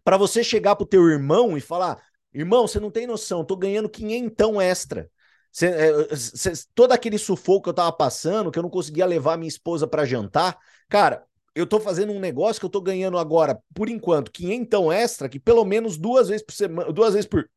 Para 0.04 0.16
você 0.16 0.42
chegar 0.44 0.76
pro 0.76 0.86
teu 0.86 1.08
irmão 1.08 1.56
e 1.56 1.60
falar, 1.60 2.02
irmão, 2.32 2.66
você 2.66 2.78
não 2.80 2.90
tem 2.90 3.06
noção, 3.06 3.44
tô 3.44 3.56
ganhando 3.56 3.88
quinhentão 3.88 4.60
extra. 4.60 5.10
Cê, 5.52 5.66
é, 5.66 6.16
cê, 6.16 6.52
todo 6.74 6.92
aquele 6.92 7.18
sufoco 7.18 7.64
que 7.64 7.68
eu 7.70 7.74
tava 7.74 7.92
passando, 7.92 8.50
que 8.50 8.58
eu 8.58 8.62
não 8.62 8.70
conseguia 8.70 9.06
levar 9.06 9.38
minha 9.38 9.48
esposa 9.48 9.86
para 9.86 10.04
jantar, 10.04 10.58
cara, 10.88 11.24
eu 11.54 11.66
tô 11.66 11.80
fazendo 11.80 12.12
um 12.12 12.20
negócio 12.20 12.60
que 12.60 12.66
eu 12.66 12.70
tô 12.70 12.80
ganhando 12.80 13.18
agora, 13.18 13.58
por 13.74 13.88
enquanto, 13.88 14.30
quinhentão 14.30 14.92
extra, 14.92 15.28
que 15.28 15.40
pelo 15.40 15.64
menos 15.64 15.96
duas 15.96 16.28
vezes 16.28 16.44
por 16.44 16.52
semana, 16.52 16.92
duas 16.92 17.14
vezes 17.14 17.26
por, 17.28 17.48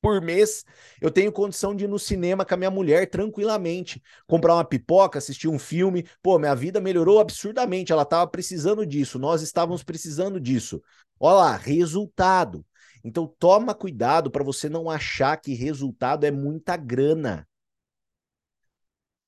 por 0.00 0.20
mês, 0.20 0.64
eu 1.00 1.10
tenho 1.10 1.32
condição 1.32 1.74
de 1.74 1.84
ir 1.84 1.88
no 1.88 1.98
cinema 1.98 2.44
com 2.44 2.54
a 2.54 2.56
minha 2.56 2.70
mulher 2.70 3.10
tranquilamente, 3.10 4.02
comprar 4.26 4.54
uma 4.54 4.64
pipoca, 4.64 5.18
assistir 5.18 5.48
um 5.48 5.58
filme. 5.58 6.06
Pô, 6.22 6.38
minha 6.38 6.54
vida 6.54 6.80
melhorou 6.80 7.20
absurdamente, 7.20 7.92
ela 7.92 8.04
tava 8.04 8.30
precisando 8.30 8.86
disso, 8.86 9.18
nós 9.18 9.42
estávamos 9.42 9.82
precisando 9.82 10.40
disso. 10.40 10.82
Olha 11.18 11.36
lá, 11.36 11.56
resultado. 11.56 12.64
Então 13.04 13.26
toma 13.38 13.74
cuidado 13.74 14.30
para 14.30 14.44
você 14.44 14.68
não 14.68 14.90
achar 14.90 15.36
que 15.36 15.54
resultado 15.54 16.24
é 16.24 16.30
muita 16.30 16.76
grana. 16.76 17.46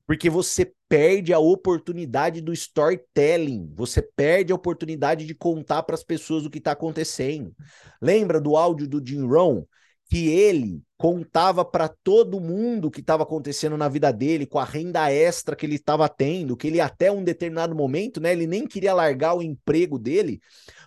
Porque 0.06 0.28
você 0.28 0.72
perde 0.88 1.32
a 1.32 1.38
oportunidade 1.38 2.40
do 2.40 2.52
storytelling, 2.52 3.72
você 3.76 4.02
perde 4.02 4.52
a 4.52 4.56
oportunidade 4.56 5.24
de 5.24 5.36
contar 5.36 5.84
para 5.84 5.94
as 5.94 6.02
pessoas 6.02 6.44
o 6.44 6.50
que 6.50 6.58
está 6.58 6.72
acontecendo. 6.72 7.54
Lembra 8.02 8.40
do 8.40 8.56
áudio 8.56 8.88
do 8.88 9.00
Jim 9.04 9.24
Rohn? 9.24 9.62
Que 10.10 10.28
ele 10.28 10.82
contava 10.98 11.64
para 11.64 11.88
todo 11.88 12.40
mundo 12.40 12.88
o 12.88 12.90
que 12.90 13.00
estava 13.00 13.22
acontecendo 13.22 13.76
na 13.76 13.88
vida 13.88 14.12
dele, 14.12 14.44
com 14.44 14.58
a 14.58 14.64
renda 14.64 15.10
extra 15.10 15.56
que 15.56 15.64
ele 15.64 15.76
estava 15.76 16.08
tendo, 16.08 16.56
que 16.56 16.66
ele 16.66 16.80
até 16.80 17.10
um 17.10 17.24
determinado 17.24 17.74
momento, 17.74 18.20
né, 18.20 18.32
ele 18.32 18.46
nem 18.46 18.66
queria 18.66 18.92
largar 18.92 19.34
o 19.34 19.42
emprego 19.42 19.98
dele, 19.98 20.40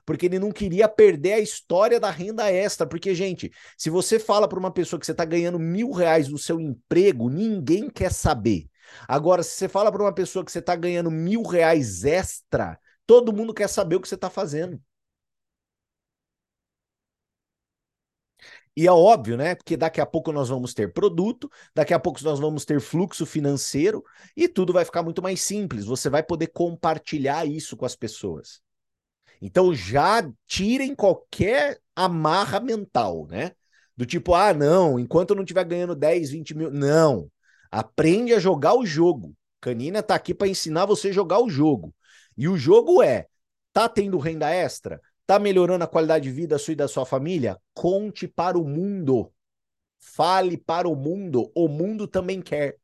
porque 0.05 0.27
ele 0.27 0.37
não 0.37 0.51
queria 0.51 0.87
perder 0.87 1.33
a 1.33 1.39
história 1.39 1.99
da 1.99 2.11
renda 2.11 2.51
extra. 2.51 2.85
Porque, 2.85 3.15
gente, 3.15 3.49
se 3.77 3.89
você 3.89 4.19
fala 4.19 4.47
para 4.47 4.59
uma 4.59 4.71
pessoa 4.71 4.99
que 4.99 5.05
você 5.05 5.13
está 5.13 5.25
ganhando 5.25 5.57
mil 5.57 5.91
reais 5.91 6.27
no 6.27 6.37
seu 6.37 6.59
emprego, 6.59 7.29
ninguém 7.29 7.89
quer 7.89 8.11
saber. 8.11 8.67
Agora, 9.07 9.41
se 9.41 9.51
você 9.51 9.67
fala 9.67 9.91
para 9.91 10.03
uma 10.03 10.13
pessoa 10.13 10.45
que 10.45 10.51
você 10.51 10.59
está 10.59 10.75
ganhando 10.75 11.09
mil 11.09 11.43
reais 11.43 12.03
extra, 12.03 12.77
todo 13.07 13.33
mundo 13.33 13.53
quer 13.53 13.67
saber 13.67 13.95
o 13.95 14.01
que 14.01 14.07
você 14.07 14.15
está 14.15 14.29
fazendo. 14.29 14.79
E 18.75 18.87
é 18.87 18.91
óbvio, 18.91 19.37
né? 19.37 19.53
Porque 19.53 19.77
daqui 19.77 20.01
a 20.01 20.05
pouco 20.05 20.31
nós 20.31 20.49
vamos 20.49 20.73
ter 20.73 20.91
produto, 20.91 21.49
daqui 21.75 21.93
a 21.93 21.99
pouco 21.99 22.23
nós 22.23 22.39
vamos 22.39 22.65
ter 22.65 22.81
fluxo 22.81 23.25
financeiro 23.25 24.03
e 24.35 24.47
tudo 24.47 24.73
vai 24.73 24.83
ficar 24.83 25.03
muito 25.03 25.21
mais 25.21 25.41
simples. 25.41 25.85
Você 25.85 26.09
vai 26.09 26.23
poder 26.23 26.47
compartilhar 26.47 27.45
isso 27.45 27.77
com 27.77 27.85
as 27.85 27.95
pessoas. 27.95 28.61
Então 29.39 29.75
já 29.75 30.27
tirem 30.47 30.95
qualquer 30.95 31.79
amarra 31.95 32.59
mental, 32.59 33.27
né? 33.27 33.51
Do 33.95 34.05
tipo, 34.05 34.33
ah, 34.33 34.53
não, 34.53 34.99
enquanto 34.99 35.31
eu 35.31 35.35
não 35.35 35.43
estiver 35.43 35.63
ganhando 35.65 35.95
10, 35.95 36.31
20 36.31 36.55
mil. 36.55 36.71
Não. 36.71 37.29
Aprende 37.69 38.33
a 38.33 38.39
jogar 38.39 38.73
o 38.73 38.85
jogo. 38.85 39.35
Canina 39.61 40.01
tá 40.01 40.15
aqui 40.15 40.33
para 40.33 40.47
ensinar 40.47 40.85
você 40.85 41.09
a 41.09 41.13
jogar 41.13 41.39
o 41.39 41.49
jogo. 41.49 41.93
E 42.35 42.47
o 42.47 42.57
jogo 42.57 43.03
é: 43.03 43.27
tá 43.71 43.87
tendo 43.87 44.17
renda 44.17 44.49
extra? 44.49 44.99
Tá 45.25 45.39
melhorando 45.39 45.83
a 45.83 45.87
qualidade 45.87 46.25
de 46.25 46.31
vida 46.31 46.57
sua 46.57 46.73
e 46.73 46.75
da 46.75 46.87
sua 46.87 47.05
família? 47.05 47.59
Conte 47.73 48.27
para 48.27 48.57
o 48.57 48.67
mundo. 48.67 49.31
Fale 49.99 50.57
para 50.57 50.87
o 50.87 50.95
mundo. 50.95 51.51
O 51.55 51.67
mundo 51.67 52.07
também 52.07 52.41
quer. 52.41 52.77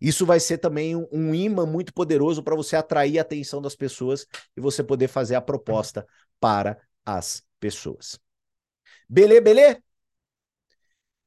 Isso 0.00 0.26
vai 0.26 0.38
ser 0.38 0.58
também 0.58 0.94
um, 0.94 1.06
um 1.10 1.34
imã 1.34 1.66
muito 1.66 1.92
poderoso 1.92 2.42
para 2.42 2.54
você 2.54 2.76
atrair 2.76 3.18
a 3.18 3.22
atenção 3.22 3.60
das 3.60 3.74
pessoas 3.74 4.26
e 4.56 4.60
você 4.60 4.82
poder 4.82 5.08
fazer 5.08 5.34
a 5.34 5.40
proposta 5.40 6.06
para 6.38 6.78
as 7.04 7.42
pessoas. 7.58 8.18
Belê, 9.08 9.40
belê? 9.40 9.82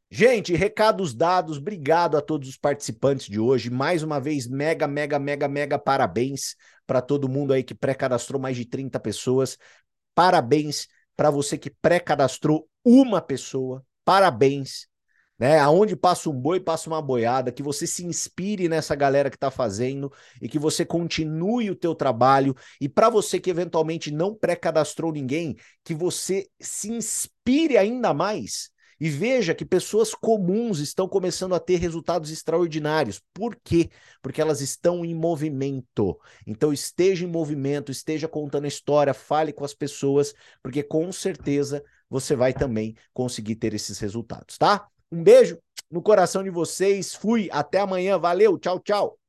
Gente, 0.10 0.56
recados 0.56 1.14
dados, 1.14 1.58
obrigado 1.58 2.16
a 2.16 2.22
todos 2.22 2.48
os 2.48 2.58
participantes 2.58 3.28
de 3.28 3.40
hoje. 3.40 3.70
Mais 3.70 4.04
uma 4.04 4.22
vez, 4.22 4.48
mega, 4.48 4.88
mega, 4.88 5.20
mega, 5.20 5.48
mega 5.50 5.78
parabéns 5.78 6.56
para 6.86 7.02
todo 7.02 7.28
mundo 7.28 7.52
aí 7.52 7.62
que 7.62 7.76
pré-cadastrou 7.76 8.40
mais 8.40 8.56
de 8.56 8.66
30 8.66 9.00
pessoas. 9.02 9.58
Parabéns 10.18 10.88
para 11.16 11.30
você 11.30 11.60
que 11.60 11.70
pré-cadastrou 11.70 12.68
uma 12.84 13.22
pessoa. 13.22 13.86
Parabéns. 14.04 14.88
Né? 15.38 15.60
Aonde 15.60 15.96
passa 15.96 16.28
um 16.28 16.34
boi, 16.34 16.60
passa 16.60 16.90
uma 16.90 17.00
boiada, 17.00 17.52
que 17.52 17.62
você 17.62 17.86
se 17.86 18.04
inspire 18.04 18.68
nessa 18.68 18.96
galera 18.96 19.30
que 19.30 19.36
está 19.36 19.52
fazendo 19.52 20.12
e 20.42 20.50
que 20.50 20.58
você 20.58 20.84
continue 20.84 21.70
o 21.70 21.76
teu 21.76 21.94
trabalho. 21.94 22.56
E 22.82 22.90
para 22.90 23.12
você 23.12 23.40
que 23.40 23.52
eventualmente 23.52 24.10
não 24.10 24.34
pré-cadastrou 24.34 25.12
ninguém, 25.12 25.56
que 25.84 25.94
você 25.94 26.48
se 26.60 26.92
inspire 26.92 27.78
ainda 27.78 28.12
mais 28.12 28.72
e 29.00 29.10
veja 29.10 29.54
que 29.54 29.66
pessoas 29.66 30.14
comuns 30.14 30.80
estão 30.80 31.08
começando 31.08 31.54
a 31.54 31.60
ter 31.60 31.78
resultados 31.78 32.32
extraordinários. 32.32 33.22
Por 33.34 33.56
quê? 33.64 33.90
Porque 34.22 34.42
elas 34.42 34.62
estão 34.62 35.06
em 35.06 35.14
movimento. 35.14 36.20
Então 36.46 36.74
esteja 36.74 37.26
em 37.26 37.30
movimento, 37.30 37.92
esteja 37.92 38.28
contando 38.28 38.66
a 38.66 38.70
história, 38.70 39.14
fale 39.14 39.54
com 39.54 39.64
as 39.66 39.74
pessoas, 39.74 40.34
porque 40.62 40.84
com 40.84 41.12
certeza 41.12 41.84
você 42.10 42.36
vai 42.36 42.54
também 42.54 42.96
conseguir 43.14 43.56
ter 43.56 43.74
esses 43.74 44.00
resultados, 44.00 44.58
tá? 44.58 44.88
Um 45.12 45.24
beijo 45.24 45.58
no 45.90 46.02
coração 46.02 46.44
de 46.44 46.50
vocês. 46.50 47.14
Fui, 47.14 47.50
até 47.52 47.80
amanhã. 47.80 48.18
Valeu, 48.18 48.58
tchau, 48.58 48.80
tchau. 48.80 49.20